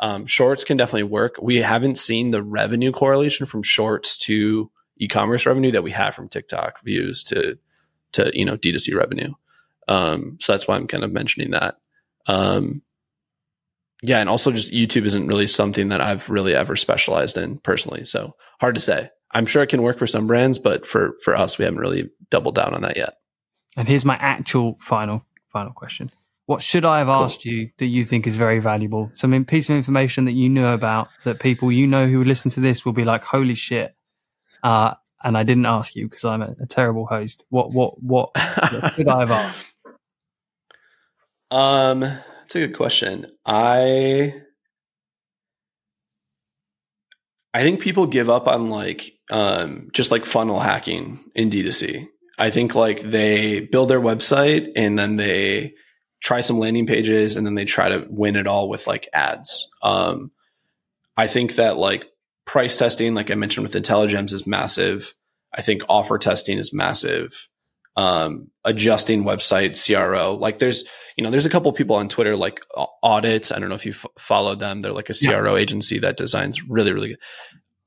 Um, 0.00 0.26
shorts 0.26 0.64
can 0.64 0.76
definitely 0.76 1.04
work. 1.04 1.36
We 1.40 1.56
haven't 1.56 1.96
seen 1.96 2.30
the 2.30 2.42
revenue 2.42 2.92
correlation 2.92 3.46
from 3.46 3.62
shorts 3.62 4.18
to 4.18 4.70
e-commerce 4.98 5.46
revenue 5.46 5.72
that 5.72 5.82
we 5.82 5.90
have 5.90 6.14
from 6.14 6.28
TikTok 6.28 6.82
views 6.82 7.22
to 7.24 7.58
to 8.12 8.30
you 8.34 8.44
know 8.44 8.56
D2C 8.56 8.94
revenue. 8.94 9.32
Um, 9.88 10.36
so 10.40 10.52
that's 10.52 10.66
why 10.66 10.76
I'm 10.76 10.86
kind 10.86 11.04
of 11.04 11.12
mentioning 11.12 11.52
that. 11.52 11.76
Um, 12.26 12.82
yeah, 14.02 14.18
and 14.18 14.28
also 14.28 14.50
just 14.50 14.72
YouTube 14.72 15.06
isn't 15.06 15.26
really 15.26 15.46
something 15.46 15.88
that 15.88 16.00
I've 16.00 16.28
really 16.28 16.54
ever 16.54 16.76
specialized 16.76 17.36
in 17.36 17.58
personally. 17.58 18.04
So 18.04 18.36
hard 18.60 18.74
to 18.74 18.80
say. 18.80 19.10
I'm 19.32 19.46
sure 19.46 19.62
it 19.62 19.68
can 19.68 19.82
work 19.82 19.98
for 19.98 20.06
some 20.06 20.26
brands, 20.26 20.58
but 20.58 20.86
for 20.86 21.14
for 21.22 21.34
us, 21.34 21.58
we 21.58 21.64
haven't 21.64 21.80
really 21.80 22.10
doubled 22.30 22.54
down 22.54 22.74
on 22.74 22.82
that 22.82 22.96
yet. 22.96 23.14
And 23.76 23.88
here's 23.88 24.04
my 24.04 24.16
actual 24.16 24.78
final 24.80 25.24
final 25.48 25.72
question: 25.72 26.10
What 26.46 26.62
should 26.62 26.84
I 26.84 26.98
have 26.98 27.08
asked 27.08 27.44
you 27.44 27.70
that 27.78 27.86
you 27.86 28.04
think 28.04 28.26
is 28.26 28.36
very 28.36 28.60
valuable? 28.60 29.10
Some 29.14 29.44
piece 29.44 29.68
of 29.68 29.76
information 29.76 30.26
that 30.26 30.32
you 30.32 30.48
know 30.48 30.74
about 30.74 31.08
that 31.24 31.40
people 31.40 31.72
you 31.72 31.88
know 31.88 32.06
who 32.06 32.22
listen 32.22 32.52
to 32.52 32.60
this 32.60 32.84
will 32.84 32.92
be 32.92 33.04
like, 33.04 33.24
"Holy 33.24 33.54
shit!" 33.54 33.96
Uh, 34.62 34.94
and 35.24 35.36
I 35.36 35.42
didn't 35.42 35.66
ask 35.66 35.96
you 35.96 36.08
because 36.08 36.24
I'm 36.24 36.42
a, 36.42 36.54
a, 36.60 36.66
terrible 36.66 37.04
host. 37.06 37.44
What 37.48 37.72
what 37.72 38.00
what, 38.00 38.30
what 38.36 38.94
should 38.94 39.08
I 39.08 39.20
have 39.20 39.30
asked? 39.30 39.66
Um, 41.48 42.02
it's 42.02 42.56
a 42.56 42.66
good 42.66 42.76
question. 42.76 43.26
I 43.46 44.34
I 47.54 47.62
think 47.62 47.80
people 47.80 48.06
give 48.06 48.28
up 48.28 48.48
on 48.48 48.68
like 48.68 49.12
um 49.30 49.90
just 49.92 50.10
like 50.10 50.26
funnel 50.26 50.58
hacking 50.58 51.24
in 51.36 51.50
D2C. 51.50 52.08
I 52.36 52.50
think 52.50 52.74
like 52.74 53.00
they 53.00 53.60
build 53.60 53.90
their 53.90 54.00
website 54.00 54.72
and 54.74 54.98
then 54.98 55.16
they 55.16 55.74
try 56.26 56.40
some 56.40 56.58
landing 56.58 56.86
pages 56.86 57.36
and 57.36 57.46
then 57.46 57.54
they 57.54 57.64
try 57.64 57.88
to 57.88 58.04
win 58.08 58.36
it 58.36 58.46
all 58.46 58.68
with 58.68 58.86
like 58.86 59.08
ads. 59.12 59.70
Um 59.82 60.30
I 61.16 61.26
think 61.28 61.54
that 61.54 61.76
like 61.76 62.04
price 62.44 62.76
testing, 62.76 63.14
like 63.14 63.30
I 63.30 63.34
mentioned 63.34 63.66
with 63.66 63.74
IntelliGems, 63.80 64.32
is 64.32 64.46
massive. 64.46 65.14
I 65.54 65.62
think 65.62 65.82
offer 65.88 66.18
testing 66.18 66.58
is 66.58 66.74
massive 66.74 67.48
um, 67.96 68.50
adjusting 68.64 69.24
website 69.24 69.82
CRO. 69.82 70.34
Like 70.34 70.58
there's, 70.58 70.84
you 71.16 71.24
know, 71.24 71.30
there's 71.30 71.46
a 71.46 71.50
couple 71.50 71.72
people 71.72 71.96
on 71.96 72.08
Twitter 72.08 72.36
like 72.36 72.60
audits. 73.02 73.50
I 73.50 73.58
don't 73.58 73.70
know 73.70 73.74
if 73.74 73.86
you 73.86 73.92
f- 73.92 74.06
followed 74.18 74.58
them. 74.58 74.82
They're 74.82 74.92
like 74.92 75.10
a 75.10 75.14
CRO 75.14 75.54
yeah. 75.54 75.60
agency 75.60 75.98
that 76.00 76.16
designs 76.18 76.62
really, 76.68 76.92
really 76.92 77.08
good. 77.08 77.18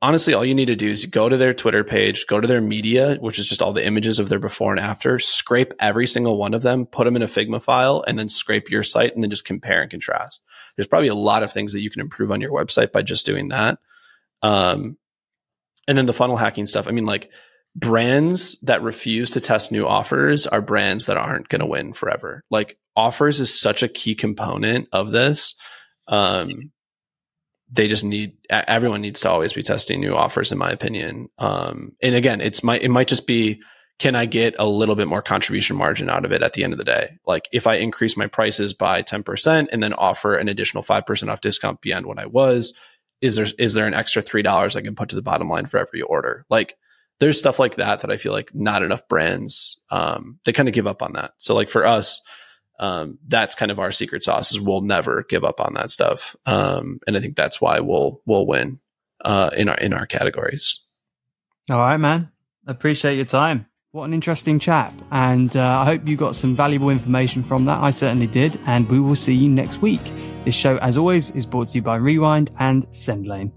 Honestly, 0.01 0.33
all 0.33 0.45
you 0.45 0.55
need 0.55 0.67
to 0.67 0.77
do 0.77 0.87
is 0.87 1.05
go 1.05 1.27
to 1.27 1.35
their 1.35 1.53
Twitter 1.53 1.83
page, 1.83 2.25
go 2.27 2.39
to 2.39 2.47
their 2.47 2.61
media, 2.61 3.17
which 3.19 3.37
is 3.37 3.47
just 3.47 3.61
all 3.61 3.73
the 3.73 3.85
images 3.85 4.17
of 4.17 4.29
their 4.29 4.39
before 4.39 4.71
and 4.71 4.79
after, 4.79 5.19
scrape 5.19 5.73
every 5.79 6.07
single 6.07 6.37
one 6.37 6.53
of 6.53 6.61
them, 6.61 6.85
put 6.85 7.03
them 7.03 7.17
in 7.17 7.21
a 7.21 7.27
Figma 7.27 7.61
file, 7.61 8.03
and 8.07 8.17
then 8.17 8.29
scrape 8.29 8.69
your 8.69 8.83
site 8.83 9.13
and 9.13 9.21
then 9.21 9.29
just 9.29 9.43
compare 9.43 9.81
and 9.81 9.91
contrast. 9.91 10.41
There's 10.75 10.87
probably 10.87 11.09
a 11.09 11.15
lot 11.15 11.43
of 11.43 11.51
things 11.51 11.73
that 11.73 11.81
you 11.81 11.89
can 11.89 11.99
improve 11.99 12.31
on 12.31 12.39
your 12.39 12.51
website 12.51 12.93
by 12.93 13.01
just 13.01 13.25
doing 13.25 13.49
that. 13.49 13.79
Um, 14.41 14.97
and 15.85 15.97
then 15.97 16.05
the 16.05 16.13
funnel 16.13 16.37
hacking 16.37 16.65
stuff. 16.65 16.87
I 16.87 16.91
mean, 16.91 17.05
like 17.05 17.29
brands 17.75 18.57
that 18.61 18.81
refuse 18.81 19.31
to 19.31 19.41
test 19.41 19.69
new 19.69 19.85
offers 19.85 20.47
are 20.47 20.61
brands 20.61 21.07
that 21.07 21.17
aren't 21.17 21.49
going 21.49 21.59
to 21.59 21.65
win 21.65 21.91
forever. 21.91 22.45
Like 22.49 22.77
offers 22.95 23.41
is 23.41 23.59
such 23.59 23.83
a 23.83 23.89
key 23.89 24.15
component 24.15 24.87
of 24.93 25.11
this. 25.11 25.55
Um, 26.07 26.71
they 27.71 27.87
just 27.87 28.03
need 28.03 28.33
everyone 28.49 29.01
needs 29.01 29.19
to 29.21 29.29
always 29.29 29.53
be 29.53 29.63
testing 29.63 29.99
new 29.99 30.15
offers, 30.15 30.51
in 30.51 30.57
my 30.57 30.71
opinion. 30.71 31.29
Um, 31.37 31.93
and 32.01 32.15
again, 32.15 32.41
it's 32.41 32.63
might 32.63 32.81
it 32.81 32.89
might 32.89 33.07
just 33.07 33.27
be 33.27 33.61
can 33.99 34.15
I 34.15 34.25
get 34.25 34.55
a 34.57 34.65
little 34.65 34.95
bit 34.95 35.09
more 35.09 35.21
contribution 35.21 35.75
margin 35.75 36.09
out 36.09 36.23
of 36.23 36.31
it 36.31 36.41
at 36.41 36.53
the 36.53 36.63
end 36.63 36.73
of 36.73 36.79
the 36.79 36.85
day? 36.85 37.17
Like 37.27 37.49
if 37.51 37.67
I 37.67 37.75
increase 37.75 38.15
my 38.15 38.27
prices 38.27 38.73
by 38.73 39.03
10% 39.03 39.67
and 39.71 39.83
then 39.83 39.93
offer 39.93 40.35
an 40.35 40.47
additional 40.47 40.83
5% 40.83 41.29
off 41.29 41.41
discount 41.41 41.81
beyond 41.81 42.05
what 42.05 42.17
I 42.17 42.25
was, 42.25 42.79
is 43.21 43.35
there 43.35 43.47
is 43.59 43.73
there 43.73 43.87
an 43.87 43.93
extra 43.93 44.23
$3 44.23 44.75
I 44.75 44.81
can 44.81 44.95
put 44.95 45.09
to 45.09 45.15
the 45.15 45.21
bottom 45.21 45.49
line 45.49 45.65
for 45.65 45.77
every 45.77 46.01
order? 46.01 46.45
Like 46.49 46.75
there's 47.19 47.37
stuff 47.37 47.59
like 47.59 47.75
that 47.75 47.99
that 47.99 48.09
I 48.11 48.15
feel 48.15 48.31
like 48.31 48.55
not 48.55 48.83
enough 48.83 49.05
brands 49.09 49.83
um, 49.91 50.39
they 50.45 50.53
kind 50.53 50.69
of 50.69 50.73
give 50.73 50.87
up 50.87 51.01
on 51.01 51.13
that. 51.13 51.33
So 51.37 51.53
like 51.53 51.69
for 51.69 51.85
us, 51.85 52.21
um, 52.79 53.19
that's 53.27 53.55
kind 53.55 53.71
of 53.71 53.79
our 53.79 53.91
secret 53.91 54.23
sauce 54.23 54.51
is 54.51 54.59
we'll 54.59 54.81
never 54.81 55.25
give 55.29 55.43
up 55.43 55.59
on 55.59 55.73
that 55.75 55.91
stuff, 55.91 56.35
um, 56.45 56.99
and 57.05 57.17
I 57.17 57.19
think 57.19 57.35
that's 57.35 57.59
why 57.59 57.79
we'll 57.79 58.21
we'll 58.25 58.47
win 58.47 58.79
uh, 59.23 59.49
in 59.55 59.69
our 59.69 59.77
in 59.77 59.93
our 59.93 60.05
categories. 60.05 60.85
All 61.69 61.79
right, 61.79 61.97
man. 61.97 62.31
Appreciate 62.67 63.15
your 63.15 63.25
time. 63.25 63.65
What 63.91 64.05
an 64.05 64.13
interesting 64.13 64.59
chat, 64.59 64.93
and 65.11 65.55
uh, 65.57 65.79
I 65.79 65.85
hope 65.85 66.07
you 66.07 66.15
got 66.15 66.35
some 66.35 66.55
valuable 66.55 66.89
information 66.89 67.43
from 67.43 67.65
that. 67.65 67.81
I 67.81 67.89
certainly 67.89 68.27
did, 68.27 68.59
and 68.65 68.87
we 68.89 68.99
will 68.99 69.15
see 69.15 69.33
you 69.33 69.49
next 69.49 69.81
week. 69.81 70.01
This 70.45 70.55
show, 70.55 70.77
as 70.77 70.97
always, 70.97 71.31
is 71.31 71.45
brought 71.45 71.69
to 71.69 71.79
you 71.79 71.81
by 71.81 71.95
Rewind 71.95 72.51
and 72.59 72.87
SendLane. 72.89 73.51